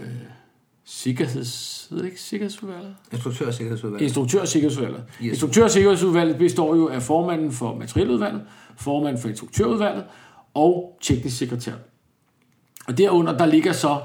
[0.84, 1.86] sikkerheds...
[1.90, 2.94] Hedder det ikke sikkerhedsudvalget?
[3.12, 4.02] Instruktør og sikkerhedsudvalg.
[4.02, 5.04] Instruktør- og sikkerhedsudvalget.
[5.22, 5.28] Yes.
[5.32, 8.42] Instruktør- og sikkerhedsudvalget består jo af formanden for materieludvalget,
[8.76, 10.04] formanden for instruktørudvalget
[10.54, 11.72] og teknisk sekretær.
[12.86, 14.00] Og derunder, der ligger så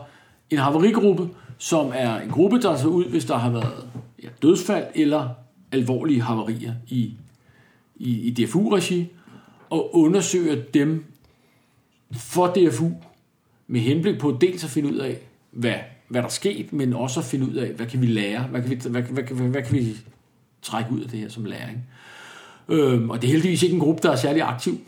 [0.49, 3.89] en havarigruppe, som er en gruppe, der så ud, hvis der har været
[4.23, 5.29] ja, dødsfald eller
[5.71, 7.13] alvorlige havarier i,
[7.95, 9.07] i, i DFU-regi,
[9.69, 11.05] og undersøger dem
[12.13, 12.91] for DFU
[13.67, 15.17] med henblik på dels at finde ud af,
[15.51, 15.75] hvad,
[16.07, 18.61] hvad der er sket, men også at finde ud af, hvad kan vi lære, hvad
[18.61, 19.95] kan vi, hvad, hvad, hvad, hvad kan vi
[20.61, 21.83] trække ud af det her som læring.
[22.69, 24.79] Øhm, og det er heldigvis ikke en gruppe, der er særlig aktiv,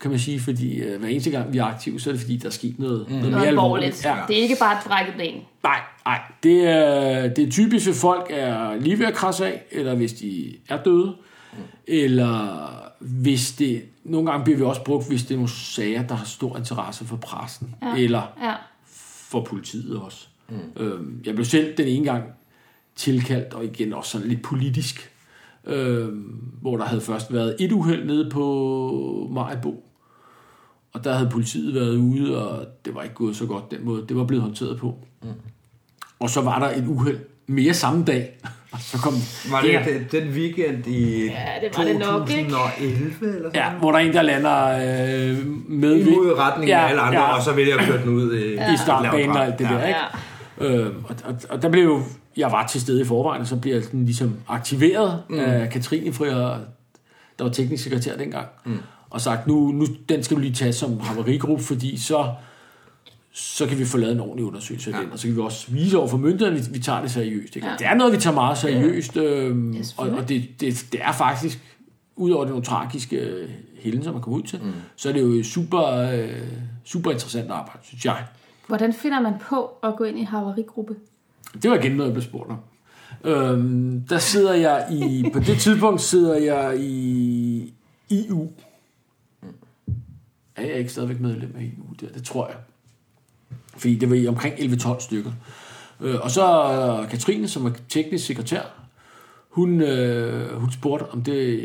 [0.00, 2.36] kan man sige, fordi øh, hver eneste gang vi er aktive, så er det fordi,
[2.36, 3.12] der er sket noget, mm.
[3.14, 4.04] noget Noget mere alvorligt.
[4.04, 4.16] Ja.
[4.28, 5.34] Det er ikke bare et brækket ben.
[5.62, 6.20] Nej, nej.
[6.42, 10.12] Det er, det er typisk, hvis folk er lige ved at krasse af, eller hvis
[10.12, 11.14] de er døde,
[11.86, 12.68] eller
[12.98, 13.82] hvis det...
[14.04, 17.04] Nogle gange bliver vi også brugt, hvis det er nogle sager, der har stor interesse
[17.04, 17.94] for pressen, Ja.
[17.96, 18.54] eller Ja.
[19.30, 20.27] for politiet også.
[20.50, 20.82] Mm.
[20.82, 22.24] Øhm, jeg blev selv den ene gang
[22.96, 25.10] tilkaldt, og igen også sådan lidt politisk,
[25.66, 29.84] øhm, hvor der havde først været et uheld nede på Majbo,
[30.92, 34.04] og der havde politiet været ude, og det var ikke gået så godt den måde.
[34.08, 34.94] Det var blevet håndteret på.
[35.22, 35.28] Mm.
[36.20, 38.38] Og så var der et uheld mere samme dag,
[38.72, 39.12] og så kom
[39.50, 39.84] Var det Ja.
[39.88, 42.50] den, den weekend i Ja, det var det nok, ikke?
[42.50, 46.84] 2011 eller sådan Ja, hvor der er en, der lander øh, med Imod retningen Ja,
[46.84, 47.36] af alle andre, ja.
[47.36, 49.98] og så vælger jeg køre den ud i, i startbanen og alt det der, ikke?
[49.98, 50.04] Ja.
[50.60, 52.02] Øh, og, og, og der blev jo,
[52.36, 55.38] jeg var til stede i forvejen, og så blev jeg sådan ligesom aktiveret mm.
[55.38, 56.58] af Katrine Frier,
[57.38, 58.78] der var teknisk sekretær dengang, mm.
[59.10, 62.32] og sagt, nu, nu den skal du lige tage som havarigruppe, fordi så,
[63.32, 65.02] så kan vi få lavet en ordentlig undersøgelse af ja.
[65.02, 67.56] den, og så kan vi også vise over for myndighederne, at vi, tager det seriøst.
[67.56, 67.68] Ikke?
[67.68, 67.74] Ja.
[67.78, 71.12] Det er noget, vi tager meget seriøst, øh, Ja, og, og det, det, det er
[71.12, 71.60] faktisk,
[72.16, 73.48] udover det nogle tragiske øh,
[73.78, 74.72] hændelser, man kommer ud til, mm.
[74.96, 76.28] så er det jo super, øh,
[76.84, 78.24] super interessant arbejde, synes jeg.
[78.68, 80.96] Hvordan finder man på at gå ind i haverigruppe?
[81.62, 82.58] Det var igen noget, jeg blev spurgt om.
[83.24, 87.74] Øhm, der sidder jeg i, på det tidspunkt sidder jeg i
[88.10, 88.50] EU.
[90.56, 92.12] Er jeg ikke stadigvæk medlem af EU der?
[92.12, 92.56] Det tror jeg.
[93.76, 95.32] Fordi det var i omkring 11-12 stykker.
[96.00, 98.62] Øh, og så øh, Katrine, som er teknisk sekretær,
[99.48, 101.62] hun, øh, hun spurgte, om det...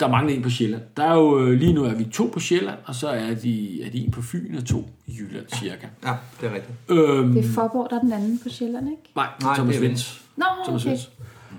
[0.00, 0.82] Der mangler en på Sjælland.
[0.96, 3.82] Der er jo, øh, lige nu er vi to på Sjælland, og så er de,
[3.82, 5.86] er de en på Fyn og to i Jylland, cirka.
[6.04, 6.74] Ja, det er rigtigt.
[6.88, 9.02] Øhm, Det er Forborg, der er den anden på Sjælland, ikke?
[9.16, 10.22] nej, Nej, Thomas det er Vents.
[10.36, 10.90] Nå, Thomas okay.
[10.90, 11.10] Vents.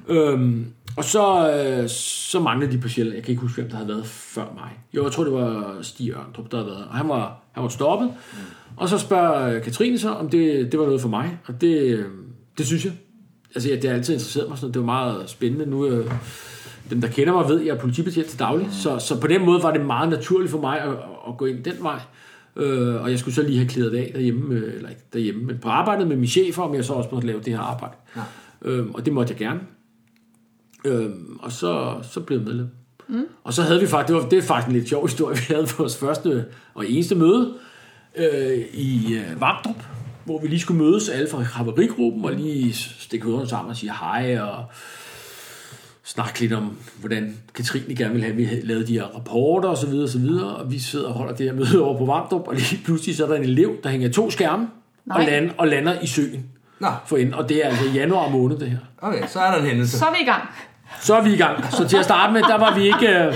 [0.08, 0.66] Øhm,
[0.98, 3.16] og så, øh, så manglede de på Sjælland.
[3.16, 4.70] Jeg kan ikke huske, hvem der havde været før mig.
[4.94, 6.86] Jo, jeg tror, det var Stig Ørndrup, der havde været.
[6.86, 8.08] Og han var, han var stoppet.
[8.34, 8.38] Mm.
[8.78, 11.38] Og så spørger øh, Katrine så, om det, det var noget for mig.
[11.46, 12.06] Og det,
[12.58, 12.94] det synes jeg.
[13.56, 14.58] Altså, ja, det har altid interesseret mig.
[14.58, 14.74] Sådan, noget.
[14.74, 15.66] det var meget spændende.
[15.66, 16.12] Nu, øh,
[16.90, 18.66] dem, der kender mig, ved, at jeg er politibetjent til daglig.
[18.66, 18.74] Mm.
[18.74, 20.92] Så, så på den måde var det meget naturligt for mig at,
[21.28, 22.00] at gå ind den vej.
[22.56, 25.58] Øh, og jeg skulle så lige have klædet af derhjemme, øh, eller ikke derhjemme, men
[25.58, 27.94] på arbejdet med min chef, om jeg så også måtte lave det her arbejde.
[28.16, 28.22] Ja.
[28.62, 29.60] Øhm, og det måtte jeg gerne.
[30.86, 32.68] Øhm, og så, så blev jeg medlem.
[33.08, 33.26] Mm.
[33.44, 35.44] Og så havde vi faktisk, det, var, det er faktisk en lidt sjov historie, vi
[35.48, 37.54] havde vores første og eneste møde
[38.16, 39.84] øh, i øh, Vamdrup,
[40.26, 43.92] hvor vi lige skulle mødes alle fra haverigruppen og lige stikke hovederne sammen og sige
[43.92, 44.66] hej og
[46.04, 49.70] snakke lidt om, hvordan Katrine gerne ville have, at vi havde lavet de her rapporter
[49.70, 51.98] og så videre og så videre, og vi sidder og holder det her møde over
[51.98, 54.64] på Vamdrup, og lige pludselig så er der en elev, der hænger to skærme
[55.10, 55.26] og, Nej.
[55.26, 56.46] land, og lander i søen
[56.80, 58.78] Nå, for enden, og det er altså i januar måned det her.
[59.02, 60.00] okay, så er der en hændelse.
[60.00, 60.44] Så er vi i gang.
[61.02, 61.72] Så er vi i gang.
[61.74, 63.08] Så til at starte med, der var vi ikke...
[63.26, 63.34] Øh,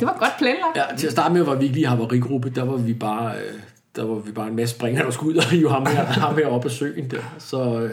[0.00, 0.76] Det var godt planlagt.
[0.76, 2.50] ja, til at starte med var vi ikke lige havarigruppe.
[2.50, 3.32] Der var vi bare...
[3.34, 3.60] Øh,
[3.96, 6.34] der var vi bare en masse springere, der skulle ud og hive ham her, ham
[6.34, 7.16] her op ad søen der.
[7.38, 7.90] Så, øh,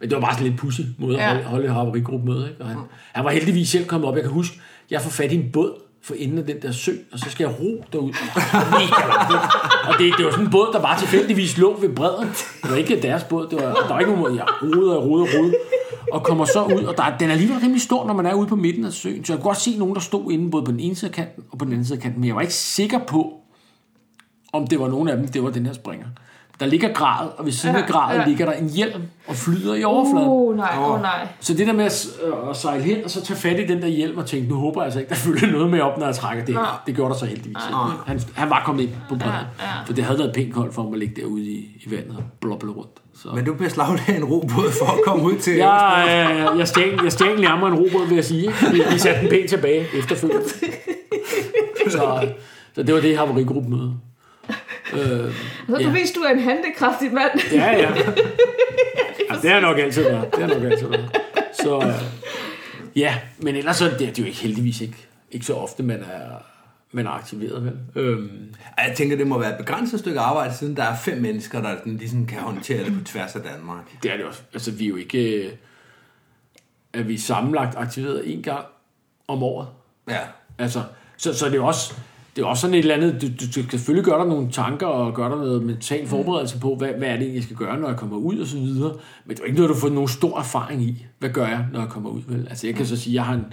[0.00, 2.48] men det var bare sådan lidt pussy måde at holde, holde haverigruppemøde.
[2.50, 2.60] Ikke?
[2.62, 2.78] Og han,
[3.12, 4.14] han var heldigvis selv kommet op.
[4.14, 4.60] Jeg kan huske,
[4.90, 5.72] jeg får fat i en båd
[6.02, 8.12] for enden af den der sø, og så skal jeg ro derud.
[9.88, 12.28] Og det, det var sådan en båd, der bare tilfældigvis lå ved bredden.
[12.62, 13.46] Det var ikke deres båd.
[13.50, 14.36] Det var, der var ikke nogen måde.
[14.36, 15.54] Jeg rodede og rodede og rodede.
[16.12, 18.34] Og kommer så ud, og der, er- den er alligevel rimelig stor, når man er
[18.34, 19.24] ude på midten af søen.
[19.24, 21.14] Så jeg kunne godt se nogen, der stod inde både på den ene side af
[21.14, 22.20] kanten og på den anden side af kanten.
[22.20, 23.32] Men jeg var ikke sikker på,
[24.52, 26.06] om det var nogen af dem, det var den her springer.
[26.60, 28.24] Der ligger grad, og ved siden af Ja, gradet ja.
[28.26, 30.28] ligger der en hjelm og flyder i overfladen.
[30.28, 31.28] Uh, nej, åh oh, nej.
[31.40, 33.82] Så det der med at, øh, at sejle hen og så tage fat i den
[33.82, 36.06] der hjelm og tænke, nu håber jeg altså ikke, der følger noget med op, når
[36.06, 36.54] jeg trækker det.
[36.54, 36.64] Nej.
[36.86, 37.56] Det gjorde der så heldigvis.
[37.68, 37.78] ikke.
[38.06, 39.30] Han, han var kommet ind på bredden.
[39.60, 39.82] Ja, ja.
[39.86, 42.22] For det havde været pænt koldt for ham at ligge derude i, i vandet og
[42.40, 42.90] bloble rundt.
[43.22, 43.28] Så.
[43.34, 45.54] Men du beslaglagde en robåd for at komme ud til...
[45.56, 46.04] Jeg,
[46.52, 48.42] øh, jeg, stjal, jeg stjal nærmere en robåd, vil jeg sige.
[48.42, 48.54] ikke?
[48.72, 50.44] Vi, vi satte den pænt tilbage efterfølgende.
[51.90, 52.28] Så,
[52.74, 53.94] så det var det haverigruppen møde.
[54.92, 55.34] Øh,
[55.68, 55.90] Så du Ja.
[55.92, 57.30] viste, du er en handekraftig mand.
[57.52, 57.90] ja, ja.
[59.30, 60.34] ja det har nok altid været.
[60.34, 61.10] Det har nok altid været.
[61.62, 62.02] Så øh,
[62.96, 64.96] ja, men ellers så, det, det er jo ikke heldigvis ikke,
[65.30, 66.30] ikke så ofte, man er,
[66.92, 67.64] man er aktiveret.
[67.64, 67.72] Vel?
[68.02, 71.62] Øhm, Jeg tænker, det må være et begrænset stykke arbejde, siden der er fem mennesker,
[71.62, 73.84] der sådan ligesom kan håndtere det på tværs af Danmark.
[74.02, 74.40] det er det også.
[74.52, 75.44] Altså, vi er jo ikke...
[75.46, 75.52] Øh,
[76.92, 78.64] er vi sammenlagt aktiveret en gang
[79.28, 79.68] om året?
[80.08, 80.18] Ja.
[80.58, 80.82] Altså,
[81.16, 81.94] så, så det er jo også,
[82.40, 84.86] det er også sådan et eller andet, du, du, skal selvfølgelig gøre dig nogle tanker
[84.86, 87.88] og gøre dig noget mental forberedelse på, hvad, hvad er det jeg skal gøre, når
[87.88, 88.94] jeg kommer ud og så videre.
[89.24, 91.06] Men det er ikke noget, du får nogen stor erfaring i.
[91.18, 92.22] Hvad gør jeg, når jeg kommer ud?
[92.26, 92.46] Vel?
[92.48, 93.44] Altså, jeg kan så sige, jeg har en,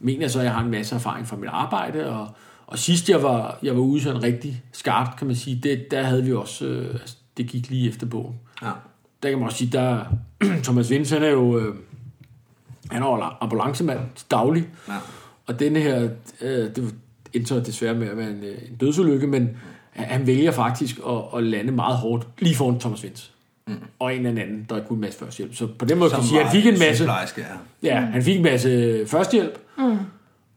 [0.00, 2.28] mener så, at jeg har en masse erfaring fra mit arbejde, og,
[2.66, 6.02] og sidst jeg var, jeg var ude sådan rigtig skarpt, kan man sige, det, der
[6.02, 8.34] havde vi også, øh, altså, det gik lige efter bogen.
[8.62, 8.70] ja.
[9.22, 10.04] Der kan man også sige, der
[10.64, 11.74] Thomas Vince, han er jo, øh,
[12.90, 14.00] han er ambulancemand
[14.30, 14.94] daglig, ja.
[15.46, 16.08] og denne her,
[16.40, 16.94] øh, det
[17.34, 19.50] endte desværre med at være en, øh, en dødsulykke, men
[19.92, 23.30] han vælger faktisk at, at lande meget hårdt lige foran Thomas Vince.
[23.66, 23.74] Mm.
[23.98, 25.54] Og en eller anden, der kunne en masse førstehjælp.
[25.54, 27.04] Så på den måde kan man sige, at han fik en masse,
[27.38, 27.44] ja.
[27.82, 29.96] ja, han fik en masse førstehjælp, mm.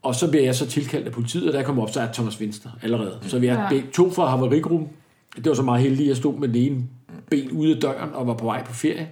[0.02, 2.40] og så bliver jeg så tilkaldt af politiet, og der kommer op, så er Thomas
[2.40, 3.20] Vince der allerede.
[3.22, 3.82] Så vi er Ja.
[3.94, 4.90] to fra haverigruppen.
[5.36, 6.84] Det var så meget heldigt, at jeg stod med det ene
[7.30, 9.10] ben ude af døren og var på vej på ferie,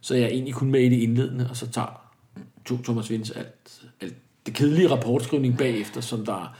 [0.00, 2.00] så jeg egentlig kun med i det indledende, og så tager
[2.64, 4.14] to Thomas Vince alt, alt
[4.46, 6.54] det kedelige rapportskrivning bagefter, som der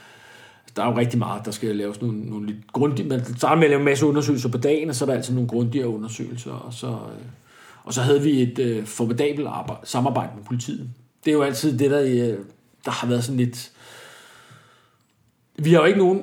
[0.75, 3.63] der er jo rigtig meget, der skal laves nogle, nogle lidt grundige, man starter med
[3.63, 6.51] at lave en masse undersøgelser på dagen, og så er der altid nogle grundigere undersøgelser,
[6.51, 7.25] og så, øh,
[7.83, 10.89] og så havde vi et øh, formidabelt arbejde, samarbejde med politiet.
[11.25, 12.37] Det er jo altid det, der, øh,
[12.85, 13.71] der har været sådan lidt...
[15.55, 16.21] Vi har jo ikke nogen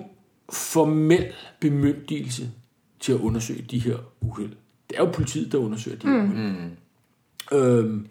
[0.53, 1.27] formel
[1.61, 2.51] bemyndigelse
[3.01, 4.51] til at undersøge de her uheld.
[4.91, 6.71] Det er jo politiet, der undersøger de her uheld.
[7.53, 8.11] Øhm,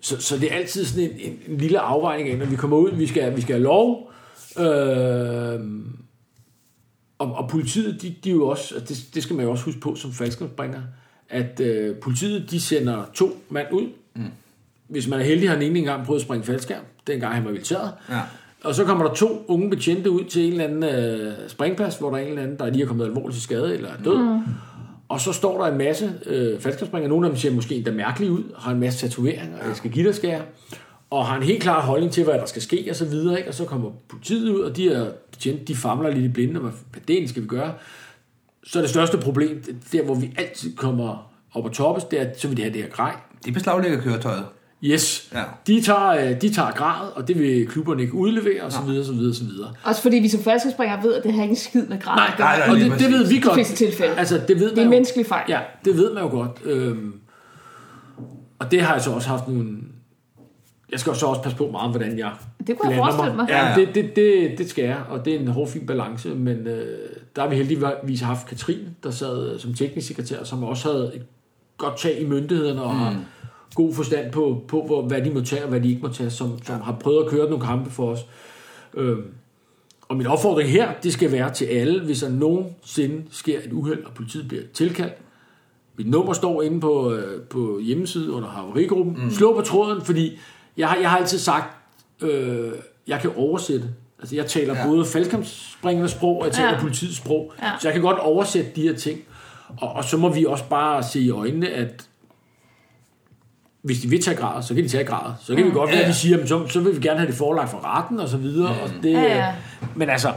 [0.00, 2.76] så, så det er altid sådan en, en, en lille afvejning af, når vi kommer
[2.76, 4.12] ud, vi skal, vi skal have lov,
[4.58, 5.96] øhm,
[7.18, 9.64] og, og politiet, de, de er jo også, og det, det skal man jo også
[9.64, 10.80] huske på som falskensbringer,
[11.28, 13.86] at øh, politiet, de sender to mand ud.
[14.14, 14.22] Mm.
[14.88, 17.50] Hvis man er heldig, har den ene engang prøvet at springe faldskærm, dengang han var
[17.50, 17.92] militæret.
[18.10, 18.20] Ja.
[18.64, 22.10] Og så kommer der to unge betjente ud til en eller anden øh, springplads, hvor
[22.10, 24.18] der er en eller anden, der lige er kommet alvorligt til skade eller er død.
[24.18, 24.40] Mm.
[25.08, 27.08] Og så står der en masse øh, faldskærmsspringere.
[27.08, 29.90] Nogle af dem ser måske endda mærkeligt ud, har en masse tatoveringer, og jeg skal
[29.90, 30.42] give dig skære.
[31.10, 33.38] Og har en helt klar holdning til, hvad der skal ske og så videre.
[33.38, 33.48] Ikke?
[33.50, 36.70] Og så kommer politiet ud, og de er betjente, de famler lidt i blinde, hvad
[36.92, 37.72] hvad det egentlig skal vi gøre.
[38.64, 42.40] Så det største problem, der hvor vi altid kommer op og toppes, det er, at
[42.40, 43.16] så vil de have det her grej.
[43.44, 44.44] De beslaglægger køretøjet.
[44.84, 45.42] Yes, Ja.
[45.66, 49.04] de, tager, øh, de tager grad, og det vil klubberne ikke udlevere, og så videre,
[49.04, 49.72] så videre, så videre.
[49.84, 52.38] Også fordi vi som falskespringere ved, at det har ikke en skid med grad gøre.
[52.38, 52.70] nej, nej.
[52.70, 53.54] og det, det ved vi godt.
[53.54, 54.14] fleste tilfælde.
[54.14, 55.44] Altså, det ved Det er man en menneskelig fejl.
[55.48, 56.50] Ja, det ved man jo godt.
[56.64, 57.14] Øhm,
[58.58, 59.78] og det har jeg så også haft nogle...
[60.92, 62.32] Jeg skal jo så også passe på meget, hvordan jeg
[62.66, 63.48] Det kunne jeg blander forestille mig.
[63.48, 63.74] Ja, Ja, ja.
[63.74, 66.98] det, det, det, det skal jeg, og det er en hård fin balance, men øh,
[67.36, 71.12] der har vi heldigvis haft Katrine, der sad øh, som teknisk sekretær, som også havde
[71.14, 71.22] et
[71.78, 72.98] godt tag i myndighederne og mm.
[72.98, 73.16] har
[73.74, 76.30] god forstand på, på hvor, hvad de må tage og hvad de ikke må tage,
[76.30, 78.26] som, som har prøvet at køre nogle kampe for os.
[78.94, 79.22] Øhm,
[80.08, 84.04] og min opfordring her, det skal være til alle, hvis der nogensinde sker et uheld,
[84.04, 85.14] og politiet bliver tilkaldt.
[85.96, 89.18] Mit nummer står inde på, øh, på hjemmesiden under haverigruppen.
[89.24, 89.30] Mm.
[89.30, 90.38] Slå på tråden, fordi
[90.78, 91.76] jeg har, jeg har altid sagt,
[92.22, 92.72] øh,
[93.06, 93.88] jeg kan oversætte.
[94.18, 94.86] Altså jeg taler ja.
[94.86, 96.80] Både faldskabsspringernes sprog, og jeg taler ja.
[96.80, 97.52] Politiets sprog.
[97.62, 97.70] Ja.
[97.80, 99.20] Så jeg kan godt oversætte de her ting.
[99.80, 102.08] Og, og så må vi også bare se i øjnene, at
[103.82, 105.34] hvis de vil tage grader, så kan de tage grader.
[105.40, 107.26] Så kan vi godt være, Ja, at de siger, så, så vil vi gerne have
[107.30, 108.68] det forelagt for retten og så videre.
[108.68, 109.54] Og det, Ja, ja.
[109.96, 110.32] Men altså,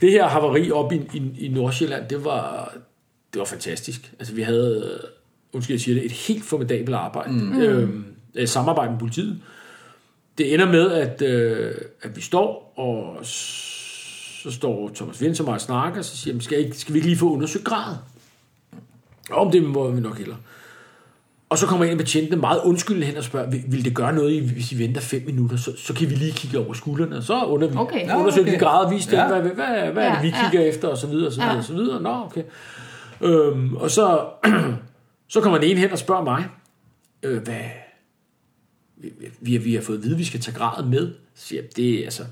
[0.00, 2.72] det her havari op i, i, i Nordsjælland, det var,
[3.32, 4.12] det var fantastisk.
[4.18, 5.00] Altså vi havde,
[5.52, 7.32] undskyld jeg siger det, et helt formidabelt arbejde.
[7.32, 7.60] Mm.
[7.60, 8.04] Øhm,
[8.34, 9.40] øh, samarbejde med politiet.
[10.38, 15.54] Det ender med, at, øh, at vi står, og så står Thomas Vinds og mig
[15.54, 17.96] og snakker, og så siger han, skal, ikke, skal vi ikke lige få undersøgt grad?
[19.30, 20.36] Om det må vi nok hellere.
[21.48, 24.42] Og så kommer en af betjentene meget undskyldende hen og spørger, vil, det gøre noget,
[24.42, 27.16] hvis I venter fem minutter, så, så kan vi lige kigge over skuldrene.
[27.16, 28.06] Og så under vi, Okay.
[28.06, 28.52] Nå, undersøger okay.
[28.52, 29.22] vi gradvist, Ja.
[29.22, 29.28] ja.
[29.28, 30.50] hvad, hvad, hvad, hvad er det, Ja, vi ja.
[30.50, 31.58] kigger efter, og så videre, og så videre, Ja.
[31.58, 32.02] og så videre.
[32.02, 32.42] Nå, okay.
[33.20, 34.20] Øhm, og så,
[35.28, 36.44] så kommer den ene hen og spørger mig,
[37.22, 37.54] øh, hvad,
[38.96, 41.12] vi, vi, vi har fået at vide, at vi skal tage gradet med.
[41.34, 42.22] Så siger det er altså,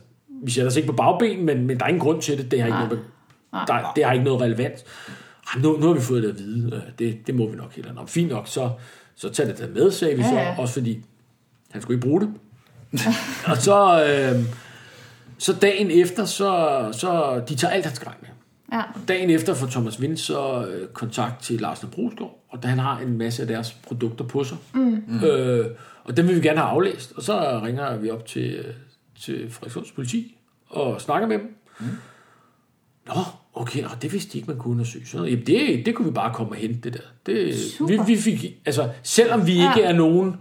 [0.45, 2.51] vi sætter os ikke på bagben, men, men der er ingen grund til det.
[2.51, 2.99] Det har ikke, noget,
[3.69, 4.85] der, det har ikke noget relevans.
[5.55, 6.77] Ej, nu, nu har vi fået det at vide.
[6.77, 7.93] Øh, Det, det må vi nok heller.
[7.93, 8.71] Nå, fint nok, så,
[9.17, 10.35] så tag det da med, sagde vi Ja, så.
[10.35, 10.55] ja.
[10.59, 11.03] Også fordi,
[11.71, 12.31] han skulle ikke bruge det.
[13.51, 14.43] og så, øh,
[15.39, 18.29] så dagen efter, så, så de tager alt hans grej med.
[18.73, 18.83] Ja.
[19.09, 23.19] Dagen efter får Thomas Vind så øh, kontakt til Larsen Brusgaard, og han har en
[23.19, 24.57] masse af deres produkter på sig.
[24.75, 25.25] Mm.
[25.25, 25.67] Øh,
[26.05, 27.13] og dem vil vi gerne have aflæst.
[27.17, 28.75] Og så ringer vi op til, øh,
[29.21, 30.39] til Frederikssunds politi
[30.69, 31.57] og snakker med dem.
[31.81, 31.87] Mm.
[33.07, 33.13] Nå,
[33.55, 35.07] okay, og det vidste de ikke, man kunne undersøge.
[35.07, 37.33] Så, jamen, det, det kunne vi bare komme og hente, det der.
[37.33, 38.05] Det, vi, Super.
[38.05, 39.89] vi fik, altså, selvom vi ikke Ja.
[39.89, 40.37] er nogen,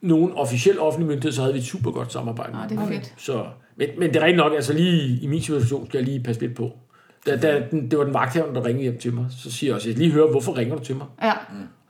[0.00, 2.52] nogen officiel offentlig myndighed, så havde vi et super godt samarbejde.
[2.52, 2.88] Med det er dem.
[2.94, 3.14] fedt.
[3.16, 3.46] Så,
[3.76, 6.40] men, men det er rigtigt nok, altså lige i min situation skal jeg lige passe
[6.42, 6.72] lidt på.
[7.26, 9.26] Da, da, den, det var den vagthavn, der ringede hjem til mig.
[9.38, 11.06] Så siger jeg også, jeg lige høre, hvorfor ringer du til mig?
[11.22, 11.32] Ja.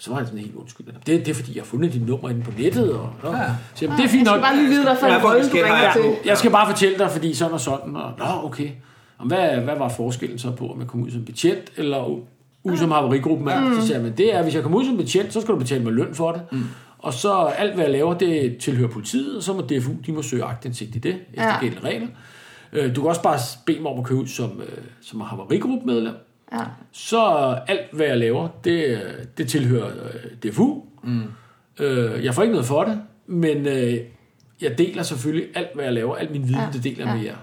[0.02, 0.86] Så var han sådan helt undskyld.
[0.86, 2.92] Det, det er fordi, jeg har fundet dit nummer inde på nettet.
[2.92, 3.38] Og, og, Ja.
[3.74, 4.40] så, jamen, det er fint Jeg nok.
[4.40, 6.04] skal bare lige vide, hvad for en rolle du ringer jeg til.
[6.24, 7.96] Jeg skal bare fortælle dig, fordi sådan og sådan.
[7.96, 8.70] Og, Nå, okay.
[9.18, 12.06] Og hvad, hvad var forskellen så på, om jeg kom ud som betjent, eller
[12.64, 13.48] ud som haverigruppen?
[13.68, 13.74] Mm.
[13.80, 15.58] Så siger jeg, men det er, hvis jeg kommer ud som betjent, så skal du
[15.58, 16.42] betale mig løn for det.
[16.52, 16.62] Mm.
[16.98, 20.22] Og så alt, hvad jeg laver, det tilhører politiet, og så må DFU, de må
[20.22, 21.60] søge agtindsigt i det, efter Ja.
[21.60, 22.06] gældende regler.
[22.72, 26.14] Øh, Du kan også bare bede mig om at købe ud som, øh, som haverigruppemedlem.
[26.52, 26.58] Ja.
[26.92, 27.20] Så
[27.68, 29.00] alt, hvad jeg laver, det,
[29.38, 30.82] det tilhører øh, DFU.
[31.04, 31.22] Mm.
[31.80, 33.94] Øh, jeg får ikke noget for det, men øh,
[34.60, 36.14] jeg deler selvfølgelig alt, hvad jeg laver.
[36.16, 36.68] Al min viden, Ja, ja.
[36.72, 37.14] det deler jeg ja.
[37.16, 37.36] med jer.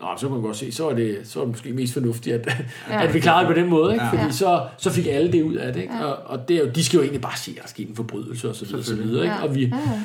[0.00, 2.34] Nå, så kan man godt se, så er det, så er det måske mest fornuftigt,
[2.36, 2.46] at,
[2.88, 2.94] Ja.
[2.94, 3.06] ja.
[3.06, 3.92] at vi klarede det på den måde.
[3.92, 4.04] Ikke?
[4.04, 4.10] Ja.
[4.10, 4.30] Fordi Ja.
[4.30, 5.80] så, så fik alle det ud af det.
[5.82, 5.94] Ikke?
[6.06, 7.88] Og, og det er jo, de skal jo egentlig bare se, at der er sket
[7.88, 8.78] en forbrydelse og så videre.
[8.80, 9.34] Og, så videre ikke?
[9.36, 9.42] Ja.
[9.42, 10.00] og vi, Ja, ja.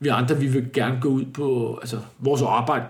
[0.00, 2.84] vi andre, vi vil gerne gå ud på, altså vores arbejde,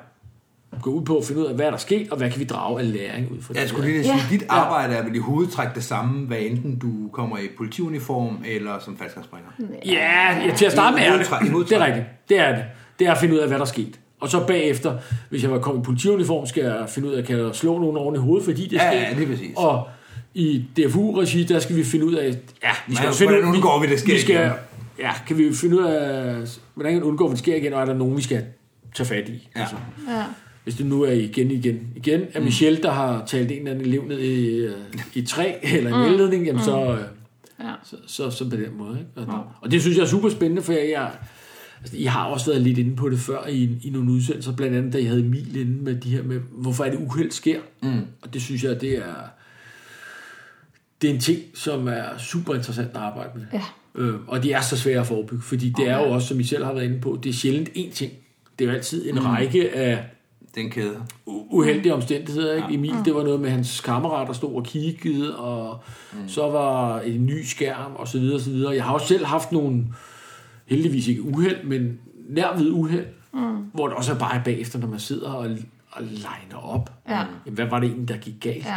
[0.82, 2.44] gå ud på at finde ud af, hvad er der sket, og hvad kan vi
[2.44, 3.68] drage af læring ud fra Jeg det.
[3.70, 4.18] skulle lige Ja.
[4.18, 8.38] sige, dit arbejde er vel i hovedtræk det samme, hvad enten du kommer i politiuniform
[8.46, 9.50] eller som faldskabsspringer.
[9.86, 11.68] Ja, ja, til at starte med I er det.
[11.68, 12.06] Det er rigtigt.
[12.28, 12.64] Det er det.
[12.98, 14.00] Det er at finde ud af, hvad der er sket.
[14.20, 14.98] Og så bagefter,
[15.30, 17.96] hvis jeg var kommet i politiuniform, skal jeg finde ud af, kan jeg slå nogen
[17.96, 19.00] oven i hovedet, fordi det Ja, sker.
[19.00, 19.50] ja, lige præcis.
[19.56, 19.88] Og
[20.34, 22.26] i DFU-regi, der skal vi finde ud af,
[22.62, 24.50] ja, vi skal Ja, finde ud undgår vi, det sker vi skal, igen?
[24.98, 26.34] Ja, kan vi finde ud af,
[26.74, 28.44] hvordan undgår vi, det sker igen, og er der nogen, vi skal
[28.94, 29.48] tage fat i.
[29.56, 29.60] Ja.
[29.60, 29.76] Altså,
[30.08, 30.22] Ja.
[30.68, 33.86] Hvis det nu er igen, igen, igen, er Michelle, der har talt en eller anden
[33.86, 34.72] elev ned i, øh,
[35.14, 37.00] i træ, eller en elledning, jamen så, øh,
[37.60, 37.72] Ja.
[37.84, 38.98] så, så, så på den måde.
[38.98, 39.30] Ikke?
[39.30, 41.10] Og, og det synes jeg er super spændende, for jeg, jeg,
[41.80, 44.76] altså, I har også været lidt inde på det før i, i nogle udsendelser, blandt
[44.76, 47.60] andet da I havde Emil inde med de her med, hvorfor er det uheld sker.
[47.82, 48.00] Mm.
[48.22, 49.14] Og det synes jeg, det er,
[51.02, 53.46] det er en ting, som er super interessant at arbejde med.
[53.52, 53.62] Ja.
[53.94, 56.44] Øh, og de er så svære at forebygge, fordi det er jo også, som I
[56.44, 58.12] selv har været inde på, det er sjældent én ting.
[58.58, 59.20] Det er jo altid en mm.
[59.20, 60.04] række af
[60.58, 61.02] Den kæde.
[61.26, 62.54] uheldige omstændigheder.
[62.54, 62.74] Ikke?
[62.74, 65.80] Emil, det var noget med hans kammerat, der stod og kiggede, og
[66.12, 66.28] mm.
[66.28, 68.74] så var en ny skærm, og så videre, og så videre.
[68.74, 69.84] Jeg har også selv haft nogle,
[70.66, 71.98] heldigvis ikke uheld, men
[72.28, 73.56] nær ved uheld, mm.
[73.72, 75.50] hvor det også er bare bagefter, når man sidder og,
[75.90, 76.92] og legner op.
[77.08, 77.18] Ja.
[77.46, 78.64] Jamen, hvad var det egentlig, der gik galt?
[78.64, 78.76] Ja.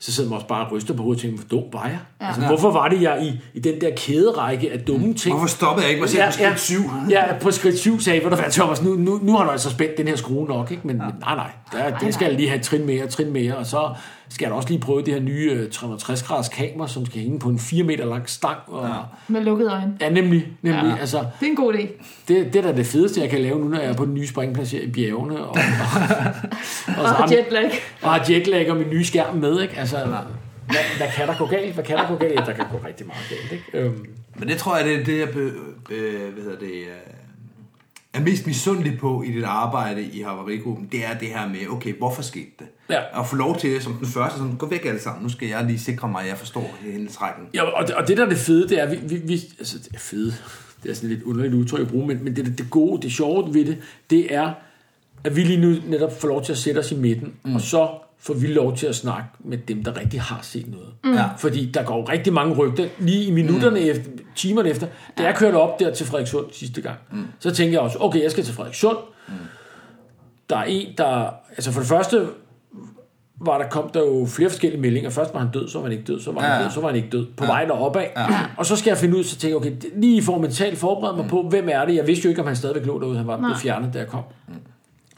[0.00, 1.98] Så sidder man også bare og ryster på hovedet og tænker, hvor dum var jeg?
[2.20, 2.26] Ja.
[2.26, 5.34] Altså, hvorfor var det, jeg i, i den der kæderække af dumme ting?
[5.34, 6.82] Hvorfor stoppede jeg ikke mig selv på skridt 7?
[7.10, 9.70] Ja, på skridt 7 sagde, ved du hvad, Thomas, nu, nu, nu har du altså
[9.70, 10.86] spændt den her skrue nok, ikke?
[10.86, 11.04] Men, ja.
[11.04, 13.94] men nej, nej, der, den skal jeg lige have trin mere, trin mere, og så
[14.28, 17.38] skal jeg da også lige prøve det her nye øh, 360-graders kamera, som skal hænge
[17.38, 18.58] på en 4 meter lang stang.
[18.66, 18.94] Og, ja.
[19.28, 19.96] Med lukkede øjne.
[20.00, 20.96] ja, nemlig, nemlig, Ja.
[21.00, 21.86] altså, Det er en god idé.
[22.28, 24.14] det, det er da det fedeste, jeg kan lave nu, når jeg er på den
[24.14, 25.58] nye springplads her i bjergene, og, og,
[26.98, 27.70] og, Og og, jetlag.
[28.02, 29.76] og har jetlag og min nye skærm med, ikke?
[29.76, 29.96] Altså,
[30.66, 31.74] hvad, hvad kan der gå galt?
[31.74, 32.34] Hvad kan der gå galt?
[32.40, 33.64] Ja, der kan gå rigtig meget galt, ikke?
[33.86, 34.06] Øhm,
[34.36, 35.40] Men det tror jeg, det er det, jeg be,
[35.90, 36.86] øh, hvad hedder det, øh,
[38.14, 40.88] er mest misundelig på i dit arbejde i haverigruppen.
[40.92, 42.66] Det er det her med, okay, hvorfor skete det?
[42.90, 43.20] Ja.
[43.20, 45.48] At få lov til det som den første, sådan, gå væk alle sammen, nu skal
[45.48, 47.44] jeg lige sikre mig, at jeg forstår hendes rækken.
[47.54, 49.78] Ja, og det, og det der er det fede, det er, vi, vi, vi altså
[49.78, 50.34] det er fede,
[50.82, 53.54] det er sådan lidt underligt udtryk at bruge, men, men det, det gode, det sjove
[53.54, 53.78] ved det,
[54.10, 54.52] det er,
[55.24, 57.54] at vi lige nu netop får lov til at sætte os i midten, mm.
[57.54, 57.88] og så
[58.18, 60.88] får vi lov til at snakke med dem, der rigtig har set noget.
[61.04, 61.12] Mm.
[61.12, 61.24] Ja.
[61.38, 63.86] Fordi der går rigtig mange rygter, lige i minutterne mm.
[63.86, 64.86] efter, timerne efter,
[65.18, 67.26] da jeg kørte op der til Frederikssund sidste gang, mm.
[67.38, 68.98] så tænkte jeg også, okay, jeg skal til Frederikssund,
[69.28, 69.34] mm.
[70.50, 72.28] der er en, der, altså for det første,
[73.40, 75.10] var der kom der jo flere forskellige meldinger.
[75.10, 76.64] Først var han død, så var han ikke død, så var han Ja.
[76.64, 77.26] død, så var han ikke død.
[77.36, 77.50] På ja.
[77.50, 78.04] vej deropad.
[78.16, 78.26] Ja.
[78.56, 81.26] Og så skal jeg finde ud, så tænker jeg, okay, lige for mentalt forberede mig
[81.28, 81.94] på, hvem er det?
[81.94, 83.16] Jeg vidste jo ikke, om han stadigvæk lå derude.
[83.16, 84.22] Han var blevet fjernet, da jeg kom.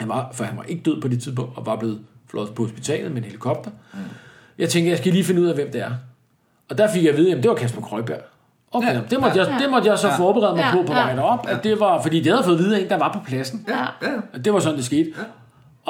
[0.01, 1.99] Han var, for han var ikke død på det tidspunkt, og var blevet
[2.31, 3.71] flået på hospitalet med en helikopter.
[4.59, 5.91] Jeg tænker, jeg skal lige finde ud af, hvem det er.
[6.71, 8.19] Og der fik jeg at vide, at det var Kasper Krøjberg.
[8.73, 8.95] Okay, Ja.
[8.95, 9.01] ja.
[9.11, 10.17] det, måtte jeg, det måtte jeg så Ja.
[10.17, 10.73] forberede mig Ja.
[10.73, 10.99] på på Ja.
[10.99, 13.13] vej derop, at det var, fordi det havde fået at vide af en, der var
[13.13, 13.67] på pladsen.
[13.69, 14.09] Ja.
[14.09, 15.11] Ja, det var sådan, det skete.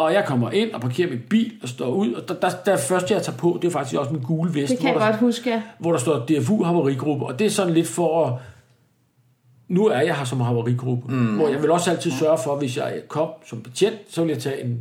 [0.01, 2.77] Og jeg kommer ind og parkerer min bil og står ud, og der, der, der
[2.77, 5.01] første, jeg tager på, det er faktisk også min gule vest, Det kan jeg hvor,
[5.01, 5.62] der, godt huske, ja.
[5.78, 8.35] hvor der står DFU Havarigruppe, og det er sådan lidt for at,
[9.68, 11.36] nu er jeg her som havarigruppe, mm.
[11.36, 14.43] hvor jeg vil også altid sørge for, hvis jeg kom som betjent, så vil jeg
[14.43, 14.81] tage en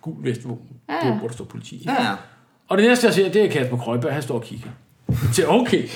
[0.00, 0.58] gul vest, hvor,
[0.88, 1.82] Ja, hvor der står politi.
[1.86, 1.92] ja.
[1.92, 2.14] ja.
[2.68, 4.70] Og det næste, jeg ser, det er Kasper Krøjberg, han står og kigger.
[5.32, 5.88] Så okay,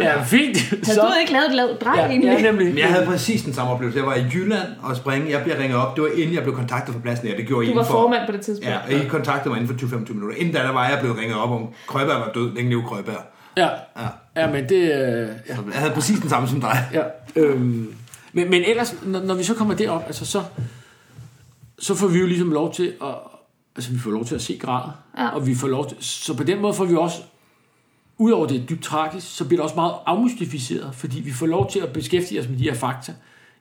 [0.00, 0.58] ja, fint.
[0.86, 2.28] Havde du ikke lavet et lavt drej ja, egentlig?
[2.32, 2.66] ja, nemlig.
[2.66, 3.98] Men jeg havde præcis den samme oplevelse.
[3.98, 5.30] Jeg var i Jylland og springe.
[5.30, 5.96] Jeg bliver ringet op.
[5.96, 7.26] Det var inden jeg blev kontaktet fra pladsen.
[7.28, 8.68] Ja, det gjorde I Du var inden for- formand på det tidspunkt.
[8.70, 10.36] Ja, og I kontaktede mig inden for 20-25 minutter.
[10.36, 12.54] Inden da, der var jeg blevet ringet op om, Krøjberg var død.
[12.54, 13.22] Længe leve Krøjberg.
[13.56, 14.06] Ja, Ja.
[14.36, 14.74] ja men det...
[14.76, 15.56] øh, Ja.
[15.56, 16.78] Så jeg havde præcis den samme som dig.
[16.92, 17.02] Ja,
[17.36, 17.94] øhm,
[18.32, 20.42] men, men ellers, når, når vi så kommer derop, altså så,
[21.78, 23.08] så får vi jo ligesom lov til at,
[23.76, 25.28] altså vi får lov til at se grader, Ja.
[25.28, 27.16] og vi får lov til, så på den måde får vi også,
[28.20, 31.70] udover det er dybt tragisk, så bliver det også meget afmystificeret, fordi vi får lov
[31.70, 33.12] til at beskæftige os med de her fakta.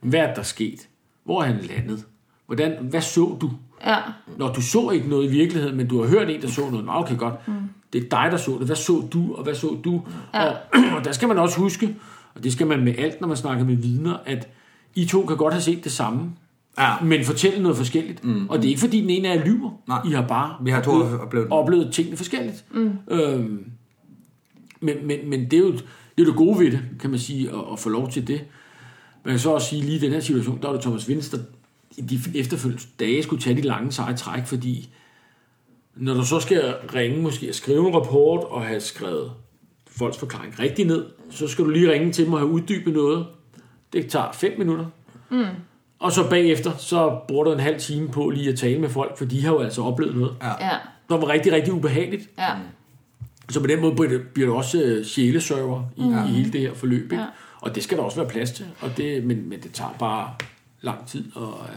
[0.01, 0.87] Hvad er der sket?
[1.25, 2.05] Hvor er han landet?
[2.45, 3.51] Hvordan, hvad så du?
[3.85, 3.97] Ja.
[4.37, 6.85] Når du så ikke noget i virkeligheden, men du har hørt en, der så noget.
[6.85, 7.47] Nå, okay, godt.
[7.47, 7.53] Mm.
[7.93, 8.65] Det er dig, der så det.
[8.65, 10.01] Hvad så du, og hvad så du?
[10.33, 10.47] Ja.
[10.49, 10.55] Og,
[10.97, 11.95] og der skal man også huske,
[12.35, 14.47] og det skal man med alt, når man snakker med vidner, at
[14.95, 16.31] I to kan godt have set det samme,
[16.79, 16.93] Ja.
[17.03, 18.23] men fortælle noget forskelligt.
[18.25, 18.49] Mm.
[18.49, 19.71] Og det er ikke, fordi den ene af jer lyver.
[19.87, 20.01] Nej.
[20.05, 22.65] I har bare Vi har to oplevet, oplevet tingene forskelligt.
[22.71, 22.91] Mm.
[23.11, 23.65] Øhm,
[24.79, 25.81] men, men, men det er jo det,
[26.17, 28.41] er jo det gode ved det, kan man sige, at, at få lov til det.
[29.23, 31.29] Man kan så også sige, lige i den her situation, der var det Thomas Vinds,
[31.29, 31.37] der
[31.97, 34.89] i de efterfølgende dage skulle tage de lange seje træk, fordi
[35.95, 39.31] når du så skal ringe måske og skrive en rapport og have skrevet
[39.87, 43.25] folks forklaring rigtig ned, så skal du lige ringe til dem og have uddybet noget.
[43.93, 44.85] Det tager 5 minutter.
[45.29, 45.45] Mm.
[45.99, 49.17] Og så bagefter, så bruger du en halv time på lige at tale med folk,
[49.17, 50.69] for de har jo altså oplevet noget, Ja.
[51.09, 52.29] der var rigtig, rigtig ubehageligt.
[52.37, 52.53] Ja.
[53.49, 53.95] Så på den måde
[54.33, 56.13] bliver det også øh, sjælesørger i, mm.
[56.13, 57.03] i hele det her forløb.
[57.03, 57.15] Ikke?
[57.15, 57.25] Ja.
[57.61, 60.33] Og det skal der også være plads til, og det, men, men det tager bare
[60.81, 61.23] lang tid.
[61.35, 61.73] Og, ja.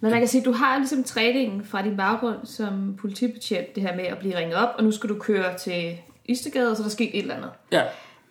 [0.00, 3.82] Men man kan sige, at du har ligesom træningen fra din baggrund som politibetjent, det
[3.82, 6.82] her med at blive ringet op, og nu skal du køre til Istegade, og så
[6.82, 7.50] er der sket et eller andet.
[7.72, 7.82] ja,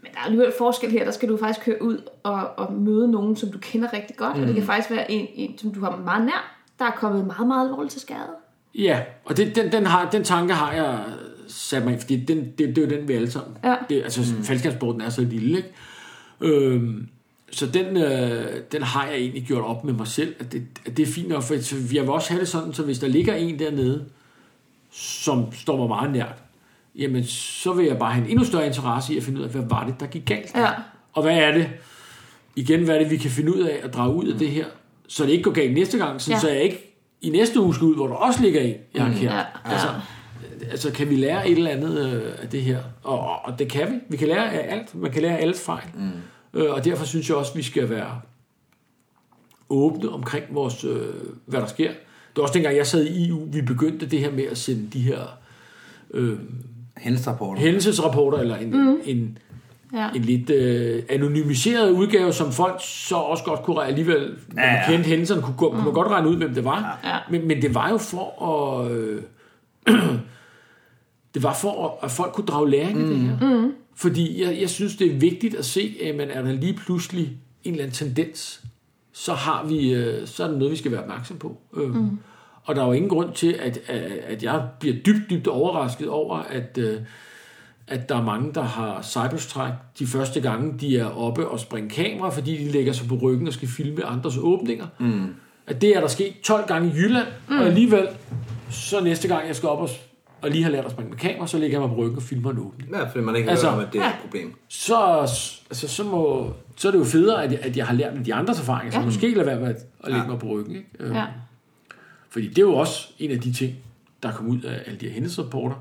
[0.01, 3.11] Men der er alligevel forskel her, der skal du faktisk køre ud og, og møde
[3.11, 4.41] nogen, som du kender rigtig godt, mm.
[4.41, 7.25] og det kan faktisk være en, en, som du har meget nær, der er kommet
[7.25, 8.29] meget, meget alvorligt til skade.
[8.75, 10.99] ja, og det, den, den, har, den tanke har jeg
[11.51, 13.57] sat mig fordi den, det, det er jo den, vi alle sammen.
[13.63, 13.75] Ja.
[13.89, 14.43] Det, altså, mm.
[14.43, 15.69] faldskærmsporten er så lille, ikke?
[16.41, 17.07] Øhm,
[17.51, 20.97] så den, øh, den har jeg egentlig gjort op med mig selv, at det, at
[20.97, 21.53] det er fint nok, for
[21.93, 24.05] jeg vil også have det sådan, så hvis der ligger en dernede,
[24.91, 26.35] som står mig meget nært,
[26.95, 29.51] jamen så vil jeg bare have en endnu større interesse i at finde ud af,
[29.51, 30.51] hvad var det, der gik galt?
[30.55, 30.69] Ja.
[31.13, 31.69] Og hvad er det,
[32.55, 34.65] igen, hvad er det, vi kan finde ud af at drage ud af det her,
[35.07, 36.35] så det ikke går galt næste gang, så, Ja.
[36.35, 36.41] ja.
[36.41, 39.13] så jeg ikke i næste uge skal ud, hvor der også ligger en, jeg har
[39.13, 39.33] kært.
[39.33, 39.71] Ja.
[39.71, 39.87] Altså,
[40.71, 42.79] altså, kan vi lære et eller andet øh, af det her?
[43.03, 43.99] Og, og, det kan vi.
[44.09, 44.95] Vi kan lære af alt.
[44.95, 45.83] Man kan lære af alles fejl.
[45.93, 46.59] Mm.
[46.59, 48.21] Øh, og derfor synes jeg også, at vi skal være
[49.69, 51.05] åbne omkring, vores, øh,
[51.45, 51.87] hvad der sker.
[51.89, 54.87] Det var også dengang, jeg sad i EU, vi begyndte det her med at sende
[54.93, 55.19] de her
[56.13, 56.37] øh,
[56.97, 57.61] Hændelserapporter.
[57.61, 58.97] hændelsesrapporter, eller en, mm.
[59.05, 59.37] en,
[59.93, 60.09] Ja.
[60.15, 64.73] en lidt øh, anonymiseret udgave, som folk så også godt kunne alligevel, når man Ja,
[64.73, 64.85] ja.
[64.91, 66.99] kendte hændelserne, kunne, gå, kunne man godt regne ud, hvem det var.
[67.03, 67.17] Ja.
[67.29, 68.43] Men, men det var jo for
[68.85, 68.91] at...
[68.91, 69.21] Øh,
[71.33, 73.55] det var for, at, folk kunne drage læring af det her.
[73.55, 73.73] Mm.
[73.95, 77.37] Fordi jeg, jeg synes, det er vigtigt at se, at man er der lige pludselig
[77.63, 78.61] en eller anden tendens,
[79.11, 81.57] så har vi, øh, så er det noget, vi skal være opmærksom på.
[81.73, 82.19] Øh, mm.
[82.63, 86.09] Og der er jo ingen grund til, at, at, at jeg bliver dybt, dybt overrasket
[86.09, 86.99] over, at, øh,
[87.87, 91.89] at der er mange, der har cyberstrike de første gange, de er oppe og springer
[91.89, 94.87] kamera, fordi de lægger sig på ryggen og skal filme andres åbninger.
[94.99, 95.35] Mm.
[95.67, 97.59] At det er der sket 12 gange i Jylland, mm.
[97.59, 98.07] og alligevel,
[98.69, 99.89] så næste gang jeg skal op og,
[100.41, 102.23] og lige har lært at springe med kamera, så lægger jeg mig på ryggen og
[102.23, 102.91] filmer en åbning.
[102.91, 104.53] Ja, fordi man ikke Altså, altså, hører om, at det er et problem.
[104.67, 104.97] Så,
[105.69, 108.23] altså, så, må, så er det jo federe, at jeg, at jeg har lært af
[108.23, 109.05] de andres erfaringer, så Ja.
[109.05, 110.27] måske lade være med at, at lægge Ja.
[110.27, 110.75] mig på ryggen.
[110.75, 110.87] Ikke?
[110.99, 111.25] Øh, Ja.
[112.29, 113.73] Fordi det er jo også en af de ting,
[114.23, 115.75] der kom ud af alle de her hændelsesrapporter.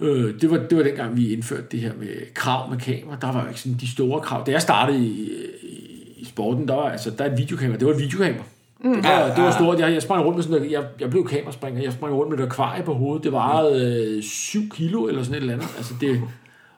[0.00, 3.16] Øh, det, var, det var dengang, vi indførte det her med krav med kamera.
[3.20, 4.42] Der var jo ikke sådan de store krav.
[4.46, 5.28] Da jeg startede i, i,
[6.16, 7.78] i sporten, der var altså, der er et videokamera.
[7.78, 8.44] Det var et videokamera.
[8.84, 8.94] Mm.
[8.94, 9.78] Det, var, det var stort.
[9.78, 11.82] Jeg, jeg sprang rundt med sådan noget, jeg, jeg blev kameraspringer.
[11.82, 13.24] Jeg sprang rundt med et akvarie på hovedet.
[13.24, 15.68] Det vejede øh, 7 kilo eller sådan et eller andet.
[15.76, 16.22] Altså det,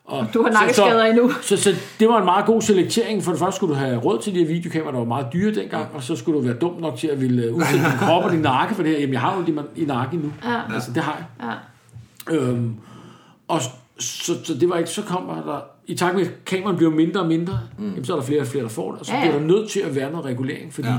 [0.04, 1.30] og, Du har så- nakkeskader endnu.
[1.42, 3.22] så, så det var en meget god selektering.
[3.22, 5.54] For det første skulle du have råd til de her videokameraer, der var meget dyre
[5.54, 8.24] dengang, og så skulle du være dum nok til at ville øh, udsætte din krop
[8.24, 8.98] og din nakke for det her.
[8.98, 10.32] Jamen, jeg har jo det i nakken nu.
[10.50, 10.60] Ja.
[10.74, 11.54] Altså, det har jeg.
[12.30, 12.36] Ja.
[12.36, 12.74] Øhm,
[13.48, 13.60] og
[13.98, 17.20] så, så det var ikke, så kommer der, i takt med, at kameraen bliver mindre
[17.20, 17.88] og mindre, mm.
[17.90, 19.30] jamen, så er der flere og flere, der får det, og så Ja, ja, ja.
[19.30, 20.94] bliver der nødt til at være noget regulering, fordi ja.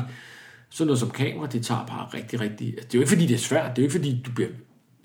[0.75, 0.77] Ja.
[0.77, 3.25] sådan noget som kamera, det tager bare rigtig, rigtig, altså, det er jo ikke fordi,
[3.27, 4.49] det er svært, det er jo ikke fordi, du bliver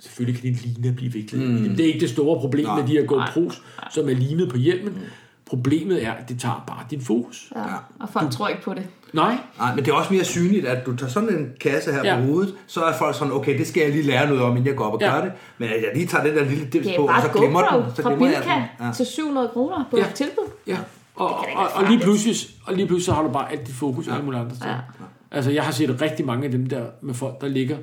[0.01, 1.69] selvfølgelig kan din line blive viklet mm.
[1.77, 2.81] Det er ikke det store problem Nej.
[2.81, 4.99] med de her GoPros, som er limet på hjelmen.
[5.47, 7.53] Problemet er, at det tager bare din fokus.
[7.57, 7.63] Ja.
[8.01, 8.87] Og folk tror ikke på det.
[9.13, 12.01] Nej, Nej, men det er også mere synligt, at du tager sådan en kasse her
[12.05, 12.15] Ja.
[12.15, 12.21] ja.
[12.21, 14.67] på hovedet, så er folk sådan, okay, det skal jeg lige lære noget om, inden
[14.67, 15.15] jeg går op og Ja.
[15.15, 15.33] gør det.
[15.59, 17.97] Men at jeg lige tager den der lille dims på, og så glemmer GoPro den,
[17.97, 18.87] så fra glemmer jeg Bilka den.
[18.87, 18.93] Ja.
[18.93, 20.05] til 700 kroner på Ja.
[20.15, 20.51] tilbud.
[20.67, 20.79] Ja,
[21.15, 21.45] og, og,
[21.75, 24.25] og, lige pludselig, og lige pludselig så har du bare alt dit fokus og alle
[24.25, 24.71] mulige andre steder.
[24.71, 25.05] Ja.
[25.31, 27.77] Altså, jeg har set rigtig mange af dem der med folk, der ligger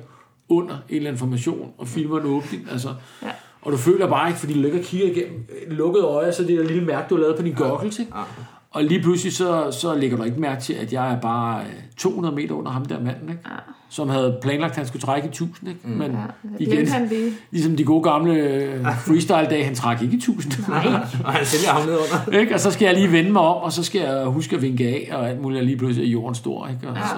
[0.48, 2.66] under en eller anden formation og filmer en åbning.
[2.72, 2.88] Altså,
[3.22, 3.28] Ja.
[3.62, 6.42] Og du føler bare ikke, fordi du ligger og kigger igennem et lukket øje, så
[6.42, 8.12] det der lille mærke, du har lavet på din goggles, ikke?
[8.16, 8.22] Ja.
[8.70, 11.72] Og lige pludselig så, så lægger du ikke mærke til, at jeg er bare øh,
[11.96, 13.40] 200 meter under ham der manden, ikke?
[13.46, 13.54] Ja.
[13.88, 15.68] som havde planlagt, at han skulle trække i 1000.
[15.70, 15.88] Ikke?
[15.88, 16.18] Men Ja.
[16.58, 17.32] igen, han lige.
[17.50, 20.52] ligesom de gode gamle øh, freestyle-dage, han træk ikke i 1000.
[20.68, 20.86] Nej.
[21.24, 21.96] Og han sælger ham ned
[22.26, 22.38] under.
[22.40, 22.54] ikke?
[22.54, 24.88] Og så skal jeg lige vende mig om, og så skal jeg huske at vinke
[24.88, 26.68] af, og alt muligt, og lige pludselig er jorden stor.
[26.68, 26.88] Ikke?
[26.88, 27.08] Og Ja.
[27.08, 27.16] så,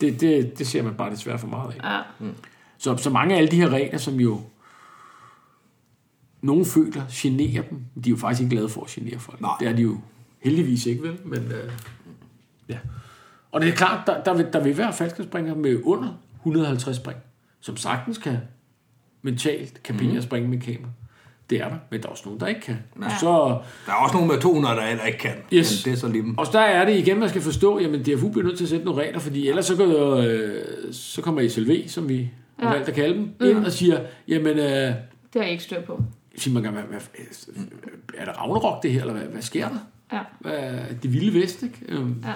[0.00, 1.90] det, det, det ser man bare desværre for meget af.
[1.90, 2.26] Ja.
[2.78, 4.40] Så, så mange af alle de her regler, som jo
[6.42, 9.40] nogen føler generer dem, de er jo faktisk ikke glade for at genere folk.
[9.40, 9.50] Nej.
[9.60, 9.96] Det er de jo
[10.40, 11.16] heldigvis ikke, vel?
[11.24, 11.70] Men, øh,
[12.68, 12.78] ja.
[13.52, 17.18] Og det er klart, der, der, vil, der vil være faldskabsspringere med under 150 spring,
[17.60, 18.36] som sagtens kan
[19.22, 20.22] mentalt kapere mm.
[20.22, 20.90] springe med kamera.
[21.50, 22.76] Det er der, men der er også nogen, der ikke kan.
[23.02, 23.08] Ja.
[23.20, 23.26] Så
[23.86, 25.34] Der er også nogen med 200, der heller ikke kan.
[25.52, 25.86] Yes.
[25.86, 28.02] Men det er så lige og så der er det igen, man skal forstå, jamen
[28.02, 30.62] DFU bliver nødt til at sætte nogle regler, fordi ellers så, går øh,
[30.92, 32.74] så kommer SLV, som vi har Ja.
[32.74, 34.94] valgt at kalde dem, ind og siger, jamen, øh, Det
[35.34, 36.02] har jeg ikke styr på.
[36.36, 37.00] siger man, hvad, hvad,
[38.14, 39.78] er der Ragnarok det her, eller hvad, hvad sker der?
[40.12, 40.20] Ja.
[40.40, 40.70] Hvad,
[41.02, 41.78] det vilde vest, ikke?
[41.88, 42.32] Øhm, Ja.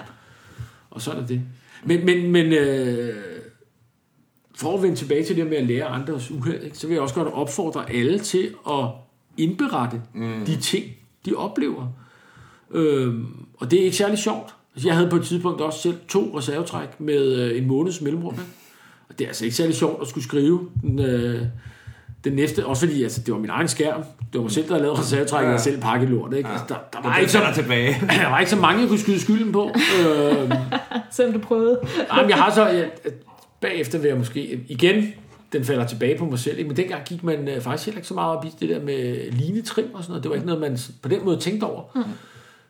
[0.91, 1.41] Og så er det det.
[1.83, 3.15] Men, men, men øh,
[4.55, 7.01] for at vende tilbage til det med at lære andres uheld, ikke, så vil jeg
[7.01, 8.85] også godt opfordre alle til at
[9.37, 10.45] indberette mm.
[10.45, 10.85] de ting,
[11.25, 11.87] de oplever.
[12.71, 14.55] Øhm, og det er ikke særlig sjovt.
[14.75, 18.33] Altså, jeg havde på et tidspunkt også selv to reservetræk med øh, en måneds mellemrum.
[18.33, 18.45] Ikke?
[19.09, 21.41] Og det er altså ikke særlig sjovt at skulle skrive den, øh,
[22.23, 24.03] den næste, også fordi altså, det var min egen skærm.
[24.03, 26.33] Det var mig selv, der havde lavet reservetræk, og selv pakket lort.
[26.33, 26.49] Ikke?
[26.49, 27.95] Altså, der, der, var Det ikke så, er tilbage.
[28.21, 29.71] der var ikke så mange, jeg kunne skyde skylden på.
[29.99, 30.51] øhm,
[31.11, 31.79] Selvom du prøvede.
[32.17, 32.67] Jamen, jeg har så...
[32.67, 32.89] Jeg,
[33.61, 34.65] bagefter vil jeg måske...
[34.67, 35.13] Igen,
[35.53, 36.57] den falder tilbage på mig selv.
[36.57, 36.67] Ikke?
[36.67, 39.31] Men dengang gik man øh, faktisk heller ikke så meget op i det der med
[39.31, 40.23] linetrim og sådan noget.
[40.23, 41.83] Det var ikke noget, man på den måde tænkte over.
[41.95, 42.03] Mm.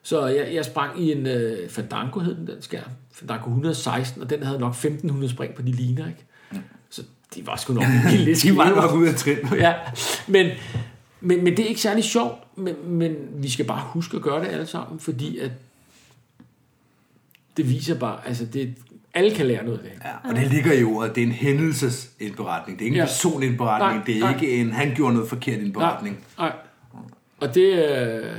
[0.04, 2.90] Så jeg, jeg sprang i en øh, Fandango, hed den, den skærm.
[3.14, 6.26] Fandango 116, og den havde nok 1500 spring på de liner, ikke?
[7.36, 9.38] De var sgu nok lidt De var nok ude af trin.
[9.58, 9.74] ja,
[10.28, 10.52] men,
[11.22, 14.42] men, men det er ikke særlig sjovt, men, men vi skal bare huske at gøre
[14.46, 15.52] det alle sammen, fordi at
[17.58, 18.76] det viser bare, altså det,
[19.14, 19.92] alle kan lære noget af det.
[20.06, 22.80] Ja, og det ligger i ordet, det er en hændelsesindberetning.
[22.80, 23.06] Det er ikke en Ja.
[23.06, 23.96] personindberetning.
[23.98, 24.34] Nej, det er nej.
[24.34, 26.20] ikke en, han gjorde noget forkert indberetning.
[26.38, 27.02] Nej, nej.
[27.40, 28.36] Og det, øh,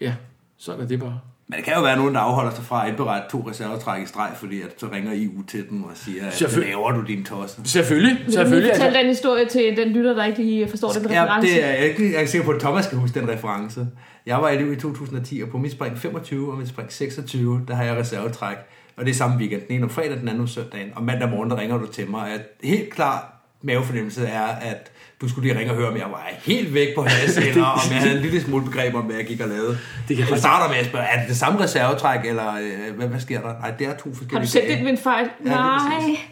[0.00, 0.14] ja,
[0.56, 1.20] sådan er det bare.
[1.50, 4.06] Men det kan jo være nogen, der afholder sig fra at indberette to reservetræk i
[4.06, 6.74] streg, fordi at så ringer EU til dem og siger, at så Selvfølgelig.
[6.74, 7.60] laver du din tosse.
[7.64, 8.70] Selvfølgelig, Vil selvfølgelig.
[8.70, 11.48] fortælle Altså, den historie til den lytter, der ikke lige forstår den Ja, reference?
[11.54, 13.28] det er, jeg, er ikke, jeg er ikke sikker på, at Thomas skal huske den
[13.28, 13.86] reference.
[14.26, 17.74] Jeg var elev i 2010, og på mit spring 25 og mit spring 26, der
[17.74, 18.56] har jeg reservetræk.
[18.96, 19.62] Og det er samme weekend.
[19.68, 20.88] Den ene om fredag, den anden om søndagen.
[20.96, 22.20] Og mandag morgen, der ringer du til mig.
[22.22, 24.90] Og jeg, helt klar mavefornemmelse er, at
[25.20, 27.80] du skulle lige ringe og høre, om jeg var helt væk på hans eller om
[27.90, 29.78] jeg havde en lille smule begreb om, hvad jeg gik og lavede.
[30.08, 32.96] Det kan og jeg starter med at spørge, er det det samme reservetræk, eller øh,
[32.96, 33.58] hvad, hvad sker der?
[33.60, 35.28] Nej, det er to forskellige Har du set det ved en fejl?
[35.40, 35.78] lige Nej.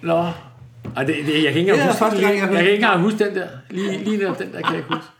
[0.02, 0.26] Nå.
[0.96, 3.00] Ej, det, det, jeg kan ikke engang huske, første gang, jeg jeg, kan ikke engang
[3.00, 3.48] huske den der.
[3.70, 5.10] Lige, lige netop den der kan jeg ikke huske.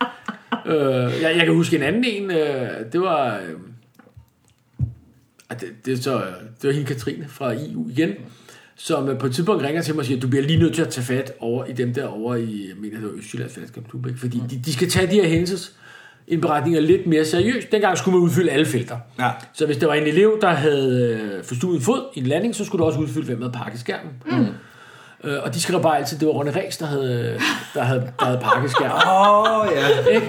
[0.71, 2.31] øh, jeg, jeg kan huske en anden en.
[2.31, 3.35] Øh, det var...
[3.35, 3.55] Øh,
[5.59, 6.23] det, det, så,
[6.61, 8.13] det var hende Katrine fra EU igen,
[8.79, 10.81] som øh, på et tidspunkt ringer til mig og siger, du bliver lige nødt til
[10.81, 14.07] at tage fat over i dem der over i, jeg mener, det var Østjyllands Fællesskabsklub,
[14.07, 14.19] ikke?
[14.19, 15.75] fordi de, de skal tage de her hændelses
[16.27, 17.71] indberetninger lidt mere seriøst.
[17.71, 18.97] Dengang skulle man udfylde alle felter.
[19.19, 19.29] Ja.
[19.53, 22.55] Så hvis der var en elev, der havde øh, forstuet en fod i en landing,
[22.55, 24.11] så skulle du også udfylde, hvem havde pakket skærmen.
[24.25, 24.45] Mm.
[25.23, 27.39] Øh, og de skrev bare altid, det var Ronny Ræs, der havde,
[27.73, 29.01] der havde, der havde pakket skærmen.
[29.07, 30.21] Åh, oh, ja.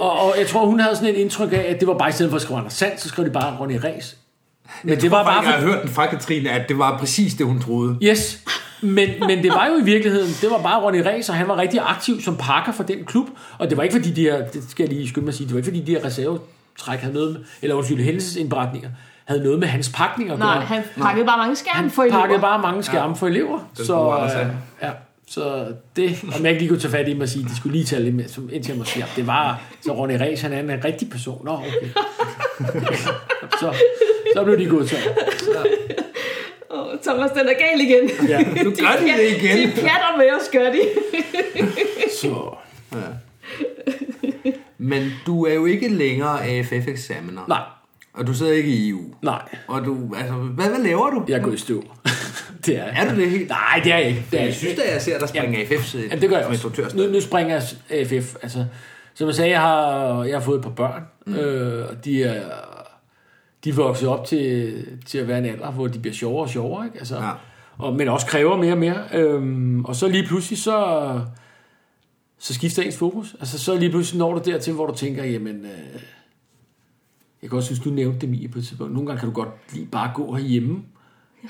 [0.00, 2.12] Og, og jeg tror, hun havde sådan et indtryk af, at det var bare i
[2.12, 4.16] stedet for at skrive Anders Sand, så skrev de bare Ronny Ræs.
[4.82, 5.40] Men det var bare...
[5.42, 7.96] Jeg har hørt den fra Katrine, at det var præcis det, hun troede.
[8.02, 8.40] yes,
[8.80, 11.56] men, men det var jo i virkeligheden, det var bare Ronny Ræs, og han var
[11.56, 13.26] rigtig aktiv som pakker for den klub.
[13.58, 15.46] Og det var ikke fordi de her, det skal jeg lige skynde mig at sige,
[15.46, 18.88] det var ikke fordi de her reservetræk havde noget med, eller undskyld, hændelsesindberetninger,
[19.24, 20.64] havde noget med hans pakninger at Nej, gøre.
[20.64, 22.20] han pakkede bare mange skærme for Han elever.
[22.20, 23.12] pakkede bare mange skærme ja.
[23.14, 23.58] for elever.
[23.76, 24.46] Den Så, øh,
[24.82, 24.90] ja,
[25.28, 25.66] så
[25.96, 27.84] det, om jeg ikke lige kunne tage fat i mig og sige, de skulle lige
[27.84, 30.52] tage lidt med, som indtil jeg må sige, ja, det var, så Ronny Ræs, han
[30.52, 31.44] er en rigtig person.
[31.44, 31.88] Nå, okay.
[33.60, 33.74] så,
[34.34, 35.04] så blev de godtaget.
[36.70, 38.28] Åh, Thomas, den er gal igen.
[38.28, 39.56] Ja, Nu gør de det igen.
[39.68, 40.80] De pjatter med os, gør de.
[42.20, 42.54] så,
[44.78, 47.42] Men du er jo ikke længere AFF-eksamener.
[47.48, 47.60] nej,
[48.14, 49.00] Og du sidder ikke i EU.
[49.22, 51.24] nej, Og du, altså, hvad, hvad laver du?
[51.28, 51.84] jeg går i stå.
[52.66, 53.48] Det er, Er du det helt?
[53.48, 54.24] Nej, det er jeg ikke.
[54.30, 56.92] Det er jeg synes, at jeg ser dig springe AFF's Jamen, det gør jeg også.
[56.94, 57.62] Nu, nu springer jeg
[58.00, 58.34] AFF.
[58.42, 58.64] Altså,
[59.14, 61.34] som jeg sagde, jeg har, jeg har fået et par børn, mm.
[61.34, 62.42] øh, og de er,
[63.64, 64.74] de er vokset op til,
[65.06, 66.98] til at være en alder, hvor de bliver sjovere og sjovere, ikke?
[66.98, 67.30] Altså, Ja.
[67.78, 68.98] og, men også kræver mere og mere.
[69.12, 71.20] Øhm, og så lige pludselig, så,
[72.38, 73.36] så skifter ens fokus.
[73.40, 76.00] Altså, så lige pludselig når du dertil, hvor du tænker, jamen, øh,
[77.42, 78.92] jeg kan også synes, du nævnte det, Mie, på et tidspunkt.
[78.92, 80.82] Nogle gange kan du godt lige bare gå herhjemme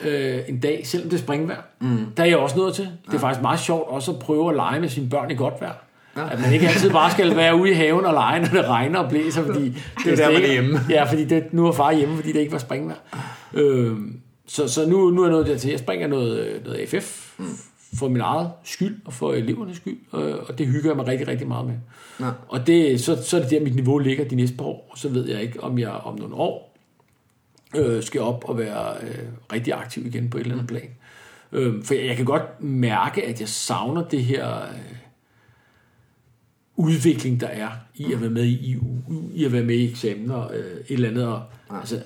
[0.05, 1.63] øh, en dag, selvom det er springvejr.
[1.81, 2.07] Mm.
[2.17, 2.89] Der er jeg også nået til.
[3.07, 5.55] Det er faktisk meget sjovt også at prøve at lege med sine børn i godt
[5.61, 5.75] vejr.
[6.17, 6.33] Ja.
[6.33, 8.99] At man ikke altid bare skal være ude i haven og lege, når det regner
[8.99, 9.65] og blæser, fordi
[10.05, 10.81] det, er der, man er hjemme.
[10.91, 12.97] Ja, fordi det, nu er far hjemme, fordi det ikke var springvejr.
[13.55, 13.97] Øh,
[14.47, 15.71] så så nu, nu er jeg nået dertil.
[15.71, 17.45] Jeg springer noget, noget AFF mm.
[17.99, 21.29] for min eget skyld og for elevernes skyld, øh, og det hygger jeg mig rigtig,
[21.29, 21.75] rigtig meget med.
[22.21, 22.31] Ja.
[22.49, 24.99] Og det, så, så er det der, mit niveau ligger de næste par år, og
[24.99, 26.77] så ved jeg ikke, om jeg om nogle år
[27.77, 30.89] øh, skal op og være øh, rigtig aktiv igen på et eller andet plan.
[31.53, 34.97] Øh, for jeg, jeg kan godt mærke, at jeg savner det her øh,
[36.77, 39.03] udvikling, der er i at være med i EU,
[39.35, 41.27] i at være med i eksamener, øh, et eller andet.
[41.27, 42.03] Og, altså,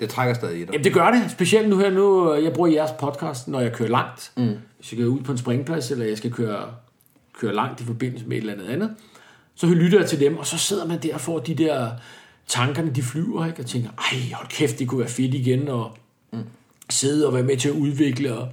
[0.00, 0.72] Det trækker stadig i dig.
[0.72, 3.88] Jamen det gør det, specielt nu her, nu jeg bruger jeres podcast, når jeg kører
[3.88, 4.32] langt.
[4.36, 4.54] Mm.
[4.78, 6.74] Hvis jeg kører ud på en springplads, eller jeg skal køre,
[7.40, 8.94] køre langt i forbindelse med et eller andet andet,
[9.54, 11.90] så lytter jeg til dem, og så sidder man der og får de der
[12.46, 13.60] tankerne, de flyver, ikke?
[13.60, 15.96] og tænker, ej, hold kæft, det kunne være fedt igen, og
[16.32, 16.38] mm.
[16.90, 18.48] sidde og være med til at udvikle, og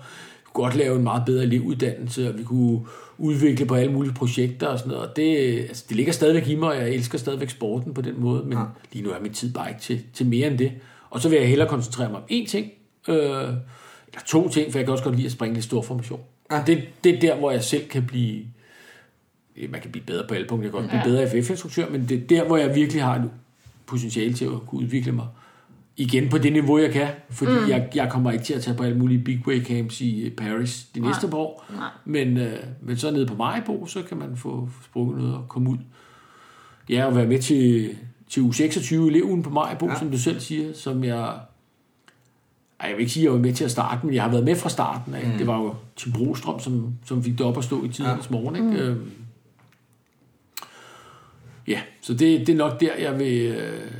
[0.53, 2.79] godt lave en meget bedre elevuddannelse, og vi kunne
[3.19, 5.09] udvikle på alle mulige projekter og sådan noget.
[5.09, 8.19] Og det, altså, det ligger stadigvæk i mig, og jeg elsker stadigvæk sporten på den
[8.21, 8.63] måde, men ja.
[8.91, 10.71] lige nu er min tid bare ikke til, til mere end det.
[11.09, 12.71] Og så vil jeg hellere koncentrere mig om én ting,
[13.07, 13.15] øh,
[14.07, 16.21] eller to ting, for jeg kan også godt lide at springe lidt stor formation.
[16.51, 16.63] Ja.
[16.67, 18.45] Det, det er der, hvor jeg selv kan blive,
[19.69, 22.23] man kan blive bedre på alle punkter, jeg kan også blive bedre FF-instruktør, men det
[22.23, 23.29] er der, hvor jeg virkelig har et
[23.85, 25.27] potentiale til at kunne udvikle mig
[25.99, 27.69] igen på det niveau, jeg kan, fordi mm.
[27.69, 30.83] jeg, jeg kommer ikke til at tage på alle mulige big way camps i Paris
[30.95, 31.89] de næste par år, Nej.
[32.05, 35.69] men, øh, men så nede på Majbo, så kan man få sprunget noget og komme
[35.69, 35.77] ud.
[36.89, 37.95] Ja, og være med til,
[38.29, 39.99] til U26 eleven på Majbo, ja.
[39.99, 41.33] som du selv siger, som jeg...
[42.79, 44.29] Ej, jeg vil ikke sige, at jeg var med til at starte, men jeg har
[44.29, 45.27] været med fra starten af.
[45.27, 45.37] Mm.
[45.37, 48.31] Det var jo Tim Brostrøm, som, som fik det op at stå i tidens ja.
[48.31, 48.55] morgen.
[48.55, 48.67] Ikke?
[48.67, 48.75] Mm.
[48.75, 49.11] Øhm,
[51.67, 53.37] ja, så det, det er nok der, jeg vil...
[53.37, 53.91] Øh,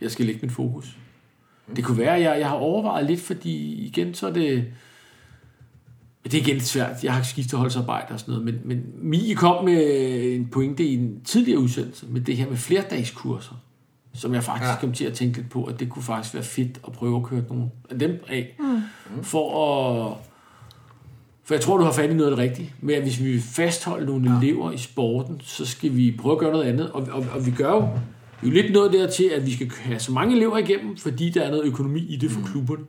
[0.00, 0.96] jeg skal lægge mit fokus.
[1.76, 4.64] Det kunne være, at jeg, jeg har overvejet lidt, fordi igen, så er det...
[6.24, 7.04] Det er igen lidt svært.
[7.04, 9.82] Jeg har skiftet holdsarbejde og sådan noget, men, men Mie kom med
[10.34, 13.54] en pointe i en tidligere udsendelse med det her med flerdagskurser,
[14.14, 14.76] som jeg faktisk ja.
[14.80, 17.22] kom til at tænke lidt på, at det kunne faktisk være fedt at prøve at
[17.22, 19.24] køre nogle af dem af, mm.
[19.24, 20.16] for at...
[21.44, 23.30] For jeg tror, du har fat i noget af det rigtige, med at hvis vi
[23.30, 24.38] vil fastholde nogle ja.
[24.38, 27.50] elever i sporten, så skal vi prøve at gøre noget andet, og, og, og vi
[27.50, 27.88] gør jo
[28.42, 30.96] vi er jo lidt noget der til, at vi skal have så mange elever igennem,
[30.96, 32.84] fordi der er noget økonomi i det for klubberne.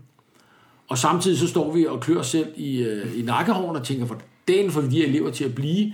[0.88, 4.06] Og samtidig så står vi og klør os selv i, øh, i nakkehoven og tænker,
[4.06, 5.94] hvordan får vi de her elever til at blive?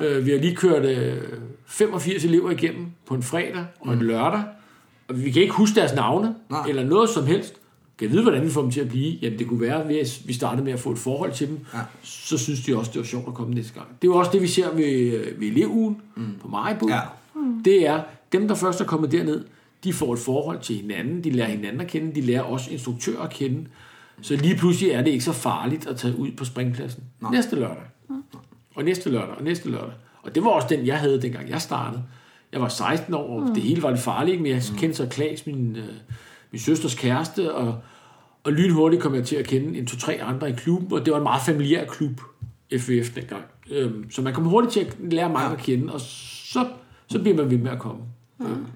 [0.00, 1.16] Øh, vi har lige kørt øh,
[1.66, 4.42] 85 elever igennem på en fredag og en lørdag,
[5.08, 6.66] og vi kan ikke huske deres navne, Nej.
[6.68, 7.54] eller noget som helst.
[7.98, 9.18] Kan vide, hvordan vi får dem til at blive?
[9.22, 11.78] Jamen, det kunne være, hvis vi startede med at få et forhold til dem, Ja.
[12.02, 13.86] så synes de også, det var sjovt at komme næste gang.
[14.02, 16.26] Det er jo også det, vi ser ved, øh, ved elevugen mm.
[16.42, 16.88] på Majbo.
[16.88, 17.00] Ja.
[17.64, 18.02] Det er,
[18.38, 19.44] dem, der først er kommet derned,
[19.84, 23.22] de får et forhold til hinanden, de lærer hinanden at kende, de lærer også instruktører
[23.22, 23.66] at kende.
[24.22, 27.02] Så lige pludselig er det ikke så farligt at tage ud på springpladsen.
[27.20, 27.30] Nej.
[27.30, 27.82] Næste lørdag.
[28.74, 29.92] Og næste lørdag, og næste lørdag.
[30.22, 32.02] Og det var også den, jeg havde, dengang jeg startede.
[32.52, 35.46] Jeg var 16 år, og det hele var lidt farligt, men jeg kendte så Klaas,
[35.46, 35.84] min, øh,
[36.50, 37.74] min søsters kæreste, og,
[38.44, 41.18] og lynhurtigt kom jeg til at kende en to-tre andre i klubben, og det var
[41.18, 42.20] en meget familiær klub,
[42.78, 43.42] FVF dengang.
[43.70, 46.66] Øhm, så man kom hurtigt til at lære mange at kende, og så,
[47.06, 48.02] så bliver man ved med at komme.
[48.40, 48.66] Øhm,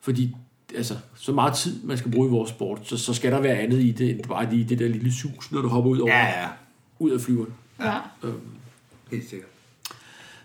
[0.00, 0.36] fordi
[0.76, 3.58] altså, så meget tid, man skal bruge i vores sport, så, så skal der være
[3.58, 6.12] andet i det, end bare lige det der lille sus, når du hopper ud over,
[6.12, 6.48] Ja, ja.
[6.98, 7.52] ud af flyveren.
[7.80, 7.98] Ja.
[9.10, 9.48] Helt sikkert.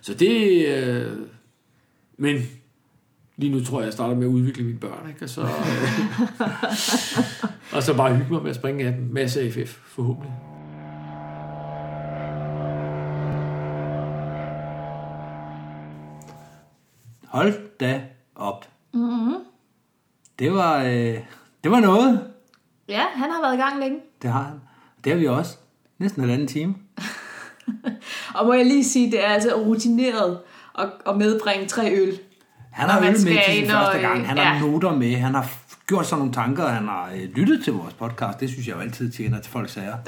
[0.01, 0.65] Så det...
[0.68, 1.18] Øh,
[2.18, 2.41] men
[3.38, 5.26] lige nu tror jeg, jeg starter med at udvikle mine børn, ikke?
[5.26, 5.47] Og så, øh,
[7.76, 9.03] og så bare hygge mig med at springe af dem.
[9.11, 10.31] Masse AFF, forhåbentlig.
[17.27, 18.01] Hold da
[18.39, 18.65] op.
[18.93, 19.35] Mm-hmm.
[20.39, 21.17] Det var, øh,
[21.63, 22.27] det var noget.
[22.87, 23.99] ja, han har været i gang længe.
[24.21, 24.61] Det har han.
[25.03, 25.57] Det har vi også.
[25.99, 26.75] Næsten en anden time.
[28.35, 30.39] Og må jeg lige sige, det er altså rutineret
[30.79, 32.19] at, at medbringe tre øl.
[32.71, 33.25] Han har øl med til
[33.55, 34.27] sin første gang.
[34.27, 34.59] Han har ja.
[34.61, 35.15] noter med.
[35.15, 35.49] Han har
[35.87, 38.39] gjort sig nogle tanker, han har øh, lyttet til vores podcast.
[38.39, 39.97] Det synes jeg jo altid tjener til folks sager.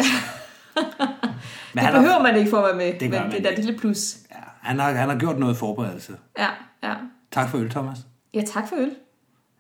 [1.73, 3.43] Men Det har, behøver man ikke for at være med, Det men man det er
[3.49, 4.15] da lille plus.
[4.31, 6.13] ja, han, har, han har gjort noget forberedelse.
[6.37, 6.47] Ja,
[6.83, 6.93] ja.
[7.31, 7.97] Tak for øl, Thomas.
[8.33, 8.91] Ja, tak for øl.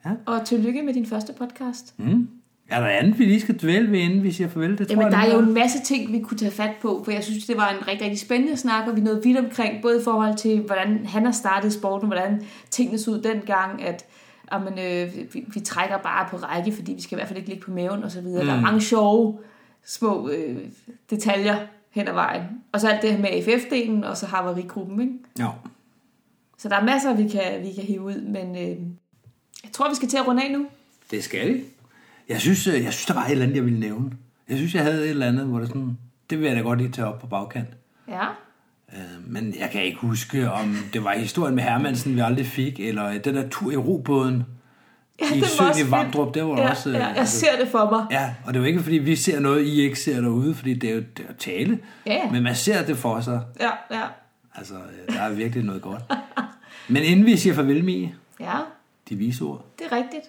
[0.05, 0.11] Ja.
[0.25, 1.99] Og tillykke med din første podcast.
[1.99, 2.29] Mm.
[2.69, 4.77] Er der andet, vi lige skal dvæle ved, inden vi siger farvel?
[4.77, 7.01] Det tror Jamen, jeg, der er jo en masse ting, vi kunne tage fat på,
[7.03, 9.81] for jeg synes, det var en rigtig, rigtig spændende snak, og vi nåede vidt omkring,
[9.81, 14.05] både i forhold til, hvordan han har startet sporten, hvordan tingene så ud dengang, at
[14.53, 17.49] jamen, øh, vi, vi trækker bare på række, fordi vi skal i hvert fald ikke
[17.49, 18.43] ligge på maven og så videre.
[18.43, 18.49] Mm.
[18.49, 19.39] Der er mange sjove
[19.85, 20.57] små øh,
[21.09, 21.57] detaljer
[21.91, 22.43] hen ad vejen.
[22.71, 25.13] Og så alt det her med AFF-delen, og så havarigruppen, ikke?
[25.39, 25.47] Ja.
[26.61, 28.77] Så der er masser, vi kan, vi kan hive ud, men øh,
[29.63, 30.65] jeg tror, vi skal til at runde af nu.
[31.11, 31.63] Det skal vi.
[32.29, 34.11] Jeg synes, øh, jeg synes, der var et eller andet, jeg ville nævne.
[34.49, 35.97] Jeg synes, jeg havde et eller andet, hvor det sådan...
[36.29, 37.67] Det vil jeg da godt lige tage op på bagkant.
[38.07, 38.25] Ja.
[38.93, 42.79] Øh, Men jeg kan ikke huske, om det var historien med Hermansen, vi aldrig fik,
[42.79, 44.43] eller den der tur i robåden
[45.21, 45.91] ja i søen i.
[45.91, 46.33] Vamdrup.
[46.33, 46.89] Det var ja, også...
[46.89, 48.05] øh, Ja, jeg altså- ser det for mig.
[48.11, 50.73] Ja, og det er jo ikke, fordi vi ser noget, I ikke ser derude, fordi
[50.73, 51.79] det er jo, det er tale.
[52.05, 52.31] Ja.
[52.31, 53.41] Men man ser det for sig.
[53.59, 54.03] Ja, ja.
[54.55, 56.01] Altså, øh, der er virkelig noget godt.
[56.87, 58.57] Men inden vi siger farvel, Mie, Ja,
[59.09, 59.65] de vise ord.
[59.79, 60.23] det er rigtigt.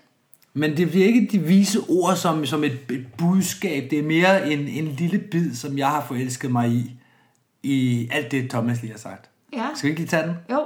[0.54, 3.90] Men det bliver ikke de vise ord som, som et, et budskab.
[3.90, 6.90] Det er mere en, en lille bid, som jeg har forelsket mig i.
[7.62, 9.30] I alt det, Thomas lige har sagt.
[9.52, 10.34] Ja, Skal vi ikke lige tage den?
[10.50, 10.62] jo.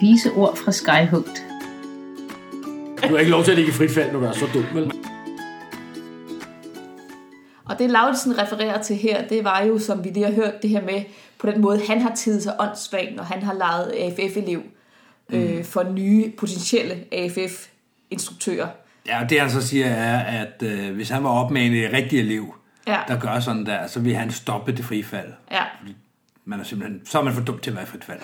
[0.00, 1.44] Vise ord fra Skyhugt.
[3.02, 4.64] Du har ikke lov til at ligge i frit fald, når du er så dum,
[4.74, 4.92] vel?
[7.64, 10.70] Og det Laudsen refererer til her, det var jo, som vi lige har hørt, det
[10.70, 11.02] her med,
[11.40, 14.62] på den måde, han har tid sig åndssvagt, når han har lejet AFF-elev
[15.30, 18.68] øh, for nye potentielle AFF-instruktører.
[19.06, 21.74] Ja, og det han så siger er, at øh, hvis han var op med en
[21.74, 22.54] øh, rigtig elev,
[22.86, 22.98] Ja.
[23.08, 25.32] der gør sådan der, så vil han stoppe det frie fald.
[25.50, 25.62] Ja.
[26.44, 28.20] Man er simpelthen, så er man for dum til at være i frit fald.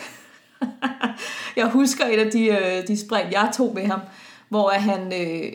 [1.56, 4.00] Jeg husker et af de, øh, de spring, jeg tog med ham,
[4.48, 5.52] hvor han, øh,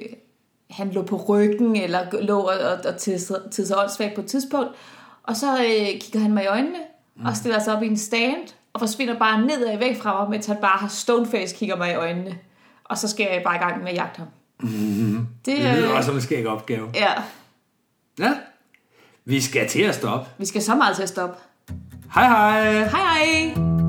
[0.70, 3.20] han lå på ryggen, eller lå og, og, og til,
[3.52, 4.70] til sig åndssvagt på et tidspunkt,
[5.24, 6.78] og så øh, kigger han mig i øjnene,
[7.22, 7.28] mm.
[7.28, 10.46] og stiller sig op i en stand, og forsvinder bare nedad væk fra mig, mens
[10.46, 12.38] han bare har stoneface kigger mig i øjnene.
[12.84, 14.28] Og så skal jeg bare i gang med at jagte ham.
[14.60, 15.28] Mm-hmm.
[15.46, 16.90] Det, Det lyder øh, også som en skæg opgave.
[16.96, 17.12] Ja,
[18.20, 18.34] Ja.
[19.26, 20.30] Vi skal til at stoppe.
[20.38, 21.38] vi skal så meget til at stoppe.
[22.14, 22.74] Hej hej!
[22.88, 23.81] Hej hej!